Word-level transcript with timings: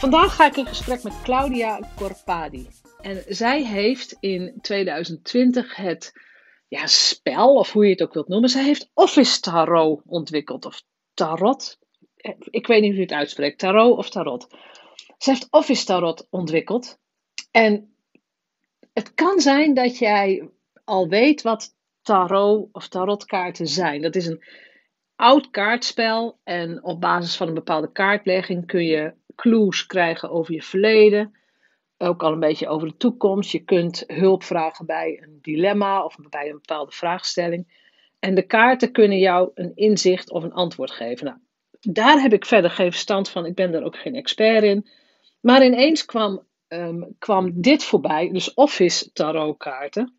Vandaag 0.00 0.34
ga 0.34 0.46
ik 0.46 0.56
in 0.56 0.66
gesprek 0.66 1.02
met 1.02 1.22
Claudia 1.22 1.80
Corpadi. 1.96 2.68
En 3.00 3.24
zij 3.28 3.64
heeft 3.64 4.16
in 4.20 4.58
2020 4.60 5.76
het 5.76 6.12
ja, 6.68 6.86
spel, 6.86 7.54
of 7.54 7.72
hoe 7.72 7.84
je 7.84 7.90
het 7.90 8.02
ook 8.02 8.14
wilt 8.14 8.28
noemen, 8.28 8.48
zij 8.48 8.64
heeft 8.64 8.90
Office 8.94 9.40
Tarot 9.40 10.02
ontwikkeld. 10.06 10.64
Of 10.64 10.82
Tarot. 11.14 11.78
Ik 12.50 12.66
weet 12.66 12.80
niet 12.80 12.90
hoe 12.90 13.00
je 13.00 13.06
het 13.06 13.12
uitspreekt. 13.12 13.58
Tarot 13.58 13.98
of 13.98 14.10
Tarot. 14.10 14.46
Ze 15.18 15.30
heeft 15.30 15.46
Office 15.50 15.84
Tarot 15.84 16.26
ontwikkeld. 16.30 16.98
En 17.50 17.94
het 18.92 19.14
kan 19.14 19.40
zijn 19.40 19.74
dat 19.74 19.98
jij 19.98 20.48
al 20.84 21.08
weet 21.08 21.42
wat 21.42 21.74
tarot 22.02 22.68
of 22.72 22.88
tarotkaarten 22.88 23.66
zijn. 23.66 24.02
Dat 24.02 24.16
is 24.16 24.26
een 24.26 24.44
oud 25.16 25.50
kaartspel 25.50 26.38
en 26.44 26.84
op 26.84 27.00
basis 27.00 27.36
van 27.36 27.48
een 27.48 27.54
bepaalde 27.54 27.92
kaartlegging 27.92 28.66
kun 28.66 28.84
je 28.84 29.18
clues 29.40 29.86
krijgen 29.86 30.30
over 30.30 30.54
je 30.54 30.62
verleden, 30.62 31.34
ook 31.98 32.22
al 32.22 32.32
een 32.32 32.40
beetje 32.40 32.68
over 32.68 32.88
de 32.88 32.96
toekomst. 32.96 33.50
Je 33.50 33.64
kunt 33.64 34.04
hulp 34.06 34.42
vragen 34.42 34.86
bij 34.86 35.20
een 35.22 35.38
dilemma 35.42 36.04
of 36.04 36.16
bij 36.30 36.46
een 36.46 36.52
bepaalde 36.52 36.92
vraagstelling. 36.92 37.78
En 38.18 38.34
de 38.34 38.46
kaarten 38.46 38.92
kunnen 38.92 39.18
jou 39.18 39.50
een 39.54 39.72
inzicht 39.74 40.30
of 40.30 40.42
een 40.42 40.52
antwoord 40.52 40.90
geven. 40.90 41.26
Nou, 41.26 41.38
daar 41.80 42.20
heb 42.20 42.32
ik 42.32 42.46
verder 42.46 42.70
geen 42.70 42.90
verstand 42.90 43.28
van. 43.28 43.46
Ik 43.46 43.54
ben 43.54 43.72
daar 43.72 43.82
ook 43.82 43.96
geen 43.96 44.14
expert 44.14 44.62
in. 44.62 44.88
Maar 45.40 45.64
ineens 45.64 46.04
kwam, 46.04 46.46
ehm, 46.68 47.02
kwam 47.18 47.60
dit 47.60 47.84
voorbij, 47.84 48.30
dus 48.32 48.54
Office 48.54 49.12
tarotkaarten. 49.12 50.14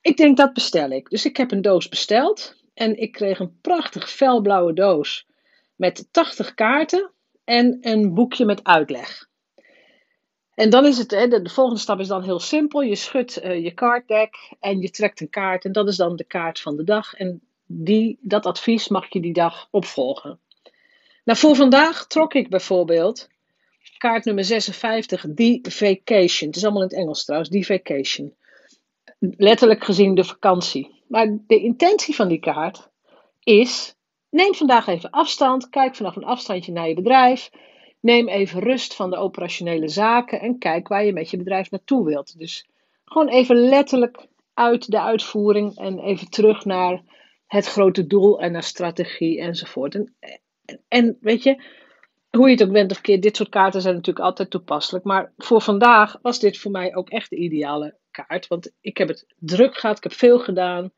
Ik 0.00 0.16
denk 0.16 0.36
dat 0.36 0.52
bestel 0.52 0.90
ik. 0.90 1.10
Dus 1.10 1.24
ik 1.24 1.36
heb 1.36 1.50
een 1.50 1.62
doos 1.62 1.88
besteld. 1.88 2.62
En 2.74 2.96
ik 2.96 3.12
kreeg 3.12 3.38
een 3.38 3.58
prachtig 3.60 4.10
felblauwe 4.10 4.72
doos 4.72 5.26
met 5.76 6.08
80 6.10 6.54
kaarten 6.54 7.13
en 7.44 7.78
een 7.80 8.14
boekje 8.14 8.44
met 8.44 8.64
uitleg. 8.64 9.28
En 10.54 10.70
dan 10.70 10.86
is 10.86 10.98
het, 10.98 11.08
de, 11.08 11.50
volgende 11.50 11.80
stap 11.80 12.00
is 12.00 12.08
dan 12.08 12.22
heel 12.22 12.40
simpel. 12.40 12.80
Je 12.80 12.94
schudt 12.94 13.44
uh, 13.44 13.62
je 13.62 13.70
kaartdek 13.70 14.52
en 14.60 14.80
je 14.80 14.90
trekt 14.90 15.20
een 15.20 15.30
kaart. 15.30 15.64
En 15.64 15.72
dat 15.72 15.88
is 15.88 15.96
dan 15.96 16.16
de 16.16 16.24
kaart 16.24 16.60
van 16.60 16.76
de 16.76 16.84
dag. 16.84 17.14
En 17.14 17.40
die, 17.66 18.18
dat 18.20 18.46
advies 18.46 18.88
mag 18.88 19.12
je 19.12 19.20
die 19.20 19.32
dag 19.32 19.68
opvolgen. 19.70 20.38
Nou, 21.24 21.38
voor 21.38 21.56
vandaag 21.56 22.06
trok 22.06 22.34
ik 22.34 22.48
bijvoorbeeld 22.48 23.28
kaart 24.04 24.24
nummer 24.24 24.44
56, 24.44 25.20
The 25.34 25.60
Vacation. 25.62 26.48
Het 26.48 26.56
is 26.56 26.64
allemaal 26.64 26.82
in 26.82 26.88
het 26.88 26.96
Engels 26.96 27.24
trouwens, 27.24 27.50
The 27.50 27.62
Vacation. 27.62 28.34
Letterlijk 29.18 29.84
gezien 29.84 30.14
de 30.14 30.24
vakantie. 30.24 31.02
Maar 31.08 31.38
de 31.46 31.60
intentie 31.60 32.14
van 32.14 32.28
die 32.28 32.38
kaart 32.38 32.88
is 33.42 33.93
Neem 34.34 34.54
vandaag 34.54 34.86
even 34.86 35.10
afstand. 35.10 35.68
Kijk 35.68 35.94
vanaf 35.94 36.16
een 36.16 36.24
afstandje 36.24 36.72
naar 36.72 36.88
je 36.88 36.94
bedrijf. 36.94 37.50
Neem 38.00 38.28
even 38.28 38.60
rust 38.60 38.94
van 38.94 39.10
de 39.10 39.16
operationele 39.16 39.88
zaken 39.88 40.40
en 40.40 40.58
kijk 40.58 40.88
waar 40.88 41.04
je 41.04 41.12
met 41.12 41.30
je 41.30 41.36
bedrijf 41.36 41.70
naartoe 41.70 42.04
wilt. 42.04 42.38
Dus 42.38 42.66
gewoon 43.04 43.28
even 43.28 43.56
letterlijk 43.56 44.26
uit 44.54 44.90
de 44.90 45.00
uitvoering 45.00 45.76
en 45.76 45.98
even 45.98 46.30
terug 46.30 46.64
naar 46.64 47.02
het 47.46 47.66
grote 47.66 48.06
doel 48.06 48.40
en 48.40 48.52
naar 48.52 48.62
strategie 48.62 49.40
enzovoort. 49.40 49.94
En, 49.94 50.14
en, 50.88 51.18
weet 51.20 51.42
je, 51.42 51.62
hoe 52.30 52.46
je 52.46 52.54
het 52.54 52.64
ook 52.64 52.72
bent 52.72 52.90
of 52.90 53.00
keer, 53.00 53.20
dit 53.20 53.36
soort 53.36 53.48
kaarten 53.48 53.80
zijn 53.80 53.94
natuurlijk 53.94 54.24
altijd 54.24 54.50
toepasselijk. 54.50 55.04
Maar 55.04 55.32
voor 55.36 55.60
vandaag 55.60 56.18
was 56.22 56.40
dit 56.40 56.58
voor 56.58 56.70
mij 56.70 56.94
ook 56.94 57.10
echt 57.10 57.30
de 57.30 57.36
ideale 57.36 57.96
kaart. 58.10 58.46
Want 58.46 58.72
ik 58.80 58.98
heb 58.98 59.08
het 59.08 59.26
druk 59.38 59.76
gehad, 59.76 59.96
ik 59.96 60.02
heb 60.02 60.12
veel 60.12 60.38
gedaan. 60.38 60.92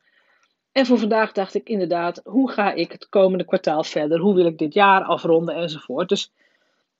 En 0.77 0.85
voor 0.85 0.99
vandaag 0.99 1.31
dacht 1.31 1.53
ik 1.53 1.69
inderdaad, 1.69 2.21
hoe 2.23 2.51
ga 2.51 2.73
ik 2.73 2.91
het 2.91 3.09
komende 3.09 3.45
kwartaal 3.45 3.83
verder? 3.83 4.19
Hoe 4.19 4.35
wil 4.35 4.45
ik 4.45 4.57
dit 4.57 4.73
jaar 4.73 5.03
afronden 5.03 5.55
enzovoort? 5.55 6.09
Dus 6.09 6.31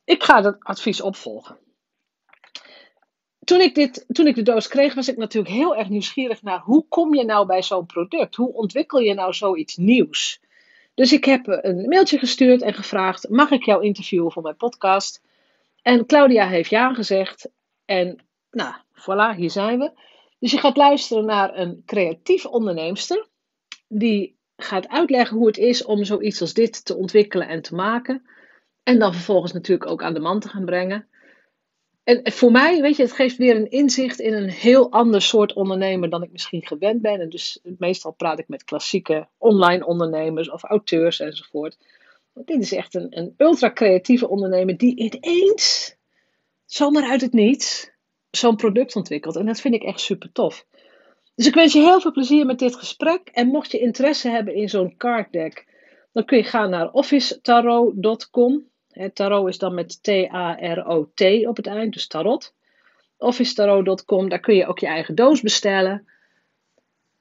ik 0.04 0.24
ga 0.24 0.42
dat 0.42 0.58
advies 0.60 1.02
opvolgen. 1.02 1.58
Toen 3.44 3.62
ik, 3.62 3.76
dit, 3.76 4.06
toen 4.08 4.28
ik 4.28 4.36
de 4.36 4.42
doos 4.42 4.68
kreeg, 4.68 4.94
was 4.94 5.08
ik 5.08 5.18
natuurlijk 5.18 5.54
heel 5.54 5.76
erg 5.76 5.90
nieuwsgierig 5.90 6.42
naar 6.42 6.60
hoe 6.60 6.86
kom 6.90 7.16
je 7.16 7.26
nou 7.26 7.46
bij 7.46 7.64
zo'n 7.64 7.86
product? 7.86 8.36
Hoe 8.36 8.54
ontwikkel 8.54 9.00
je 9.00 9.14
nou 9.14 9.34
zoiets 9.34 9.76
nieuws? 9.76 10.40
Dus 10.94 11.14
ik 11.14 11.26
heb 11.26 11.48
een 11.48 11.88
mailtje 11.88 12.18
gestuurd 12.18 12.62
en 12.62 12.74
gevraagd: 12.74 13.30
mag 13.30 13.52
ik 13.52 13.64
jou 13.64 13.84
interviewen 13.84 14.32
voor 14.32 14.44
mijn 14.44 14.58
podcast? 14.58 15.22
En 15.82 16.06
Claudia 16.06 16.48
heeft 16.48 16.70
ja 16.70 16.94
gezegd. 16.94 17.50
En 17.86 18.26
nou, 18.52 18.74
voilà, 18.94 19.36
hier 19.36 19.52
zijn 19.52 19.80
we. 19.80 19.92
Dus 20.40 20.52
je 20.52 20.58
gaat 20.58 20.78
luisteren 20.78 21.26
naar 21.26 21.58
een 21.58 21.84
creatief 21.86 22.46
onderneemster 22.46 23.28
die 23.88 24.38
gaat 24.58 24.88
uitleggen 24.88 25.38
hoe 25.38 25.48
het 25.48 25.58
is 25.58 25.84
om 25.84 26.04
zoiets 26.04 26.42
als 26.42 26.54
dit 26.54 26.86
te 26.86 26.96
ontwikkelen 26.96 27.48
en 27.48 27.62
te 27.62 27.76
maken. 27.76 28.26
En 28.84 29.00
dan 29.00 29.14
vervolgens 29.14 29.54
natuurlijk 29.54 29.90
ook 29.90 30.04
aan 30.04 30.14
de 30.14 30.20
man 30.20 30.40
te 30.40 30.50
gaan 30.50 30.66
brengen. 30.66 31.08
En 32.08 32.32
voor 32.32 32.52
mij, 32.52 32.82
weet 32.82 32.96
je, 32.96 33.04
het 33.04 33.12
geeft 33.12 33.38
weer 33.38 33.56
een 33.56 33.70
inzicht 33.70 34.20
in 34.20 34.34
een 34.34 34.50
heel 34.50 34.92
ander 34.92 35.22
soort 35.22 35.54
ondernemer 35.54 36.10
dan 36.10 36.24
ik 36.24 36.32
misschien 36.32 36.68
gewend 36.68 37.02
ben. 37.02 37.20
En 37.20 37.30
dus 37.30 37.60
meestal 37.78 38.12
praat 38.12 38.40
ik 38.40 38.48
met 38.48 38.64
klassieke 38.64 39.28
online 39.38 39.86
ondernemers 39.86 40.50
of 40.52 40.64
auteurs 40.64 41.20
enzovoort. 41.20 41.78
dit 42.34 42.62
is 42.62 42.72
echt 42.72 42.96
een, 42.96 43.18
een 43.18 43.34
ultra 43.38 43.72
creatieve 43.72 44.28
ondernemer 44.28 44.78
die 44.78 44.96
ineens, 44.96 45.96
zomaar 46.66 47.10
uit 47.10 47.22
het 47.22 47.34
niets, 47.34 47.92
zo'n 48.30 48.56
product 48.56 48.96
ontwikkelt. 48.96 49.36
En 49.36 49.46
dat 49.46 49.62
vind 49.62 49.74
ik 49.74 49.84
echt 49.84 50.00
super 50.00 50.32
tof. 50.32 50.66
Dus 51.38 51.48
ik 51.48 51.54
wens 51.54 51.74
je 51.74 51.80
heel 51.80 52.02
veel 52.02 52.12
plezier 52.12 52.46
met 52.46 52.60
dit 52.60 52.76
gesprek. 52.76 53.28
En 53.28 53.48
mocht 53.48 53.72
je 53.72 53.80
interesse 53.80 54.30
hebben 54.30 54.54
in 54.54 54.70
zo'n 54.70 54.98
card 54.98 55.32
deck, 55.32 55.66
dan 56.14 56.26
kun 56.26 56.38
je 56.38 56.44
gaan 56.44 56.70
naar 56.70 56.92
officetarot.com. 56.92 58.70
Tarot 59.14 59.48
is 59.48 59.58
dan 59.58 59.74
met 59.74 60.04
T-A-R-O-T 60.04 61.22
op 61.48 61.56
het 61.56 61.68
eind, 61.68 61.94
dus 61.94 62.08
tarot. 62.08 62.54
Officetarot.com, 63.18 64.30
daar 64.30 64.40
kun 64.40 64.56
je 64.56 64.68
ook 64.68 64.80
je 64.80 64.88
eigen 64.88 65.16
doos 65.16 65.42
bestellen. 65.42 66.08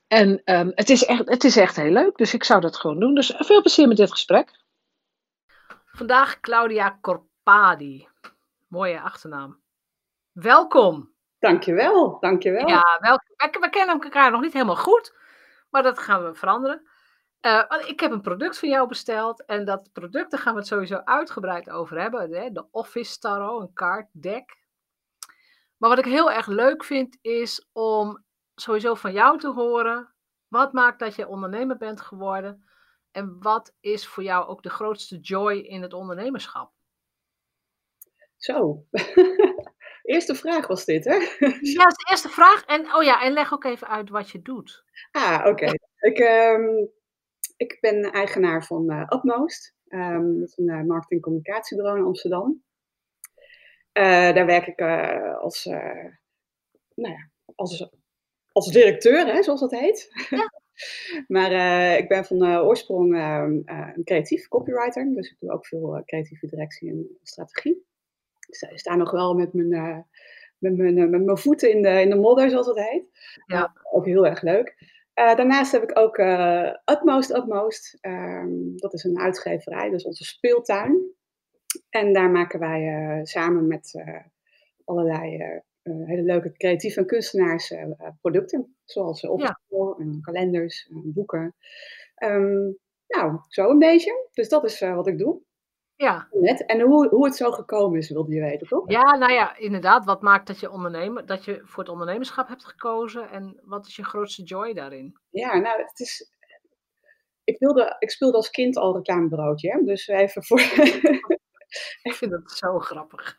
En 0.06 0.43
um, 0.44 0.72
het, 0.75 0.91
is 0.91 1.05
echt, 1.05 1.28
het 1.28 1.44
is 1.44 1.56
echt 1.56 1.76
heel 1.76 1.93
leuk, 1.93 2.16
dus 2.16 2.34
ik 2.34 2.44
zou 2.44 2.60
dat 2.60 2.76
gewoon 2.76 3.00
doen. 3.00 3.15
Dus 3.15 3.34
veel 3.37 3.60
plezier 3.60 3.88
met 3.88 3.97
dit 3.97 4.10
gesprek. 4.10 4.65
Vandaag 5.87 6.41
Claudia 6.41 6.99
Corpadi. 7.00 8.09
Mooie 8.66 9.00
achternaam. 9.00 9.60
Welkom. 10.32 11.16
Dankjewel, 11.46 12.18
dankjewel. 12.20 12.68
Ja, 12.68 12.98
wel, 13.00 13.20
we, 13.36 13.68
kennen 13.70 14.00
elkaar 14.00 14.31
nog 14.31 14.40
niet 14.40 14.52
helemaal 14.52 14.76
goed, 14.76 15.14
maar 15.70 15.82
dat 15.82 15.98
gaan 15.98 16.25
we 16.25 16.34
veranderen. 16.34 16.87
Uh, 17.40 17.62
ik 17.87 18.00
heb 18.00 18.10
een 18.10 18.20
product 18.20 18.58
van 18.58 18.69
jou 18.69 18.88
besteld 18.88 19.44
en 19.44 19.64
dat 19.64 19.93
product, 19.93 20.31
daar 20.31 20.40
gaan 20.40 20.52
we 20.52 20.58
het 20.58 20.69
sowieso 20.69 21.00
uitgebreid 21.04 21.70
over 21.70 22.00
hebben. 22.00 22.32
Hè? 22.32 22.50
De 22.50 22.66
Office 22.70 23.19
Tarot, 23.19 23.60
een 23.60 23.72
kaart 23.72 24.08
deck. 24.12 24.58
Maar 25.76 25.90
wat 25.90 25.98
ik 25.98 26.04
heel 26.04 26.32
erg 26.32 26.46
leuk 26.46 26.84
vind, 26.84 27.19
is 27.20 27.69
om 27.72 28.25
sowieso 28.54 28.94
van 28.94 29.12
jou 29.12 29.38
te 29.38 29.52
horen. 29.52 30.14
Wat 30.49 30.72
maakt 30.72 30.99
dat 30.99 31.14
je 31.14 31.28
ondernemer 31.28 31.76
bent 31.76 32.00
geworden? 32.00 32.64
En 33.10 33.37
wat 33.40 33.75
is 33.81 34.06
voor 34.06 34.22
jou 34.22 34.46
ook 34.46 34.62
de 34.62 34.70
grootste 34.70 35.19
joy 35.19 35.54
in 35.54 35.82
het 35.82 35.92
ondernemerschap? 35.92 36.72
Zo, 38.37 38.84
Eerste 40.06 40.35
vraag 40.35 40.67
was 40.67 40.85
dit, 40.85 41.05
hè? 41.05 41.14
Ja, 41.75 41.85
dat 41.85 41.91
is 41.91 41.97
de 41.97 42.06
eerste 42.11 42.29
vraag. 42.29 42.64
En, 42.64 42.94
oh 42.94 43.03
ja, 43.03 43.23
en 43.23 43.32
leg 43.32 43.53
ook 43.53 43.64
even 43.64 43.88
uit 43.88 44.11
wat 44.11 44.31
je 44.31 44.43
doet. 44.43 44.85
Ah, 45.11 45.47
oké. 45.47 45.70
Ik, 45.99 46.19
um, 46.19 46.91
ik 47.56 47.79
ben 47.81 48.12
eigenaar 48.12 48.64
van 48.64 48.93
uh, 48.93 49.06
Upmost. 49.08 49.75
Um, 49.88 50.41
dat 50.41 50.49
is 50.49 50.56
een 50.56 50.69
uh, 50.69 50.82
marketing- 50.82 51.23
communicatiebureau 51.23 51.99
in 51.99 52.05
Amsterdam. 52.05 52.64
Uh, 53.93 54.35
daar 54.35 54.47
werk 54.47 54.67
ik 54.67 54.81
als, 55.41 55.64
nou 55.64 57.12
ja, 57.12 57.31
als 57.55 57.88
als 58.56 58.70
directeur, 58.70 59.26
hè, 59.26 59.43
zoals 59.43 59.61
dat 59.61 59.70
heet. 59.70 60.11
Ja. 60.31 60.52
maar 61.37 61.52
eh, 61.52 61.99
ik 61.99 62.09
ben 62.09 62.25
van 62.25 62.59
oorsprong 62.59 63.14
ehm, 63.14 63.61
eh, 63.64 63.91
een 63.94 64.05
creatief 64.05 64.49
copywriter. 64.49 65.14
Dus 65.14 65.31
ik 65.31 65.37
doe 65.38 65.50
ook 65.50 65.67
veel 65.67 66.02
creatieve 66.05 66.47
directie 66.47 66.91
en 66.91 67.19
strategie. 67.23 67.85
Ik 68.46 68.78
sta 68.78 68.94
nog 68.94 69.10
wel 69.10 69.34
met 69.34 69.52
mijn, 69.52 70.06
met 70.58 70.76
mijn, 70.76 71.10
met 71.10 71.25
mijn 71.25 71.38
voeten 71.38 71.70
in 71.70 71.82
de, 71.82 72.00
in 72.00 72.10
de 72.10 72.16
modder, 72.16 72.50
zoals 72.50 72.66
dat 72.66 72.78
heet. 72.78 73.04
Ja. 73.46 73.72
ook 73.93 74.06
heel 74.06 74.26
erg 74.26 74.43
leuk. 74.43 74.75
daarnaast 75.14 75.72
heb 75.72 75.82
ik 75.82 75.98
ook 75.98 76.19
Utmost 76.84 77.31
Utmost. 77.31 77.98
Ehm, 78.00 78.76
dat 78.76 78.94
is 78.94 79.04
een 79.04 79.19
uitgeverij, 79.19 79.90
dus 79.90 80.04
onze 80.04 80.25
speeltuin. 80.25 81.14
En 81.90 82.12
daar 82.12 82.31
maken 82.31 82.58
wij 82.58 83.20
samen 83.25 83.66
met 83.66 84.04
allerlei 84.84 85.60
uh, 85.87 86.06
hele 86.06 86.22
leuke 86.22 86.52
creatieve 86.52 87.00
en 87.00 87.06
kunstenaars 87.06 87.70
uh, 87.70 87.84
producten. 88.20 88.76
Zoals 88.84 89.22
uh, 89.22 89.32
ja. 89.37 89.60
en 89.99 90.19
kalenders, 90.20 90.90
boeken. 90.90 91.54
Um, 92.25 92.78
nou, 93.06 93.38
zo 93.49 93.70
een 93.70 93.78
beetje. 93.78 94.28
Dus 94.32 94.49
dat 94.49 94.64
is 94.64 94.81
wat 94.81 95.06
ik 95.06 95.19
doe. 95.19 95.40
Ja. 95.96 96.28
Net. 96.31 96.66
En 96.66 96.81
hoe, 96.81 97.08
hoe 97.08 97.25
het 97.25 97.37
zo 97.37 97.50
gekomen 97.50 97.98
is, 97.98 98.10
wilde 98.10 98.34
je 98.34 98.40
weten, 98.40 98.66
toch? 98.66 98.90
Ja, 98.90 99.16
nou 99.16 99.32
ja, 99.32 99.56
inderdaad. 99.56 100.04
Wat 100.04 100.22
maakt 100.22 100.46
dat 100.46 100.60
je, 100.60 100.70
ondernemer, 100.70 101.26
dat 101.26 101.44
je 101.44 101.60
voor 101.64 101.82
het 101.82 101.93
ondernemerschap 101.93 102.48
hebt 102.48 102.64
gekozen? 102.64 103.31
En 103.31 103.60
wat 103.64 103.87
is 103.87 103.96
je 103.96 104.04
grootste 104.04 104.43
joy 104.43 104.75
daarin? 104.75 105.19
Ja, 105.31 105.58
nou, 105.58 105.81
het 105.81 106.00
is... 106.00 106.31
Ik, 107.44 107.58
wilde, 107.58 107.96
ik 107.98 108.10
speelde 108.10 108.37
als 108.37 108.50
kind 108.50 108.76
al 108.76 108.96
reclamebureautje, 108.96 109.70
hè? 109.70 109.84
dus 109.84 110.06
even 110.06 110.44
voor... 110.44 110.60
ik 112.02 112.12
vind 112.14 112.32
het 112.32 112.50
zo 112.50 112.78
grappig. 112.78 113.37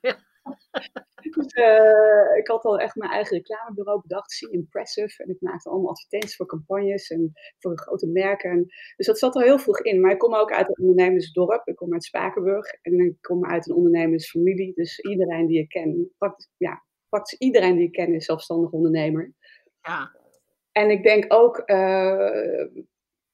dus, 1.36 1.54
uh, 1.54 2.38
ik 2.38 2.48
had 2.48 2.64
al 2.64 2.80
echt 2.80 2.96
mijn 2.96 3.12
eigen 3.12 3.38
reclamebureau 3.38 4.02
bedacht, 4.02 4.32
See 4.32 4.52
Impressive. 4.52 5.24
En 5.24 5.30
ik 5.30 5.42
maakte 5.42 5.70
allemaal 5.70 5.90
advertenties 5.90 6.36
voor 6.36 6.46
campagnes 6.46 7.10
en 7.10 7.32
voor 7.60 7.78
grote 7.78 8.08
merken. 8.08 8.66
dus 8.96 9.06
dat 9.06 9.20
zat 9.20 9.36
al 9.36 9.42
heel 9.42 9.60
vroeg 9.60 9.80
in. 9.80 10.02
Maar 10.02 10.12
ik 10.12 10.18
kom 10.18 10.36
ook 10.36 10.52
uit 10.52 10.68
een 10.68 10.88
ondernemersdorp. 10.88 11.68
Ik 11.68 11.76
kom 11.76 11.94
uit 11.94 12.04
Spakenburg. 12.04 12.74
En 12.82 13.00
ik 13.00 13.22
kom 13.22 13.46
uit 13.46 13.70
een 13.70 13.76
ondernemersfamilie. 13.76 14.74
Dus 14.74 15.00
iedereen 15.00 15.48
die 15.48 15.60
ik 15.60 15.70
ken, 15.70 16.14
praktisch, 16.18 16.50
ja, 16.58 16.84
praktisch 17.10 17.40
iedereen 17.40 17.76
die 17.76 17.86
ik 17.86 17.92
ken 17.92 18.14
is 18.14 18.26
zelfstandig 18.26 18.72
ondernemer. 18.72 19.34
Ja. 19.82 20.16
En 20.72 20.90
ik 20.90 21.04
denk 21.04 21.34
ook 21.34 21.62
uh, 21.66 22.68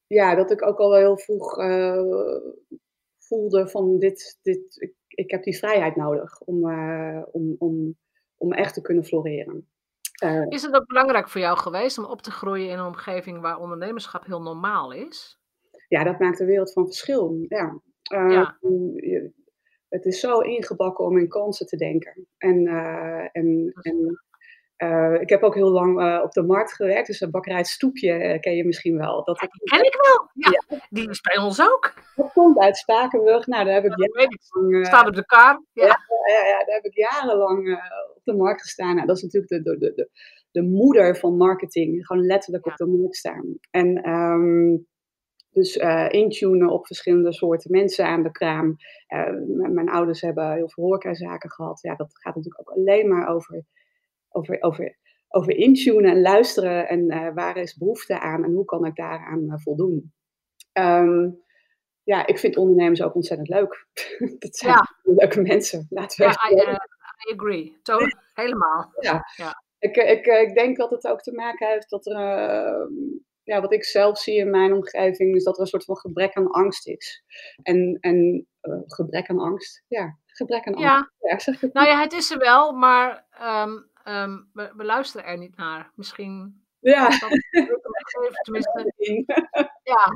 ja, 0.07 0.35
dat 0.35 0.51
ik 0.51 0.65
ook 0.65 0.79
al 0.79 0.95
heel 0.95 1.17
vroeg 1.17 1.57
uh, 1.57 2.37
voelde 3.19 3.67
van 3.67 3.99
dit, 3.99 4.39
dit, 4.41 4.81
ik 4.81 4.93
heb 5.15 5.43
die 5.43 5.57
vrijheid 5.57 5.95
nodig 5.95 6.41
om, 6.41 6.69
uh, 6.69 7.21
om, 7.31 7.55
om, 7.59 7.97
om 8.37 8.53
echt 8.53 8.73
te 8.73 8.81
kunnen 8.81 9.05
floreren. 9.05 9.67
Uh, 10.23 10.45
is 10.49 10.61
het 10.61 10.75
ook 10.75 10.87
belangrijk 10.87 11.29
voor 11.29 11.41
jou 11.41 11.57
geweest 11.57 11.97
om 11.97 12.05
op 12.05 12.21
te 12.21 12.31
groeien 12.31 12.69
in 12.69 12.77
een 12.77 12.85
omgeving 12.85 13.41
waar 13.41 13.59
ondernemerschap 13.59 14.25
heel 14.25 14.41
normaal 14.41 14.91
is? 14.91 15.39
Ja, 15.87 16.03
dat 16.03 16.19
maakt 16.19 16.39
een 16.39 16.45
wereld 16.45 16.73
van 16.73 16.85
verschil. 16.85 17.45
Ja. 17.47 17.81
Ja. 18.01 18.57
Het 19.89 20.05
is 20.05 20.19
zo 20.19 20.39
ingebakken 20.39 21.05
om 21.05 21.17
in 21.17 21.27
kansen 21.27 21.65
te 21.67 21.77
denken. 21.77 22.27
En, 22.37 22.67
en, 23.31 23.71
en 23.81 24.23
uh, 24.83 25.21
ik 25.21 25.29
heb 25.29 25.43
ook 25.43 25.55
heel 25.55 25.69
lang 25.69 26.01
uh, 26.01 26.21
op 26.23 26.31
de 26.31 26.43
markt 26.43 26.73
gewerkt, 26.73 27.07
dus 27.07 27.21
een 27.21 27.31
bakkerij 27.31 27.63
Stoepje 27.63 28.33
uh, 28.33 28.39
ken 28.39 28.55
je 28.55 28.65
misschien 28.65 28.97
wel. 28.97 29.23
Dat 29.23 29.41
ja, 29.41 29.47
die 29.47 29.69
ken 29.69 29.85
ik 29.85 29.95
wel, 30.01 30.29
ja, 30.33 30.63
ja. 30.67 30.85
Die 30.89 31.09
is 31.09 31.21
bij 31.21 31.37
ons 31.37 31.61
ook. 31.61 31.93
Dat 32.15 32.31
komt 32.33 32.59
uit 32.59 32.77
Spakenburg. 32.77 33.47
Nou, 33.47 33.65
daar 33.65 33.73
heb 33.73 33.85
ik 33.85 33.97
jarenlang... 33.97 34.85
Staat 34.85 35.07
op 35.07 35.15
de 35.15 35.25
kaart. 35.25 35.61
Ja. 35.73 35.85
Ja, 35.85 35.97
ja, 36.25 36.47
ja, 36.47 36.57
daar 36.57 36.75
heb 36.75 36.85
ik 36.85 36.95
jarenlang 36.95 37.81
op 38.15 38.21
de 38.23 38.33
markt 38.33 38.61
gestaan. 38.61 38.95
Nou, 38.95 39.07
dat 39.07 39.17
is 39.17 39.23
natuurlijk 39.23 39.51
de, 39.51 39.77
de, 39.77 39.93
de, 39.93 40.09
de 40.51 40.61
moeder 40.61 41.17
van 41.17 41.37
marketing. 41.37 42.05
Gewoon 42.05 42.25
letterlijk 42.25 42.65
op 42.65 42.75
de 42.75 42.85
markt 42.85 43.15
staan. 43.15 43.57
En 43.71 44.09
um, 44.09 44.87
dus 45.49 45.75
intunen 46.07 46.69
op 46.69 46.85
verschillende 46.85 47.33
soorten 47.33 47.71
mensen 47.71 48.05
aan 48.05 48.23
de 48.23 48.31
kraam. 48.31 48.75
mijn 49.73 49.89
ouders 49.89 50.21
hebben 50.21 50.53
heel 50.53 50.69
veel 50.69 50.83
horecazaken 50.83 51.49
gehad. 51.49 51.81
Ja, 51.81 51.95
dat 51.95 52.09
gaat 52.11 52.35
natuurlijk 52.35 52.69
ook 52.69 52.75
alleen 52.75 53.07
maar 53.07 53.27
over 53.27 53.65
over, 54.33 54.61
over, 54.61 54.97
over 55.27 55.55
intunen 55.55 56.11
en 56.11 56.21
luisteren 56.21 56.87
en 56.87 57.11
uh, 57.11 57.33
waar 57.33 57.57
is 57.57 57.77
behoefte 57.77 58.19
aan 58.19 58.43
en 58.43 58.53
hoe 58.53 58.65
kan 58.65 58.85
ik 58.85 58.95
daaraan 58.95 59.43
uh, 59.43 59.53
voldoen. 59.57 60.13
Um, 60.73 61.41
ja, 62.03 62.25
ik 62.25 62.39
vind 62.39 62.57
ondernemers 62.57 63.01
ook 63.01 63.15
ontzettend 63.15 63.49
leuk. 63.49 63.87
dat 64.39 64.55
zijn 64.57 64.71
ja. 64.71 64.87
leuke 65.03 65.41
mensen. 65.41 65.85
Laten 65.89 66.17
we 66.17 66.23
ja, 66.23 66.49
I, 66.49 66.69
uh, 66.69 66.75
I, 67.29 67.33
agree. 67.33 67.77
Zo, 67.83 67.97
helemaal. 68.33 68.93
Ja. 68.99 69.25
ja. 69.35 69.63
Ik, 69.79 69.95
ik, 69.95 70.25
ik 70.25 70.55
denk 70.55 70.77
dat 70.77 70.89
het 70.89 71.07
ook 71.07 71.21
te 71.21 71.33
maken 71.33 71.67
heeft 71.67 71.89
dat 71.89 72.05
er, 72.05 72.19
ja, 73.43 73.61
wat 73.61 73.73
ik 73.73 73.83
zelf 73.83 74.19
zie 74.19 74.35
in 74.35 74.49
mijn 74.49 74.73
omgeving, 74.73 75.35
is 75.35 75.43
dat 75.43 75.55
er 75.55 75.61
een 75.61 75.67
soort 75.67 75.85
van 75.85 75.97
gebrek 75.97 76.33
aan 76.33 76.51
angst 76.51 76.87
is. 76.87 77.23
En, 77.61 77.97
en 77.99 78.47
gebrek 78.85 79.29
aan 79.29 79.39
angst, 79.39 79.83
ja, 79.87 80.17
gebrek 80.25 80.67
aan 80.67 80.77
ja. 80.77 81.11
angst. 81.19 81.45
Ja, 81.45 81.69
nou 81.71 81.87
ja, 81.87 82.01
het 82.01 82.13
is 82.13 82.31
er 82.31 82.37
wel, 82.37 82.71
maar 82.71 83.27
um, 83.41 83.91
um, 84.03 84.49
we, 84.53 84.71
we, 84.75 84.83
luisteren 84.83 85.25
er 85.25 85.37
niet 85.37 85.55
naar. 85.55 85.91
Misschien. 85.95 86.65
Ja. 86.79 87.09
Tenminste. 88.43 88.93
ja. 89.83 90.07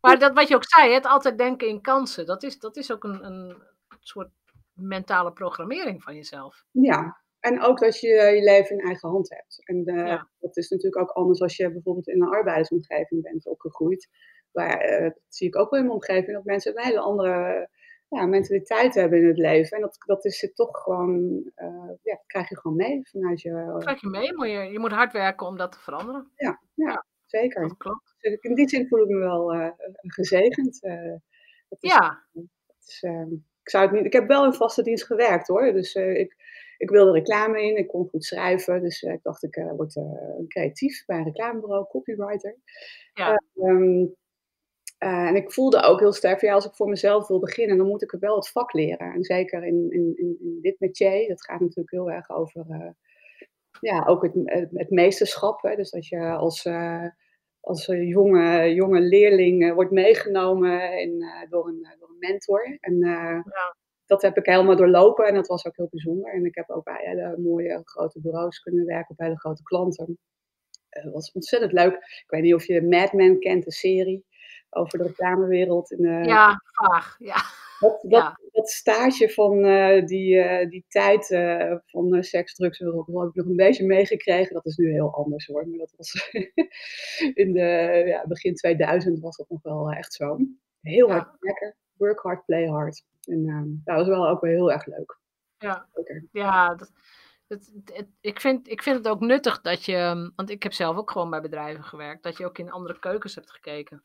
Maar 0.00 0.18
dat 0.18 0.34
wat 0.34 0.48
je 0.48 0.54
ook 0.54 0.64
zei, 0.64 0.92
het 0.92 1.06
altijd 1.06 1.38
denken 1.38 1.68
in 1.68 1.80
kansen, 1.80 2.26
dat 2.26 2.42
is, 2.42 2.58
dat 2.58 2.76
is 2.76 2.92
ook 2.92 3.04
een, 3.04 3.24
een 3.24 3.62
soort 4.00 4.30
mentale 4.72 5.32
programmering 5.32 6.02
van 6.02 6.14
jezelf. 6.14 6.64
Ja, 6.70 7.20
en 7.40 7.62
ook 7.62 7.78
dat 7.78 8.00
je 8.00 8.08
je 8.08 8.42
leven 8.42 8.78
in 8.78 8.84
eigen 8.84 9.08
hand 9.08 9.30
hebt. 9.30 9.66
En 9.66 9.82
uh, 9.84 10.06
ja. 10.06 10.28
dat 10.38 10.56
is 10.56 10.68
natuurlijk 10.68 11.02
ook 11.02 11.16
anders 11.16 11.40
als 11.40 11.56
je 11.56 11.72
bijvoorbeeld 11.72 12.08
in 12.08 12.22
een 12.22 12.28
arbeidersomgeving 12.28 13.22
bent 13.22 13.46
opgegroeid. 13.46 14.08
Maar 14.52 14.90
uh, 14.90 15.02
dat 15.02 15.22
zie 15.28 15.46
ik 15.46 15.56
ook 15.56 15.70
wel 15.70 15.78
in 15.78 15.86
mijn 15.86 15.98
omgeving, 15.98 16.36
dat 16.36 16.44
mensen 16.44 16.76
een 16.76 16.84
hele 16.84 17.00
andere 17.00 17.68
ja, 18.10 18.26
mentaliteit 18.26 18.94
hebben 18.94 19.18
in 19.18 19.26
het 19.26 19.38
leven. 19.38 19.76
En 19.76 19.82
dat, 19.82 19.96
dat 20.06 20.24
is 20.24 20.40
het 20.40 20.56
toch 20.56 20.82
gewoon, 20.82 21.30
uh, 21.56 21.90
ja, 22.02 22.14
dat 22.14 22.26
krijg 22.26 22.48
je 22.48 22.56
gewoon 22.56 22.76
mee 22.76 23.00
vanuit 23.08 23.40
je... 23.40 23.70
Dat 23.72 23.82
krijg 23.82 24.00
je 24.00 24.08
mee, 24.08 24.34
maar 24.34 24.48
je, 24.48 24.72
je 24.72 24.78
moet 24.78 24.92
hard 24.92 25.12
werken 25.12 25.46
om 25.46 25.56
dat 25.56 25.72
te 25.72 25.78
veranderen. 25.78 26.30
Ja, 26.36 26.60
ja, 26.74 26.88
ja 26.88 27.04
zeker. 27.26 27.68
Dat 27.68 27.76
klopt. 27.76 28.14
Dus 28.18 28.36
in 28.40 28.54
die 28.54 28.68
zin 28.68 28.88
voel 28.88 29.02
ik 29.02 29.08
me 29.08 29.18
wel 29.18 29.54
uh, 29.54 29.68
gezegend. 30.02 30.78
Uh, 30.84 31.14
het 31.68 31.82
is, 31.82 31.92
ja. 31.92 32.26
Het 32.32 32.86
is, 32.86 33.02
ik, 33.62 33.70
zou 33.70 33.84
het 33.84 33.92
niet, 33.94 34.04
ik 34.04 34.12
heb 34.12 34.28
wel 34.28 34.44
in 34.44 34.52
vaste 34.52 34.82
dienst 34.82 35.04
gewerkt 35.04 35.46
hoor, 35.46 35.72
dus 35.72 35.94
ik, 35.94 36.36
ik 36.78 36.90
wilde 36.90 37.12
reclame 37.12 37.62
in, 37.62 37.76
ik 37.76 37.88
kon 37.88 38.08
goed 38.08 38.24
schrijven, 38.24 38.80
dus 38.82 39.02
ik 39.02 39.22
dacht 39.22 39.42
ik 39.42 39.64
word 39.76 40.00
creatief 40.48 41.04
bij 41.06 41.18
een 41.18 41.24
reclamebureau, 41.24 41.86
copywriter. 41.86 42.56
Ja. 43.14 43.42
Um, 43.54 44.14
uh, 45.04 45.26
en 45.26 45.36
ik 45.36 45.52
voelde 45.52 45.82
ook 45.82 46.00
heel 46.00 46.12
sterk, 46.12 46.40
ja, 46.40 46.54
als 46.54 46.66
ik 46.66 46.74
voor 46.74 46.88
mezelf 46.88 47.28
wil 47.28 47.38
beginnen, 47.38 47.76
dan 47.76 47.86
moet 47.86 48.02
ik 48.02 48.16
wel 48.20 48.36
het 48.36 48.48
vak 48.48 48.72
leren. 48.72 49.12
En 49.12 49.24
zeker 49.24 49.64
in, 49.64 49.86
in, 49.90 50.14
in 50.16 50.58
dit 50.60 50.80
métier, 50.80 51.28
dat 51.28 51.44
gaat 51.44 51.60
natuurlijk 51.60 51.90
heel 51.90 52.10
erg 52.10 52.30
over, 52.30 52.64
uh, 52.68 52.90
ja, 53.80 54.04
ook 54.06 54.22
het, 54.22 54.32
het 54.72 54.90
meesterschap. 54.90 55.62
Hè? 55.62 55.76
Dus 55.76 55.90
dat 55.90 56.06
je 56.06 56.30
als, 56.30 56.64
uh, 56.64 57.04
als 57.60 57.86
jonge, 57.86 58.74
jonge 58.74 59.00
leerling 59.00 59.74
wordt 59.74 59.90
meegenomen 59.90 61.00
in, 61.00 61.24
door, 61.48 61.68
een, 61.68 61.86
door 61.98 62.08
een 62.08 62.18
mentor. 62.18 62.76
En 62.80 62.98
ja. 62.98 63.44
dat 64.06 64.22
heb 64.22 64.36
ik 64.36 64.46
helemaal 64.46 64.76
doorlopen 64.76 65.26
en 65.26 65.34
dat 65.34 65.46
was 65.46 65.66
ook 65.66 65.76
heel 65.76 65.88
bijzonder. 65.90 66.32
En 66.32 66.44
ik 66.44 66.54
heb 66.54 66.70
ook 66.70 66.84
bij 66.84 67.00
hele 67.04 67.38
mooie 67.38 67.80
grote 67.84 68.20
bureaus 68.20 68.58
kunnen 68.58 68.84
werken, 68.84 69.10
op 69.10 69.18
hele 69.18 69.38
grote 69.38 69.62
klanten. 69.62 70.18
Dat 70.88 71.12
was 71.12 71.32
ontzettend 71.32 71.72
leuk. 71.72 71.94
Ik 71.94 72.24
weet 72.26 72.42
niet 72.42 72.54
of 72.54 72.66
je 72.66 72.82
Mad 72.82 73.12
Men 73.12 73.38
kent, 73.38 73.64
de 73.64 73.72
serie 73.72 74.28
over 74.70 74.98
de 74.98 75.04
reclamewereld. 75.04 75.90
In, 75.90 76.04
uh, 76.04 76.24
ja, 76.24 76.62
vaag. 76.64 77.16
Ja. 77.18 77.36
Dat, 77.80 77.90
dat, 78.02 78.10
ja. 78.10 78.38
dat 78.52 78.68
stage 78.70 79.28
van 79.28 79.64
uh, 79.64 80.06
die, 80.06 80.34
uh, 80.34 80.68
die 80.70 80.84
tijd 80.88 81.26
van 81.86 82.22
seks, 82.22 82.54
drugs, 82.54 82.78
heb 82.78 82.88
ik 82.88 83.06
nog 83.06 83.34
een 83.34 83.56
beetje 83.56 83.86
meegekregen. 83.86 84.54
Dat 84.54 84.66
is 84.66 84.76
nu 84.76 84.92
heel 84.92 85.14
anders 85.14 85.46
hoor. 85.46 85.68
Maar 85.68 85.78
dat 85.78 85.92
was 85.96 86.30
in 87.42 87.52
de 87.52 88.02
ja, 88.06 88.26
begin 88.26 88.54
2000 88.54 89.20
was 89.20 89.36
dat 89.36 89.48
nog 89.48 89.62
wel 89.62 89.90
echt 89.90 90.12
zo. 90.12 90.38
Heel 90.80 91.08
Ja. 91.08 91.12
hard 91.14 91.36
lekker. 91.40 91.76
Work 91.92 92.20
hard, 92.20 92.44
play 92.44 92.66
hard. 92.66 93.04
En 93.24 93.48
ehm, 93.48 93.68
dat 93.84 93.96
was 93.96 94.06
wel 94.06 94.28
ook 94.28 94.40
wel 94.40 94.50
heel 94.50 94.72
erg 94.72 94.86
leuk. 94.86 95.18
Ja, 95.58 95.86
Zeker. 95.94 96.24
ja 96.32 96.74
dat, 96.74 96.92
het, 97.48 97.72
het- 97.92 98.08
ik, 98.20 98.40
vind, 98.40 98.68
ik 98.68 98.82
vind 98.82 98.96
het 98.96 99.08
ook 99.08 99.20
nuttig 99.20 99.60
dat 99.60 99.84
je, 99.84 100.32
want 100.36 100.50
ik 100.50 100.62
heb 100.62 100.72
zelf 100.72 100.96
ook 100.96 101.10
gewoon 101.10 101.30
bij 101.30 101.40
bedrijven 101.40 101.84
gewerkt, 101.84 102.22
dat 102.22 102.36
je 102.36 102.44
ook 102.46 102.58
in 102.58 102.70
andere 102.70 102.98
keukens 102.98 103.34
hebt 103.34 103.50
gekeken. 103.50 104.02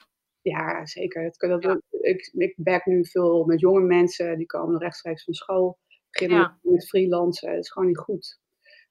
Ja, 0.52 0.86
zeker. 0.86 1.24
Het, 1.24 1.36
dat, 1.40 1.64
Ja. 1.64 1.80
ik, 1.90 2.32
ik 2.34 2.54
werk 2.58 2.86
nu 2.86 3.06
veel 3.06 3.46
met 3.46 3.60
jonge 3.60 3.82
mensen, 3.82 4.38
die 4.38 4.46
komen 4.46 4.80
rechtstreeks 4.80 5.24
van 5.24 5.34
school, 5.34 5.78
beginnen 6.10 6.38
Ja. 6.40 6.58
met, 6.62 6.88
freelancen. 6.88 7.50
Dat 7.56 7.64
is 7.64 7.72
gewoon 7.72 7.88
niet 7.88 7.98
goed. 7.98 8.40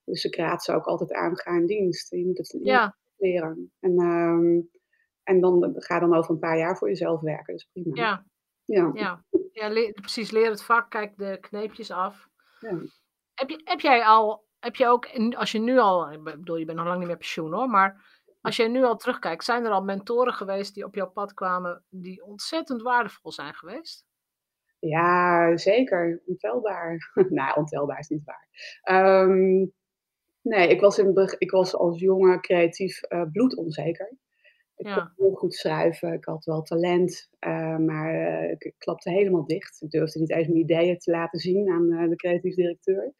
Dus 0.04 0.25
ik 0.25 0.37
raad 0.37 0.62
ze 0.64 0.73
ook 0.75 0.84
altijd 0.87 1.12
aan, 1.12 1.38
ga 1.38 1.50
in 1.50 1.66
dienst. 1.66 2.11
Je 2.11 2.26
moet 2.26 2.38
het, 2.38 2.58
Ja, 2.62 2.96
leren. 3.16 3.73
En, 3.80 3.99
ehm, 3.99 4.61
en 5.23 5.40
dan 5.40 5.73
ga 5.76 5.99
dan 5.99 6.14
over 6.14 6.30
een 6.30 6.38
paar 6.38 6.58
jaar 6.58 6.76
voor 6.76 6.88
jezelf 6.88 7.20
werken. 7.20 7.46
Dat 7.54 7.56
is 7.56 7.68
prima. 7.73 7.96
ja, 7.96 8.25
Ja. 8.64 8.90
ja. 8.94 9.25
ja 9.52 9.68
le- 9.68 9.92
precies, 9.92 10.30
leer 10.30 10.50
het 10.50 10.62
vak, 10.62 10.90
kijk 10.90 11.16
de 11.16 11.38
kneepjes 11.40 11.90
af. 11.90 12.28
Ja. 12.61 12.78
Heb, 13.34 13.50
je, 13.50 13.61
heb 13.64 13.80
jij 13.80 14.04
al 14.04 14.44
heb 14.58 14.76
je 14.76 14.87
ook, 14.87 15.08
als 15.37 15.52
je 15.52 15.58
nu 15.58 15.78
al, 15.78 16.12
ik 16.12 16.23
bedoel, 16.23 16.56
je 16.56 16.64
bent 16.64 16.76
nog 16.78 16.87
lang 16.87 16.99
niet 16.99 17.06
meer 17.08 17.16
pensioen 17.16 17.52
hoor, 17.52 17.68
maar 17.68 18.13
als 18.45 18.57
je 18.57 18.69
nu 18.69 18.83
al 18.85 18.97
terugkijkt, 18.97 19.45
zijn 19.45 19.65
er 19.65 19.71
al 19.71 19.83
mentoren 19.83 20.33
geweest 20.33 20.75
die 20.75 20.85
op 20.85 20.95
jouw 20.95 21.11
pad 21.11 21.35
kwamen, 21.35 21.85
die 21.89 22.25
ontzettend 22.25 22.83
waardevol 22.83 23.33
zijn 23.33 23.55
geweest? 23.55 24.05
Ja, 24.79 25.57
zeker. 25.57 26.23
Ontelbaar. 26.27 27.13
nou, 27.29 27.59
ontelbaar 27.59 27.99
is 27.99 28.09
niet 28.09 28.25
waar. 28.25 28.49
Ehm, 28.83 29.67
nee, 30.41 30.69
ik 30.69 30.81
was, 30.81 30.99
in, 30.99 31.37
ik 31.39 31.51
was 31.51 31.75
als 31.75 32.01
jonge 32.01 32.41
creatief 32.41 33.01
uh, 33.13 33.23
bloedonzeker. 33.33 34.17
Ik 34.77 34.93
kon 34.95 35.13
heel 35.17 35.35
goed 35.35 35.55
schrijven, 35.55 36.13
ik 36.13 36.25
had 36.25 36.45
wel 36.45 36.63
talent, 36.63 37.29
uh, 37.47 37.77
maar 37.77 38.15
uh, 38.15 38.51
ik 38.51 38.75
klapte 38.79 39.11
helemaal 39.11 39.47
dicht. 39.47 39.83
Ik 39.83 39.91
durfde 39.91 40.21
niet 40.21 40.31
eens 40.31 40.47
mijn 40.47 40.61
ideeën 40.61 40.99
te 40.99 41.11
laten 41.11 41.39
zien 41.39 41.71
aan 41.71 42.09
de 42.09 42.17
creatief 42.17 42.55
directeur. 42.55 43.15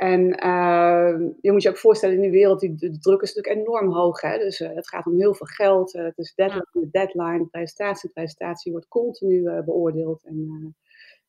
En 0.00 0.20
uh, 0.46 1.30
je 1.40 1.52
moet 1.52 1.62
je 1.62 1.68
ook 1.68 1.78
voorstellen, 1.78 2.14
in 2.14 2.20
die 2.20 2.30
wereld, 2.30 2.60
die, 2.60 2.74
de 2.74 2.98
druk 2.98 3.20
is 3.22 3.34
natuurlijk 3.34 3.66
enorm 3.66 3.92
hoog. 3.92 4.20
Hè? 4.20 4.38
Dus 4.38 4.60
uh, 4.60 4.74
het 4.74 4.88
gaat 4.88 5.06
om 5.06 5.16
heel 5.16 5.34
veel 5.34 5.46
geld. 5.46 5.94
Uh, 5.94 6.04
het 6.04 6.18
is 6.18 6.34
deadline, 6.34 6.88
deadline, 6.90 7.46
presentatie. 7.46 8.10
Presentatie 8.10 8.72
wordt 8.72 8.88
continu 8.88 9.62
beoordeeld. 9.64 10.24
En, 10.24 10.76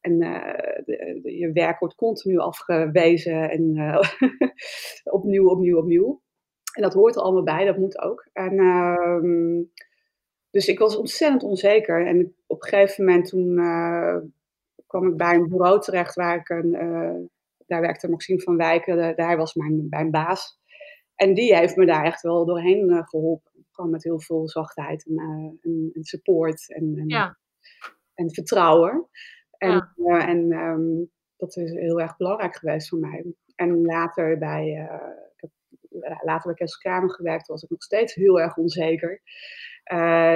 en 0.02 0.20
de, 0.20 1.22
de, 1.22 1.38
je 1.38 1.52
werk 1.52 1.80
wordt 1.80 1.96
continu 1.96 2.38
afgewezen. 2.38 3.50
En 3.50 3.78
opnieuw, 5.04 5.50
opnieuw, 5.50 5.78
opnieuw. 5.78 6.22
En 6.74 6.82
dat 6.82 6.94
hoort 6.94 7.16
er 7.16 7.22
allemaal 7.22 7.44
bij, 7.44 7.66
dat 7.66 7.78
moet 7.78 8.02
ook. 8.02 8.28
En, 8.34 8.60
ehm, 8.60 9.64
dus 10.50 10.68
ik 10.68 10.80
was 10.80 10.98
ontzettend 10.98 11.44
onzeker. 11.44 12.08
En 12.08 12.36
op 12.48 12.62
een 12.62 12.70
gegeven 12.70 13.06
moment 13.06 13.28
toen 13.28 13.56
kwam 14.88 15.08
ik 15.08 15.18
bij 15.18 15.36
een 15.36 15.50
bureau 15.50 15.82
terecht 15.82 16.16
waar 16.16 16.36
ik 16.36 16.50
een 16.50 17.30
daar 17.72 17.82
werkte 17.82 18.10
Maxime 18.10 18.42
van 18.42 18.58
Wijken, 18.58 19.16
daar 19.16 19.38
was 19.38 19.54
mijn, 19.54 19.88
mijn 19.90 20.12
baas. 20.12 20.60
En 21.16 21.34
die 21.34 21.56
heeft 21.56 21.76
me 21.76 21.86
daar 21.86 22.06
echt 22.06 22.22
wel 22.22 22.46
doorheen 22.46 22.90
uh, 22.90 23.08
geholpen. 23.08 23.52
Gewoon 23.72 23.92
met 23.92 24.04
heel 24.04 24.20
veel 24.20 24.50
zachtheid 24.50 25.06
en, 25.06 25.14
uh, 25.14 25.72
en, 25.72 25.90
en 25.94 26.04
support 26.04 26.74
en, 26.74 26.94
en, 26.98 27.08
ja. 27.08 27.38
en, 28.14 28.34
vertrouwen. 28.34 29.08
En, 29.58 29.70
ja. 29.70 29.94
uh, 29.96 30.28
en 30.28 30.52
um, 30.52 31.12
dat 31.36 31.56
is 31.58 31.72
heel 31.72 32.02
erg 32.02 32.18
belangrijk 32.18 32.56
geweest 32.56 32.90
voor 32.90 33.00
mij. 33.00 33.34
En 33.56 33.82
later 33.82 34.38
bij, 34.38 34.90
ik 35.36 35.42
heb, 35.42 35.52
later 36.24 36.46
bij 36.46 36.54
Kessel 36.54 36.80
Kramer 36.80 37.10
gewerkt, 37.10 37.48
was 37.48 37.64
ik 37.64 37.70
nog 37.70 37.84
steeds 37.84 38.14
heel 38.14 38.40
erg 38.40 38.58
onzeker. 38.58 39.22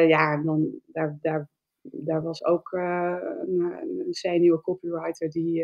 ja, 0.07 0.43
dan, 0.43 0.79
daar, 0.85 1.17
daar, 1.21 1.49
daar 1.81 2.21
was 2.21 2.43
ook 2.43 2.71
een, 2.71 3.59
een 4.05 4.13
senior 4.13 4.61
copywriter 4.61 5.29
die 5.29 5.63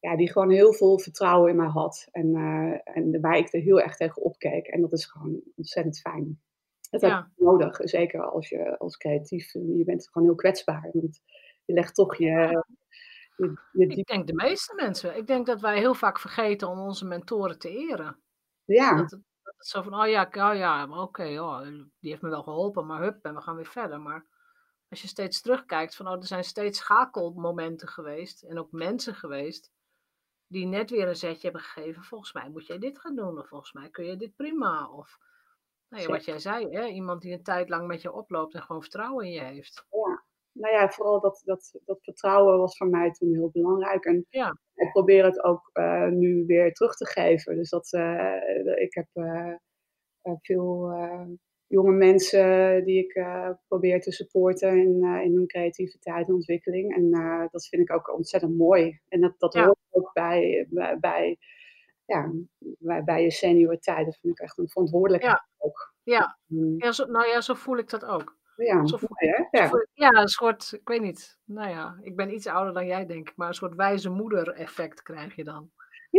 ja, 0.00 0.16
die 0.16 0.32
gewoon 0.32 0.50
heel 0.50 0.72
veel 0.72 0.98
vertrouwen 0.98 1.50
in 1.50 1.56
mij 1.56 1.66
had. 1.66 2.08
En, 2.10 2.26
uh, 2.26 2.96
en 2.96 3.20
waar 3.20 3.36
ik 3.36 3.52
er 3.52 3.60
heel 3.60 3.80
erg 3.80 3.96
tegen 3.96 4.22
opkeek. 4.22 4.66
En 4.66 4.80
dat 4.80 4.92
is 4.92 5.06
gewoon 5.06 5.40
ontzettend 5.56 6.00
fijn. 6.00 6.40
Dat 6.90 7.00
ja. 7.00 7.16
heb 7.16 7.26
je 7.36 7.44
nodig, 7.44 7.76
zeker 7.80 8.22
als 8.22 8.48
je 8.48 8.78
als 8.78 8.96
creatief, 8.96 9.52
je 9.52 9.82
bent 9.84 10.08
gewoon 10.08 10.28
heel 10.28 10.36
kwetsbaar. 10.36 10.90
Want 10.92 11.20
je 11.64 11.72
legt 11.72 11.94
toch 11.94 12.16
je, 12.16 12.64
je, 13.36 13.58
je 13.72 13.86
Ik 13.86 14.06
denk 14.06 14.26
de 14.26 14.34
meeste 14.34 14.74
mensen. 14.74 15.16
Ik 15.16 15.26
denk 15.26 15.46
dat 15.46 15.60
wij 15.60 15.78
heel 15.78 15.94
vaak 15.94 16.18
vergeten 16.18 16.68
om 16.68 16.78
onze 16.78 17.06
mentoren 17.06 17.58
te 17.58 17.68
eren. 17.68 18.18
Ja. 18.64 18.96
Dat 18.96 19.10
het, 19.10 19.20
dat 19.42 19.54
het 19.56 19.66
zo 19.66 19.82
van, 19.82 19.94
oh 19.94 20.08
ja, 20.08 20.22
oh 20.22 20.56
ja 20.56 20.84
oké, 20.84 21.00
okay, 21.00 21.38
oh, 21.38 21.60
die 22.00 22.10
heeft 22.10 22.22
me 22.22 22.28
wel 22.28 22.42
geholpen, 22.42 22.86
maar 22.86 23.02
hup, 23.02 23.24
en 23.24 23.34
we 23.34 23.40
gaan 23.40 23.56
weer 23.56 23.66
verder. 23.66 24.00
Maar 24.00 24.26
als 24.88 25.02
je 25.02 25.08
steeds 25.08 25.40
terugkijkt 25.40 25.96
van, 25.96 26.08
oh, 26.08 26.12
er 26.12 26.26
zijn 26.26 26.44
steeds 26.44 26.78
schakelmomenten 26.78 27.88
geweest 27.88 28.42
en 28.42 28.58
ook 28.58 28.72
mensen 28.72 29.14
geweest 29.14 29.72
die 30.46 30.66
net 30.66 30.90
weer 30.90 31.08
een 31.08 31.16
zetje 31.16 31.42
hebben 31.42 31.60
gegeven. 31.60 32.02
Volgens 32.02 32.32
mij 32.32 32.48
moet 32.50 32.66
jij 32.66 32.78
dit 32.78 32.98
gaan 32.98 33.16
doen. 33.16 33.38
Of 33.38 33.48
volgens 33.48 33.72
mij 33.72 33.90
kun 33.90 34.04
je 34.04 34.16
dit 34.16 34.36
prima. 34.36 34.90
Of 34.90 35.18
nou 35.88 36.02
ja, 36.02 36.08
wat 36.08 36.24
jij 36.24 36.38
zei, 36.38 36.68
hè? 36.70 36.86
iemand 36.86 37.22
die 37.22 37.32
een 37.32 37.42
tijd 37.42 37.68
lang 37.68 37.86
met 37.86 38.02
je 38.02 38.12
oploopt 38.12 38.54
en 38.54 38.62
gewoon 38.62 38.82
vertrouwen 38.82 39.24
in 39.24 39.32
je 39.32 39.42
heeft. 39.42 39.86
Ja, 39.90 40.24
nou 40.52 40.74
ja, 40.74 40.88
vooral 40.88 41.20
dat, 41.20 41.42
dat, 41.44 41.80
dat 41.84 41.98
vertrouwen 42.02 42.58
was 42.58 42.76
voor 42.76 42.88
mij 42.88 43.10
toen 43.10 43.34
heel 43.34 43.50
belangrijk. 43.50 44.04
En 44.04 44.26
ja. 44.28 44.58
ik 44.74 44.92
probeer 44.92 45.24
het 45.24 45.42
ook 45.42 45.70
uh, 45.72 46.08
nu 46.08 46.44
weer 46.46 46.72
terug 46.72 46.96
te 46.96 47.06
geven. 47.06 47.56
Dus 47.56 47.70
dat 47.70 47.92
uh, 47.92 48.80
ik 48.82 48.94
heb 48.94 49.06
uh, 49.14 49.54
veel 50.40 50.90
jonge 51.66 51.92
mensen 51.92 52.84
die 52.84 53.04
ik 53.04 53.14
uh, 53.14 53.50
probeer 53.68 54.00
te 54.00 54.12
supporten 54.12 54.76
in, 54.78 55.04
uh, 55.04 55.24
in 55.24 55.34
hun 55.34 55.46
creativiteit 55.46 56.28
en 56.28 56.34
ontwikkeling. 56.34 56.94
En 56.94 57.04
uh, 57.04 57.44
dat 57.50 57.66
vind 57.66 57.82
ik 57.82 57.92
ook 57.92 58.14
ontzettend 58.14 58.56
mooi. 58.56 59.00
En 59.08 59.20
dat, 59.20 59.34
dat 59.38 59.52
ja. 59.52 59.64
hoort 59.64 59.78
ook 59.90 60.10
bij, 60.12 60.66
bij, 60.70 60.98
bij, 60.98 61.38
ja, 62.04 62.32
bij, 62.58 63.04
bij 63.04 63.22
je 63.22 63.30
senioriteit. 63.30 64.04
Dat 64.04 64.18
vind 64.20 64.32
ik 64.32 64.44
echt 64.44 64.58
een 64.58 64.68
verantwoordelijkheid 64.68 65.36
ja. 65.36 65.66
ook. 65.66 65.94
Ja, 66.02 66.38
mm. 66.46 66.74
ja 66.78 66.92
zo, 66.92 67.04
nou 67.04 67.26
ja, 67.26 67.40
zo 67.40 67.54
voel 67.54 67.78
ik 67.78 67.90
dat 67.90 68.04
ook. 68.04 68.36
Ja, 68.56 68.86
zo 68.86 68.96
voel, 68.96 69.08
mooi, 69.12 69.34
hè? 69.36 69.58
Ja. 69.58 69.86
Ja, 69.94 70.20
een 70.20 70.28
soort, 70.28 70.72
ik 70.72 70.88
weet 70.88 71.00
niet, 71.00 71.38
nou 71.44 71.70
ja, 71.70 71.98
ik 72.02 72.16
ben 72.16 72.34
iets 72.34 72.46
ouder 72.46 72.74
dan 72.74 72.86
jij 72.86 73.06
denk 73.06 73.28
ik, 73.28 73.36
maar 73.36 73.48
een 73.48 73.54
soort 73.54 73.74
wijze 73.74 74.10
moeder 74.10 74.48
effect 74.48 75.02
krijg 75.02 75.36
je 75.36 75.44
dan. 75.44 75.70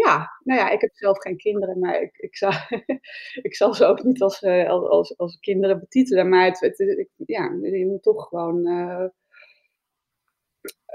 Ja, 0.06 0.38
nou 0.44 0.60
ja, 0.60 0.70
ik 0.70 0.82
heb 0.82 0.96
zelf 0.96 1.18
geen 1.18 1.38
kinderen, 1.38 1.80
maar 1.80 2.02
ik, 2.02 2.18
ik, 2.18 2.38
zou, 2.38 2.54
ik 3.48 3.56
zal 3.56 3.74
ze 3.74 3.86
ook 3.86 4.04
niet 4.04 4.22
als, 4.22 4.42
uh, 4.42 4.70
als, 4.70 5.18
als 5.18 5.40
kinderen 5.40 5.80
betitelen. 5.80 6.30
Maar 6.30 6.46
het, 6.46 6.60
het, 6.60 6.80
ik, 6.80 7.10
ja, 7.16 7.44
je 7.62 7.86
moet 7.86 8.04
toch 8.04 8.28
gewoon. 8.28 8.68
Uh, 8.68 9.06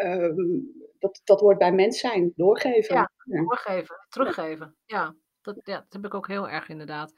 uh, 0.04 0.36
dat, 0.98 1.20
dat 1.24 1.40
hoort 1.40 1.58
bij 1.58 1.72
mens 1.72 2.00
zijn, 2.00 2.32
doorgeven. 2.36 2.94
Ja, 2.94 3.10
doorgeven, 3.24 4.06
teruggeven. 4.08 4.76
Ja, 4.84 5.14
dat, 5.42 5.60
ja, 5.64 5.76
dat 5.76 5.92
heb 5.92 6.04
ik 6.04 6.14
ook 6.14 6.28
heel 6.28 6.48
erg 6.48 6.68
inderdaad. 6.68 7.12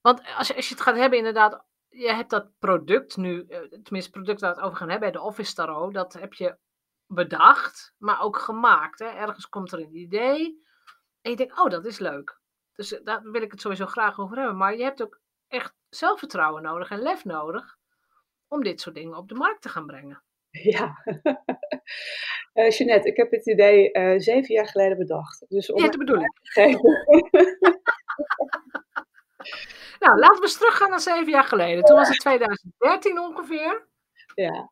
Want 0.00 0.22
als 0.36 0.48
je, 0.48 0.54
als 0.54 0.68
je 0.68 0.74
het 0.74 0.82
gaat 0.82 0.96
hebben, 0.96 1.18
inderdaad, 1.18 1.64
je 1.88 2.12
hebt 2.12 2.30
dat 2.30 2.58
product 2.58 3.16
nu, 3.16 3.44
eh, 3.48 3.58
tenminste, 3.58 3.94
het 3.94 4.10
product 4.10 4.40
waar 4.40 4.50
we 4.50 4.56
het 4.56 4.66
over 4.66 4.78
gaan 4.78 4.90
hebben, 4.90 5.12
de 5.12 5.20
Office 5.20 5.54
Tarot, 5.54 5.94
dat 5.94 6.12
heb 6.12 6.32
je 6.32 6.56
bedacht, 7.06 7.94
maar 7.98 8.20
ook 8.20 8.38
gemaakt. 8.38 8.98
Hè? 8.98 9.06
Ergens 9.06 9.48
komt 9.48 9.72
er 9.72 9.78
een 9.78 9.96
idee. 9.96 10.62
En 11.22 11.30
je 11.30 11.36
denkt, 11.36 11.58
oh, 11.58 11.70
dat 11.70 11.84
is 11.84 11.98
leuk. 11.98 12.40
Dus 12.74 12.92
eh, 12.92 13.04
daar 13.04 13.22
wil 13.22 13.42
ik 13.42 13.50
het 13.50 13.60
sowieso 13.60 13.86
graag 13.86 14.20
over 14.20 14.36
hebben. 14.36 14.56
Maar 14.56 14.76
je 14.76 14.82
hebt 14.82 15.02
ook 15.02 15.20
echt 15.48 15.74
zelfvertrouwen 15.88 16.62
nodig 16.62 16.90
en 16.90 17.02
lef 17.02 17.24
nodig 17.24 17.76
om 18.48 18.62
dit 18.62 18.80
soort 18.80 18.94
dingen 18.94 19.16
op 19.16 19.28
de 19.28 19.34
markt 19.34 19.62
te 19.62 19.68
gaan 19.68 19.86
brengen. 19.86 20.22
Ja, 20.52 21.02
uh, 22.54 22.70
Jeanette, 22.70 23.08
ik 23.08 23.16
heb 23.16 23.30
het 23.30 23.46
idee 23.46 23.90
uh, 23.92 24.18
zeven 24.18 24.54
jaar 24.54 24.66
geleden 24.66 24.98
bedacht. 24.98 25.44
Dus 25.48 25.72
om 25.72 25.82
ja, 25.82 25.88
dat 25.88 25.98
bedoel 25.98 26.20
ik. 26.20 26.32
nou, 30.00 30.18
laten 30.18 30.36
we 30.36 30.42
eens 30.42 30.56
teruggaan 30.56 30.90
naar 30.90 31.00
zeven 31.00 31.30
jaar 31.30 31.44
geleden. 31.44 31.84
Toen 31.84 31.96
was 31.96 32.08
het 32.08 32.18
2013 32.18 33.18
ongeveer. 33.18 33.88
Ja. 34.34 34.70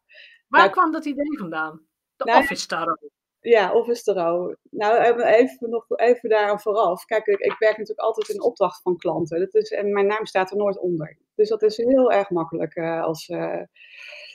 Waar 0.48 0.60
nou, 0.60 0.70
kwam 0.70 0.92
dat 0.92 1.04
idee 1.04 1.38
vandaan? 1.38 1.86
De 2.16 2.24
nou, 2.24 2.38
Office 2.38 2.66
Tarot. 2.66 3.10
Ja, 3.40 3.72
Office 3.74 4.02
Tarot. 4.02 4.56
Nou, 4.70 5.22
even, 5.24 5.70
nog 5.70 5.84
even 5.88 6.28
daar 6.28 6.60
vooraf. 6.60 7.04
Kijk, 7.04 7.26
ik, 7.26 7.38
ik, 7.38 7.58
werk 7.58 7.76
natuurlijk 7.78 8.06
altijd 8.06 8.28
in 8.28 8.42
opdracht 8.42 8.82
van 8.82 8.96
klanten. 8.96 9.38
Dat 9.38 9.54
is, 9.54 9.70
en 9.70 9.92
mijn 9.92 10.06
naam 10.06 10.26
staat 10.26 10.50
er 10.50 10.56
nooit 10.56 10.78
onder. 10.78 11.18
Dus 11.34 11.48
dat 11.48 11.62
is 11.62 11.76
heel 11.76 12.12
erg 12.12 12.30
makkelijk. 12.30 12.76
Uh, 12.76 13.02
als, 13.02 13.28
uh, 13.28 13.62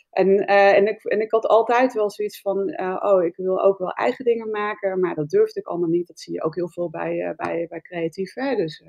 en, 0.09 0.45
en, 0.45 0.87
ik, 0.87 1.03
en 1.03 1.21
ik 1.21 1.31
had 1.31 1.45
altijd 1.45 1.93
wel 1.93 2.11
zoiets 2.11 2.41
van, 2.41 2.79
oh, 3.03 3.23
ik 3.23 3.35
wil 3.35 3.63
ook 3.63 3.77
wel 3.77 3.91
eigen 3.91 4.25
dingen 4.25 4.49
maken. 4.49 4.99
Maar 4.99 5.15
dat 5.15 5.29
durfde 5.29 5.59
ik 5.59 5.67
allemaal 5.67 5.89
niet. 5.89 6.07
Dat 6.07 6.19
zie 6.19 6.33
je 6.33 6.43
ook 6.43 6.55
heel 6.55 6.69
veel 6.69 6.89
bij, 6.89 7.33
bij, 7.35 7.67
bij 7.69 7.81
creatief. 7.81 8.33
Hè? 8.33 8.55
Dus 8.55 8.83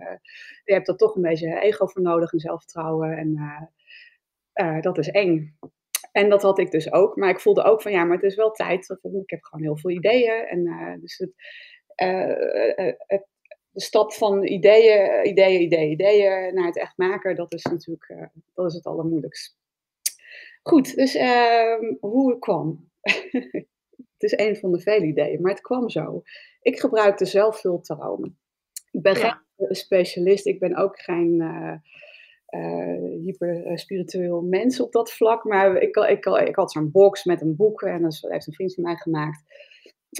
je 0.64 0.72
hebt 0.72 0.88
er 0.88 0.96
toch 0.96 1.14
een 1.14 1.22
beetje 1.22 1.60
ego 1.60 1.86
voor 1.86 2.02
nodig 2.02 2.32
en 2.32 2.38
zelfvertrouwen. 2.38 3.16
En 3.16 4.80
dat 4.80 4.98
is 4.98 5.08
eng. 5.08 5.58
En 6.16 6.28
dat 6.28 6.42
had 6.42 6.58
ik 6.58 6.70
dus 6.70 6.92
ook. 6.92 7.16
Maar 7.16 7.30
ik 7.30 7.40
voelde 7.40 7.62
ook 7.62 7.82
van 7.82 7.92
ja, 7.92 8.04
maar 8.04 8.16
het 8.16 8.24
is 8.24 8.34
wel 8.34 8.50
tijd. 8.50 8.98
Ik 9.02 9.30
heb 9.30 9.44
gewoon 9.44 9.64
heel 9.64 9.76
veel 9.76 9.90
ideeën. 9.90 10.46
En 10.46 10.66
uh, 10.66 11.00
dus 11.00 11.16
het, 11.16 11.32
uh, 12.02 12.94
het, 12.96 13.26
de 13.70 13.80
stap 13.80 14.12
van 14.12 14.44
ideeën, 14.44 15.26
ideeën, 15.28 15.60
ideeën, 15.60 15.90
ideeën 15.90 16.54
naar 16.54 16.66
het 16.66 16.78
echt 16.78 16.96
maken, 16.96 17.36
dat 17.36 17.52
is 17.52 17.62
natuurlijk 17.62 18.30
dat 18.54 18.66
is 18.66 18.74
het 18.74 18.86
allermoeilijkst. 18.86 19.56
Goed, 20.62 20.94
dus 20.94 21.14
ehm, 21.14 21.94
hoe 22.00 22.30
het 22.30 22.38
kwam. 22.38 22.90
het 24.16 24.22
is 24.22 24.38
een 24.38 24.56
van 24.56 24.72
de 24.72 24.80
vele 24.80 25.06
ideeën, 25.06 25.40
maar 25.40 25.52
het 25.52 25.60
kwam 25.60 25.88
zo. 25.88 26.22
Ik 26.60 26.80
gebruikte 26.80 27.24
zelf 27.24 27.60
veel 27.60 27.80
tarot. 27.80 28.26
Ik 28.90 29.02
ben 29.02 29.18
ja. 29.18 29.42
geen 29.56 29.74
specialist, 29.74 30.46
ik 30.46 30.58
ben 30.58 30.76
ook 30.76 31.00
geen 31.00 31.42
uh, 32.54 33.22
hyper 33.24 33.78
spiritueel 33.78 34.42
mens 34.42 34.80
op 34.80 34.92
dat 34.92 35.12
vlak. 35.12 35.44
Maar 35.44 35.76
ik, 35.76 35.96
ik, 35.96 36.26
ik 36.26 36.56
had 36.56 36.72
zo'n 36.72 36.90
box 36.90 37.24
met 37.24 37.40
een 37.40 37.56
boek 37.56 37.82
en 37.82 38.02
dat 38.02 38.18
heeft 38.20 38.46
een 38.46 38.52
vriend 38.52 38.74
van 38.74 38.84
mij 38.84 38.96
gemaakt. 38.96 39.42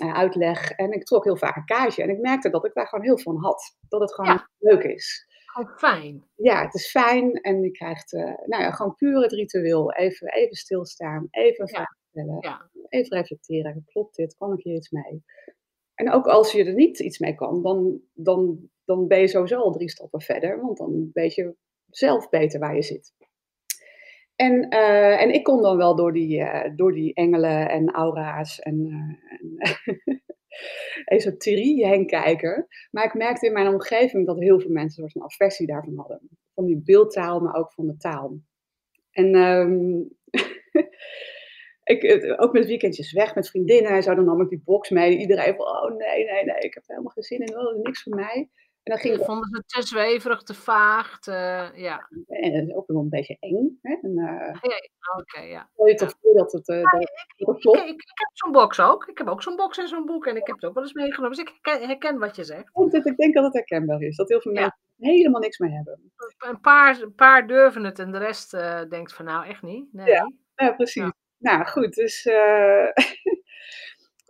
Uh, 0.03 0.15
uitleg. 0.15 0.71
En 0.71 0.93
ik 0.93 1.05
trok 1.05 1.25
heel 1.25 1.37
vaak 1.37 1.57
een 1.57 1.65
kaartje. 1.65 2.03
En 2.03 2.11
ik 2.11 2.19
merkte 2.19 2.51
dat 2.51 2.65
ik 2.65 2.75
daar 2.75 2.87
gewoon 2.87 3.05
heel 3.05 3.19
veel 3.19 3.33
van 3.33 3.43
had. 3.43 3.77
Dat 3.89 4.01
het 4.01 4.15
gewoon 4.15 4.31
ja. 4.31 4.49
leuk 4.59 4.83
is. 4.83 5.27
Gewoon 5.47 5.79
fijn. 5.79 6.25
Ja, 6.35 6.63
het 6.63 6.75
is 6.75 6.91
fijn. 6.91 7.33
En 7.33 7.63
je 7.63 7.71
krijgt 7.71 8.13
uh, 8.13 8.23
nou 8.25 8.63
ja, 8.63 8.71
gewoon 8.71 8.95
puur 8.95 9.23
het 9.23 9.33
ritueel. 9.33 9.93
Even, 9.93 10.29
even 10.29 10.57
stilstaan. 10.57 11.29
Even 11.31 11.63
een 11.63 11.69
vraag 11.69 11.95
stellen. 12.11 12.37
Ja. 12.41 12.71
Even 12.89 13.17
reflecteren. 13.17 13.85
Klopt 13.87 14.17
dit? 14.17 14.37
Kan 14.37 14.53
ik 14.53 14.65
hier 14.65 14.77
iets 14.77 14.91
mee? 14.91 15.25
En 15.95 16.13
ook 16.13 16.27
als 16.27 16.53
je 16.53 16.65
er 16.65 16.75
niet 16.75 16.99
iets 16.99 17.19
mee 17.19 17.35
kan, 17.35 17.63
dan, 17.63 18.01
dan 18.15 18.69
dan 18.87 19.07
ben 19.07 19.21
je 19.21 19.29
sowieso 19.29 19.61
al 19.61 19.73
drie 19.73 19.91
stappen 19.91 20.21
verder, 20.21 20.61
want 20.61 20.79
dan 20.79 21.11
weet 21.13 21.35
je 21.35 21.55
zelf 21.97 22.29
beter 22.29 22.61
waar 22.61 22.75
je 22.75 22.83
zit. 22.83 23.15
En, 24.37 24.75
uh, 24.75 25.23
en 25.23 25.35
ik 25.35 25.45
kon 25.45 25.63
dan 25.63 25.77
wel 25.77 25.97
door 25.97 26.13
die, 26.13 26.39
uh, 26.39 26.65
door 26.75 26.93
die 26.93 27.15
engelen 27.15 27.69
en 27.69 27.91
aura's 27.91 28.61
en, 28.61 28.87
uh, 28.87 29.73
en 29.95 30.23
esoterie 31.05 31.87
heen 31.87 32.07
kijken. 32.07 32.67
Maar 32.91 33.05
ik 33.05 33.15
merkte 33.15 33.47
in 33.47 33.53
mijn 33.53 33.69
omgeving 33.69 34.27
dat 34.27 34.39
heel 34.39 34.61
veel 34.61 34.71
mensen 34.71 35.03
een 35.03 35.09
soort 35.09 35.13
van 35.13 35.23
aversie 35.23 35.67
daarvan 35.67 35.97
hadden. 35.97 36.29
Van 36.55 36.65
die 36.65 36.83
beeldtaal, 36.85 37.41
maar 37.41 37.55
ook 37.55 37.73
van 37.73 37.87
de 37.87 37.97
taal. 37.97 38.41
En 39.11 39.35
um, 39.35 40.11
ik, 41.95 42.35
ook 42.37 42.53
met 42.53 42.67
weekendjes 42.67 43.13
weg 43.13 43.35
met 43.35 43.49
vriendinnen 43.49 43.93
en 43.93 44.03
zo, 44.03 44.15
dan 44.15 44.25
nam 44.25 44.41
ik 44.41 44.49
die 44.49 44.63
box 44.65 44.91
mee. 44.91 45.19
Iedereen 45.19 45.55
van, 45.55 45.67
oh 45.67 45.97
nee, 45.97 46.25
nee, 46.25 46.45
nee, 46.45 46.59
ik 46.59 46.75
heb 46.75 46.83
helemaal 46.87 47.13
geen 47.13 47.23
zin 47.23 47.41
in, 47.41 47.59
oh, 47.59 47.83
niks 47.83 48.03
voor 48.03 48.15
mij. 48.15 48.51
En 48.87 48.93
dan 48.93 48.99
ging 48.99 49.25
Vonden 49.25 49.49
ze 49.49 49.63
te 49.67 49.87
zweverig, 49.87 50.43
te 50.43 50.55
vaag, 50.55 51.19
te, 51.19 51.33
ja. 51.75 52.09
En 52.27 52.77
ook 52.77 52.87
wel 52.87 53.01
een 53.01 53.09
beetje 53.09 53.37
eng. 53.41 53.79
Hè? 53.83 53.97
En, 54.03 54.19
uh, 54.19 54.49
Oké, 54.49 54.81
okay, 55.21 55.49
ja. 55.49 55.71
Dat 56.35 56.53
het... 56.53 56.69
Uh, 56.69 56.81
ja, 56.81 56.91
dat, 56.91 57.05
ik, 57.37 57.63
dat? 57.63 57.77
Ik, 57.77 57.89
ik, 57.89 57.89
ik, 57.89 58.03
heb 58.15 58.31
zo'n 58.33 58.53
box 58.53 58.81
ook. 58.81 59.07
Ik 59.07 59.19
heb 59.19 59.29
ook 59.29 59.43
zo'n 59.43 59.57
box 59.57 59.79
en 59.79 59.89
zo'n 59.89 60.07
boek. 60.07 60.27
En 60.27 60.37
ik 60.37 60.47
heb 60.47 60.57
het 60.57 60.65
ook 60.65 60.75
wel 60.75 60.83
eens 60.83 60.93
meegenomen. 60.93 61.37
Dus 61.37 61.47
ik 61.47 61.59
herken, 61.61 61.89
herken 61.89 62.19
wat 62.19 62.37
je 62.37 62.45
zegt. 62.45 62.71
Ik 62.93 63.17
denk 63.17 63.35
dat 63.35 63.45
het 63.45 63.53
herkenbaar 63.53 64.03
is. 64.03 64.17
Dat 64.17 64.29
heel 64.29 64.41
veel 64.41 64.53
mensen 64.53 64.79
helemaal 64.99 65.41
niks 65.41 65.59
meer 65.59 65.71
hebben. 65.71 66.13
Een 66.39 66.61
paar, 66.61 67.01
een 67.01 67.15
paar 67.15 67.47
durven 67.47 67.85
het 67.85 67.99
en 67.99 68.13
de 68.13 68.19
rest 68.19 68.55
uh, 68.55 68.83
denkt 68.89 69.13
van 69.13 69.25
nou 69.25 69.47
echt 69.47 69.63
niet. 69.63 69.93
Nee. 69.93 70.07
Ja, 70.07 70.33
ja 70.55 70.73
precies. 70.73 71.11
Nou 71.39 71.67
goed, 71.67 71.95
dus... 71.95 72.25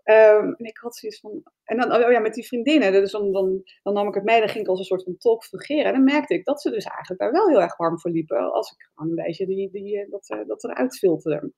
Um, 0.09 0.55
en 0.55 0.65
ik 0.65 0.77
had 0.77 0.97
zoiets 0.97 1.21
van. 1.21 1.43
En 1.65 1.77
dan, 1.77 1.93
oh 1.93 2.11
ja, 2.11 2.19
met 2.19 2.35
die 2.35 2.47
vriendinnen, 2.47 2.93
dus 2.93 3.11
dan, 3.11 3.33
dan, 3.33 3.63
dan 3.83 3.95
nam 3.95 4.09
ik 4.09 4.15
het 4.15 4.25
mee, 4.25 4.39
dan 4.39 4.49
ging 4.49 4.65
ik 4.65 4.71
als 4.71 4.79
een 4.79 4.85
soort 4.85 5.03
van 5.03 5.17
talk 5.17 5.45
fungeren. 5.45 5.85
En 5.85 5.93
dan 5.93 6.05
merkte 6.05 6.35
ik 6.35 6.45
dat 6.45 6.61
ze 6.61 6.71
dus 6.71 6.85
eigenlijk 6.85 7.21
daar 7.21 7.33
wel 7.33 7.49
heel 7.49 7.61
erg 7.61 7.77
warm 7.77 8.01
voor 8.01 8.11
liepen. 8.11 8.53
Als 8.53 8.71
ik 8.71 8.91
gewoon 8.95 9.11
een 9.11 9.25
beetje 9.25 9.47
die, 9.47 9.71
die, 9.71 10.01
eh, 10.01 10.11
dat, 10.11 10.47
dat 10.47 10.65
eruit 10.65 10.99
filterde. 10.99 11.53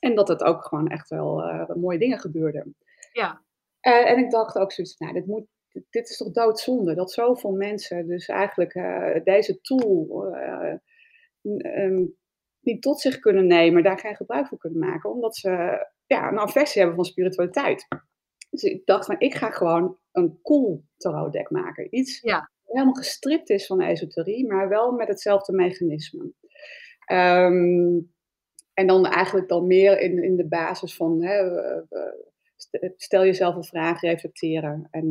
En 0.00 0.14
dat 0.14 0.28
het 0.28 0.42
ook 0.42 0.64
gewoon 0.64 0.88
echt 0.88 1.08
wel 1.08 1.44
uh, 1.44 1.68
mooie 1.68 1.98
dingen 1.98 2.18
gebeurden. 2.18 2.76
Ja. 3.12 3.42
Uh, 3.82 4.10
en 4.10 4.18
ik 4.18 4.30
dacht 4.30 4.58
ook 4.58 4.72
zoiets, 4.72 4.98
nou, 4.98 5.12
dit, 5.12 5.26
moet, 5.26 5.46
dit, 5.72 5.84
dit, 5.90 6.08
is 6.08 6.16
toch 6.16 6.30
doodzonde. 6.30 6.94
Dat 6.94 7.12
zoveel 7.12 7.52
mensen 7.52 8.06
dus 8.06 8.26
eigenlijk 8.26 8.74
uh, 8.74 9.24
deze 9.24 9.60
tool 9.60 10.26
um, 11.42 12.16
niet 12.60 12.82
tot 12.82 13.00
zich 13.00 13.18
kunnen 13.18 13.46
nemen, 13.46 13.82
daar 13.82 13.98
geen 13.98 14.16
gebruik 14.16 14.46
van 14.46 14.58
kunnen 14.58 14.78
maken. 14.78 15.10
Omdat 15.10 15.36
ze 15.36 15.86
ja, 16.12 16.28
een 16.28 16.38
aversie 16.38 16.80
hebben 16.80 16.96
van 16.96 17.04
spiritualiteit. 17.04 17.86
Dus 18.50 18.62
ik 18.62 18.86
dacht 18.86 19.06
van, 19.06 19.14
ik 19.18 19.34
ga 19.34 19.50
gewoon 19.50 19.98
een 20.12 20.38
cool 20.42 20.84
tarotdek 20.96 21.50
maken. 21.50 21.94
Iets 21.94 22.20
ja. 22.20 22.50
helemaal 22.64 22.94
gestript 22.94 23.50
is 23.50 23.66
van 23.66 23.80
esoterie, 23.80 24.46
maar 24.46 24.68
wel 24.68 24.92
met 24.92 25.08
hetzelfde 25.08 25.52
mechanisme. 25.52 26.32
Um, 27.12 28.12
en 28.74 28.86
dan 28.86 29.06
eigenlijk 29.06 29.48
dan 29.48 29.66
meer 29.66 30.00
in, 30.00 30.22
in 30.22 30.36
de 30.36 30.48
basis 30.48 30.96
van, 30.96 31.22
hè, 31.22 31.50
stel 32.96 33.24
jezelf 33.24 33.54
een 33.54 33.64
vraag, 33.64 34.00
reflecteren 34.00 34.88
en 34.90 35.06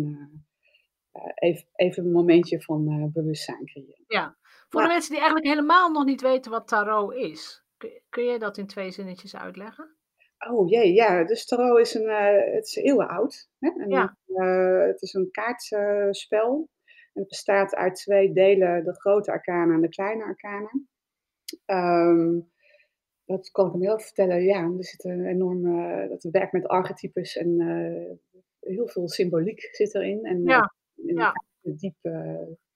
uh, 1.14 1.22
even, 1.36 1.68
even 1.76 2.06
een 2.06 2.12
momentje 2.12 2.62
van 2.62 2.92
uh, 2.92 3.06
bewustzijn 3.14 3.66
creëren. 3.66 4.04
Ja, 4.08 4.38
voor 4.70 4.82
de 4.82 4.88
mensen 4.88 5.12
die 5.12 5.20
eigenlijk 5.20 5.50
helemaal 5.50 5.92
nog 5.92 6.06
niet 6.06 6.22
weten 6.22 6.52
wat 6.52 6.68
tarot 6.68 7.14
is, 7.14 7.64
kun, 7.78 8.02
kun 8.10 8.24
je 8.24 8.40
dat 8.40 8.58
in 8.58 8.68
twee 8.68 8.92
zinnetjes 8.92 9.36
uitleggen? 9.36 9.96
Oh 10.50 10.70
jee, 10.70 10.94
ja. 10.94 11.24
Dus 11.24 11.46
tarot 11.46 11.80
is 11.80 11.94
een, 11.94 12.04
uh, 12.04 12.54
het 12.54 12.66
is 12.66 12.76
eeuwen 12.76 13.08
oud. 13.08 13.50
Hè? 13.60 13.70
En, 13.70 13.90
ja. 13.90 14.18
uh, 14.28 14.88
het 14.88 15.02
is 15.02 15.14
een 15.14 15.32
kaartspel. 15.32 16.70
het 17.14 17.28
bestaat 17.28 17.76
uit 17.76 17.96
twee 17.96 18.34
delen, 18.34 18.84
de 18.84 18.94
grote 18.94 19.32
arcana 19.32 19.74
en 19.74 19.82
de 19.82 19.90
kleine 19.90 20.24
arcana. 20.24 20.72
Um, 21.66 22.50
dat 23.26 23.52
kan 23.52 23.66
ik 23.66 23.72
hem 23.72 23.82
heel 23.82 24.00
vertellen. 24.00 24.44
Ja, 24.44 24.64
er 24.64 24.86
zit 24.86 25.04
een 25.04 25.26
enorme, 25.26 26.08
dat 26.08 26.24
werkt 26.32 26.52
met 26.52 26.68
archetypes 26.68 27.38
en 27.38 27.60
uh, 27.62 28.42
heel 28.60 28.88
veel 28.88 29.10
symboliek 29.10 29.70
zit 29.72 29.96
erin. 29.96 30.26
En 30.26 30.44
ja. 30.44 30.74
ja. 30.96 31.34
diep, 31.62 31.96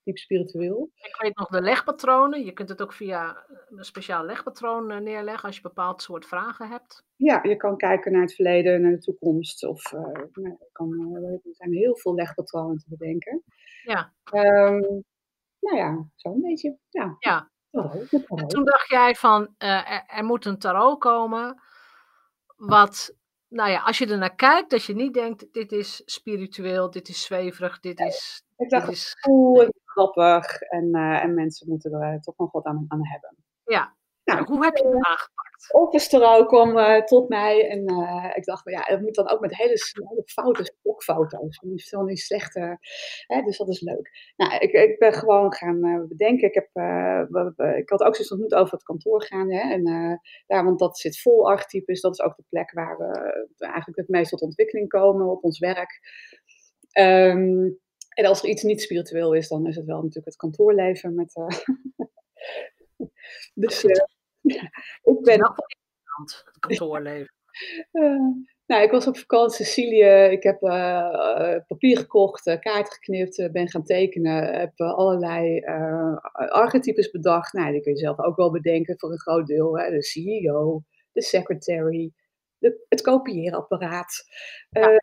diep 0.05 0.17
spiritueel. 0.17 0.89
Ik 0.95 1.15
weet 1.21 1.35
nog 1.35 1.47
de 1.47 1.61
legpatronen. 1.61 2.45
Je 2.45 2.51
kunt 2.51 2.69
het 2.69 2.81
ook 2.81 2.93
via 2.93 3.45
een 3.69 3.83
speciaal 3.83 4.25
legpatroon 4.25 4.91
eh, 4.91 4.99
neerleggen 4.99 5.47
als 5.47 5.55
je 5.55 5.61
bepaald 5.61 6.01
soort 6.01 6.25
vragen 6.25 6.69
hebt. 6.69 7.03
Ja, 7.15 7.39
je 7.43 7.55
kan 7.55 7.77
kijken 7.77 8.11
naar 8.11 8.21
het 8.21 8.35
verleden, 8.35 8.81
naar 8.81 8.91
de 8.91 8.99
toekomst. 8.99 9.65
Of, 9.65 9.91
uh, 9.91 10.01
nou, 10.33 10.57
kan, 10.71 10.91
uh, 10.91 11.31
er 11.31 11.55
zijn 11.55 11.73
heel 11.73 11.97
veel 11.97 12.15
legpatronen 12.15 12.77
te 12.77 12.85
bedenken. 12.89 13.43
Ja. 13.83 14.13
Um, 14.33 15.03
nou 15.59 15.77
ja, 15.77 16.09
zo'n 16.15 16.41
beetje. 16.41 16.77
Ja. 16.89 17.15
ja. 17.19 17.51
En 18.35 18.47
toen 18.47 18.65
dacht 18.65 18.89
jij 18.89 19.15
van, 19.15 19.41
uh, 19.41 19.91
er, 19.91 20.03
er, 20.07 20.23
moet 20.23 20.45
een 20.45 20.59
tarot 20.59 20.99
komen. 20.99 21.61
Wat, 22.55 23.15
nou 23.47 23.69
ja, 23.69 23.81
als 23.81 23.97
je 23.97 24.07
er 24.07 24.17
naar 24.17 24.35
kijkt, 24.35 24.69
dat 24.69 24.83
je 24.83 24.95
niet 24.95 25.13
denkt, 25.13 25.53
dit 25.53 25.71
is 25.71 26.01
spiritueel, 26.05 26.89
dit 26.89 27.07
is 27.07 27.23
zweverig, 27.23 27.79
dit 27.79 27.99
is... 27.99 28.43
Ik 28.57 28.69
dacht, 28.69 28.91
is, 28.91 29.15
cool, 29.19 29.67
grappig. 29.85 30.61
En, 30.61 30.95
uh, 30.95 31.23
en 31.23 31.33
mensen 31.33 31.69
moeten 31.69 31.91
er 31.91 32.13
uh, 32.13 32.19
toch 32.19 32.37
nog 32.37 32.51
wat 32.51 32.65
aan, 32.65 32.85
aan 32.87 33.07
hebben. 33.07 33.35
Ja, 33.63 33.95
nou, 34.23 34.45
hoe 34.45 34.63
heb 34.63 34.77
je 34.77 34.83
het 34.83 34.93
aangepakt? 34.93 35.73
Office 35.73 36.45
kwam 36.47 36.77
uh, 36.77 37.03
tot 37.03 37.29
mij. 37.29 37.69
En 37.69 37.79
ik 38.35 38.43
dacht, 38.43 38.69
ja, 38.69 38.81
dat 38.81 39.01
moet 39.01 39.15
dan 39.15 39.29
ook 39.29 39.39
met 39.39 39.55
hele 39.55 39.77
snelle 39.77 40.23
foto's, 40.25 40.73
stokfoto's, 40.79 41.59
niet 41.63 41.83
veel 41.83 42.03
niet 42.03 42.19
slechte, 42.19 42.77
hè, 43.27 43.41
dus 43.41 43.57
dat 43.57 43.69
is 43.69 43.81
leuk. 43.81 44.33
Nou, 44.35 44.55
ik, 44.55 44.71
ik 44.71 44.99
ben 44.99 45.13
gewoon 45.13 45.53
gaan 45.53 46.07
bedenken, 46.07 46.47
ik, 46.47 46.53
heb, 46.53 46.67
ik 47.77 47.89
had 47.89 48.03
ook 48.03 48.15
zoiets 48.15 48.31
niet 48.31 48.53
over 48.53 48.73
het 48.73 48.83
kantoor 48.83 49.23
gaan, 49.23 49.51
hè, 49.51 49.71
en 49.73 49.83
ja, 50.45 50.63
want 50.63 50.79
dat 50.79 50.97
zit 50.97 51.21
vol 51.21 51.49
archetypes, 51.49 52.01
dat 52.01 52.11
is 52.11 52.21
ook 52.21 52.35
de 52.35 52.43
plek 52.49 52.71
waar 52.71 52.97
we 52.97 53.41
eigenlijk 53.57 53.97
het 53.97 54.09
meest 54.09 54.29
tot 54.29 54.41
ontwikkeling 54.41 54.89
komen 54.89 55.29
op 55.29 55.43
ons 55.43 55.59
werk. 55.59 55.99
Um, 56.99 57.79
en 58.15 58.25
als 58.25 58.43
er 58.43 58.49
iets 58.49 58.63
niet 58.63 58.81
spiritueel 58.81 59.33
is, 59.33 59.47
dan 59.47 59.67
is 59.67 59.75
het 59.75 59.85
wel 59.85 59.95
natuurlijk 59.95 60.25
het 60.25 60.35
kantoorleven 60.35 61.15
met. 61.15 61.35
Uh... 61.35 61.47
dus 63.63 63.83
uh, 63.83 63.95
ik 65.03 65.21
ben. 65.21 65.39
Het 65.39 66.43
kantoorleven. 66.59 67.33
Uh, 67.91 68.19
nou, 68.67 68.83
ik 68.83 68.91
was 68.91 69.07
op 69.07 69.17
vakantie 69.17 69.59
in 69.59 69.65
Sicilië. 69.65 70.31
Ik 70.31 70.43
heb 70.43 70.59
papier 71.67 71.97
gekocht, 71.97 72.59
kaart 72.59 72.93
geknipt, 72.93 73.51
ben 73.51 73.69
gaan 73.69 73.83
tekenen. 73.83 74.59
Heb 74.59 74.79
allerlei 74.79 75.59
archetypes 76.33 77.11
bedacht. 77.11 77.53
Nou, 77.53 77.71
die 77.71 77.81
kun 77.81 77.93
je 77.93 77.99
zelf 77.99 78.19
ook 78.19 78.35
wel 78.35 78.51
bedenken 78.51 78.99
voor 78.99 79.11
een 79.11 79.19
groot 79.19 79.47
deel. 79.47 79.79
Hè? 79.79 79.89
De 79.89 80.03
CEO, 80.03 80.83
de 81.11 81.21
secretary, 81.21 82.11
de, 82.57 82.85
het 82.89 83.01
kopieerapparaat, 83.01 84.23
ja. 84.69 84.87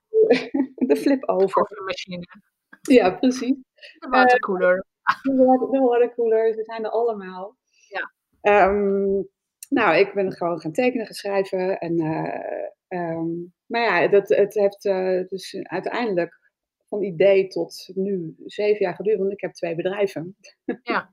de 0.88 0.96
flip-over. 0.96 1.62
De 1.62 1.82
machine. 1.86 2.51
Ja, 2.98 3.10
precies. 3.10 3.56
De 3.98 4.08
waterkoeler. 4.10 4.84
Uh, 5.22 5.70
de 5.70 5.78
waterkoeler, 5.78 6.54
ze 6.54 6.64
zijn 6.64 6.84
er 6.84 6.90
allemaal. 6.90 7.56
Ja. 7.88 8.12
Um, 8.68 9.28
nou, 9.68 9.96
ik 9.96 10.14
ben 10.14 10.32
gewoon 10.32 10.60
gaan 10.60 10.72
tekenen, 10.72 11.06
gaan 11.06 11.14
schrijven. 11.14 11.78
En, 11.78 12.00
uh, 12.00 13.10
um, 13.10 13.54
maar 13.66 13.80
ja, 13.80 14.08
dat, 14.08 14.28
het 14.28 14.54
heeft 14.54 14.84
uh, 14.84 15.28
dus 15.28 15.56
uiteindelijk 15.62 16.40
van 16.88 17.02
idee 17.02 17.46
tot 17.46 17.90
nu 17.94 18.34
zeven 18.44 18.84
jaar 18.84 18.94
geduurd, 18.94 19.18
want 19.18 19.32
ik 19.32 19.40
heb 19.40 19.52
twee 19.52 19.74
bedrijven. 19.74 20.36
Ja. 20.82 21.10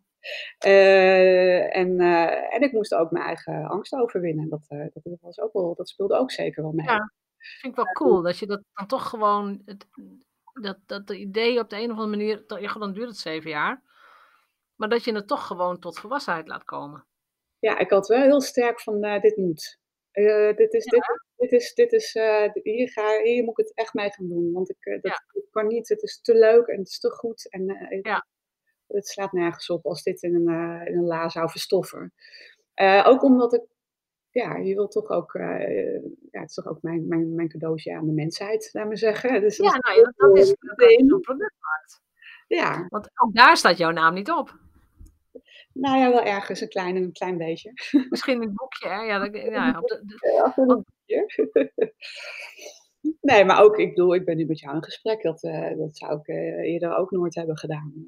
uh, 0.65 1.75
en, 1.82 1.99
uh, 1.99 2.53
en 2.53 2.62
ik 2.62 2.71
moest 2.71 2.93
ook 2.93 3.12
mijn 3.12 3.25
eigen 3.25 3.65
angst 3.65 3.93
overwinnen. 3.93 4.49
Dat, 4.49 4.65
uh, 4.69 4.86
dat, 4.93 5.17
was 5.21 5.39
ook 5.39 5.53
wel, 5.53 5.75
dat 5.75 5.89
speelde 5.89 6.17
ook 6.17 6.32
zeker 6.32 6.63
wel 6.63 6.71
mee. 6.71 6.86
Ja, 6.86 7.12
vind 7.38 7.77
ik 7.77 7.84
wel 7.84 7.93
cool 7.93 8.21
dat 8.21 8.38
je 8.39 8.45
dat 8.45 8.63
dan 8.73 8.88
toch 8.88 9.10
gewoon. 9.10 9.62
Het, 9.65 9.88
dat, 10.62 10.78
dat 10.86 11.08
de 11.08 11.17
idee 11.17 11.60
op 11.60 11.69
de 11.69 11.76
een 11.76 11.91
of 11.91 11.98
andere 11.98 12.17
manier, 12.17 12.43
dat, 12.48 12.80
dan 12.80 12.93
duurt 12.93 13.08
het 13.08 13.17
zeven 13.17 13.50
jaar, 13.50 13.84
maar 14.76 14.89
dat 14.89 15.04
je 15.04 15.13
het 15.13 15.28
toch 15.28 15.48
gewoon 15.48 15.80
tot 15.80 16.00
volwassenheid 16.00 16.48
laat 16.48 16.63
komen. 16.63 17.06
Ja, 17.60 17.78
ik 17.78 17.89
had 17.89 18.08
wel 18.08 18.22
heel 18.22 18.41
sterk 18.41 18.82
van, 18.82 19.06
uh, 19.06 19.22
dit 19.22 19.38
moet. 19.38 19.80
Uh, 20.13 20.56
dit 20.56 20.74
is, 20.74 20.86
ja. 20.86 20.91
dit, 20.91 21.26
dit 21.36 21.52
is, 21.52 21.74
dit 21.74 21.91
is 21.91 22.15
uh, 22.15 22.48
hier, 22.54 22.89
ga, 22.89 23.22
hier 23.22 23.43
moet 23.43 23.60
ik 23.60 23.65
het 23.65 23.76
echt 23.76 23.93
mee 23.93 24.12
gaan 24.12 24.28
doen. 24.28 24.52
Want 24.52 24.69
ik, 24.69 25.00
dat, 25.02 25.12
ja. 25.12 25.41
ik 25.41 25.48
kan 25.52 25.67
niet, 25.67 25.89
het 25.89 26.02
is 26.02 26.22
te 26.22 26.36
leuk 26.36 26.67
en 26.67 26.78
het 26.78 26.88
is 26.88 27.00
te 27.00 27.12
goed. 27.12 27.50
En 27.50 27.65
ja. 28.02 28.26
het 28.88 29.08
slaat 29.08 29.32
nergens 29.32 29.69
op 29.69 29.86
als 29.86 30.04
dit 30.04 30.22
in 30.22 30.36
een, 30.36 30.88
in 30.88 30.98
een 30.98 31.06
la 31.06 31.30
zou 31.30 31.50
verstoffen. 31.50 32.13
ook 33.04 33.24
omdat 33.24 33.54
ik 33.54 33.62
ja, 34.32 34.58
je 34.58 34.76
wilt 34.76 34.92
toch 34.92 35.10
ook, 35.10 35.34
uh, 35.34 36.04
ja, 36.32 36.39
het 36.39 36.50
is 36.50 36.54
toch 36.54 36.68
ook 36.68 36.82
mijn, 36.82 37.08
mijn, 37.08 37.36
mijn 37.36 37.48
cadeautje 37.48 37.96
aan 37.96 38.06
de 38.06 38.12
mensheid, 38.12 38.70
laat 38.72 38.86
maar 38.86 38.98
zeggen. 38.98 39.42
Dus 39.42 39.58
ja, 39.58 39.78
nou 39.78 39.98
ja, 40.00 40.13
dat 40.15 40.38
is 40.38 40.50
is 40.50 40.56
een 40.58 41.20
productmarkt. 41.20 42.02
Ja. 42.48 42.86
Want 42.89 43.10
ook 43.15 43.36
daar 43.36 43.58
staat 43.58 43.78
jouw 43.78 43.92
naam 43.92 44.13
niet 44.13 44.32
op. 44.32 44.60
Nou 45.74 45.98
ja, 45.98 46.10
wel 46.10 46.24
ergens 46.24 46.62
een 46.62 46.70
klein, 46.70 46.96
een 46.96 47.12
klein 47.12 47.38
beetje. 47.38 47.72
Misschien 48.10 48.42
een 48.42 48.54
boekje, 48.54 48.88
hè? 48.88 49.02
Ja, 49.02 49.20
dat, 49.20 49.42
ja, 49.42 49.80
op 49.80 49.88
de, 49.88 50.54
een 50.56 50.65
boekje. 50.68 51.94
nee, 53.22 53.46
maar 53.46 53.63
ook, 53.63 53.78
ik 53.78 53.89
bedoel, 53.89 54.15
ik 54.15 54.26
ben 54.26 54.38
nu 54.38 54.46
met 54.46 54.60
jou 54.60 54.76
in 54.76 54.84
gesprek. 54.84 55.22
Dat, 55.22 55.44
uh, 55.44 55.78
dat 55.78 55.98
zou 55.98 56.20
ik 56.20 56.28
uh, 56.28 56.72
eerder 56.72 56.96
ook 56.96 57.12
nooit 57.12 57.36
hebben 57.36 57.58
gedaan. 57.58 58.08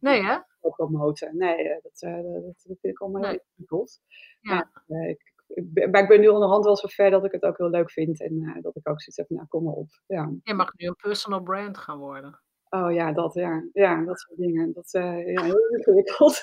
Nee, 0.00 0.22
hè? 0.22 0.38
Ook 0.60 0.76
promoten. 0.76 1.36
Nee, 1.36 1.68
dat, 1.82 1.98
dat, 1.98 2.42
dat 2.42 2.62
vind 2.80 2.94
ik 2.94 3.00
allemaal 3.00 3.22
heel 3.22 3.30
Nee. 3.30 3.40
ingewikkeld. 3.48 4.00
Ja. 4.40 4.70
Maar, 4.86 5.08
ik, 5.08 5.31
maar 5.90 6.02
ik 6.02 6.08
ben 6.08 6.20
nu 6.20 6.28
onderhand 6.28 6.64
wel 6.64 6.76
zo 6.76 6.88
ver 6.88 7.10
dat 7.10 7.24
ik 7.24 7.32
het 7.32 7.42
ook 7.42 7.58
heel 7.58 7.70
leuk 7.70 7.90
vind. 7.90 8.20
En 8.20 8.42
eh, 8.42 8.62
dat 8.62 8.76
ik 8.76 8.88
ook 8.88 9.00
zoiets 9.00 9.16
heb, 9.16 9.28
nou 9.28 9.46
kom 9.46 9.64
maar 9.64 9.74
op. 9.74 9.88
Ja. 10.06 10.32
Je 10.42 10.54
mag 10.54 10.72
nu 10.76 10.86
een 10.86 10.96
personal 10.96 11.42
brand 11.42 11.78
gaan 11.78 11.98
worden. 11.98 12.40
Oh 12.70 12.92
ja, 12.92 13.12
dat 13.12 13.34
ja. 13.34 13.68
Ja, 13.72 14.04
dat 14.04 14.20
soort 14.20 14.38
dingen. 14.38 14.72
Dat 14.72 14.94
uh, 14.94 15.32
ja, 15.32 15.42
heel 15.42 15.68
ingewikkeld. 15.68 16.42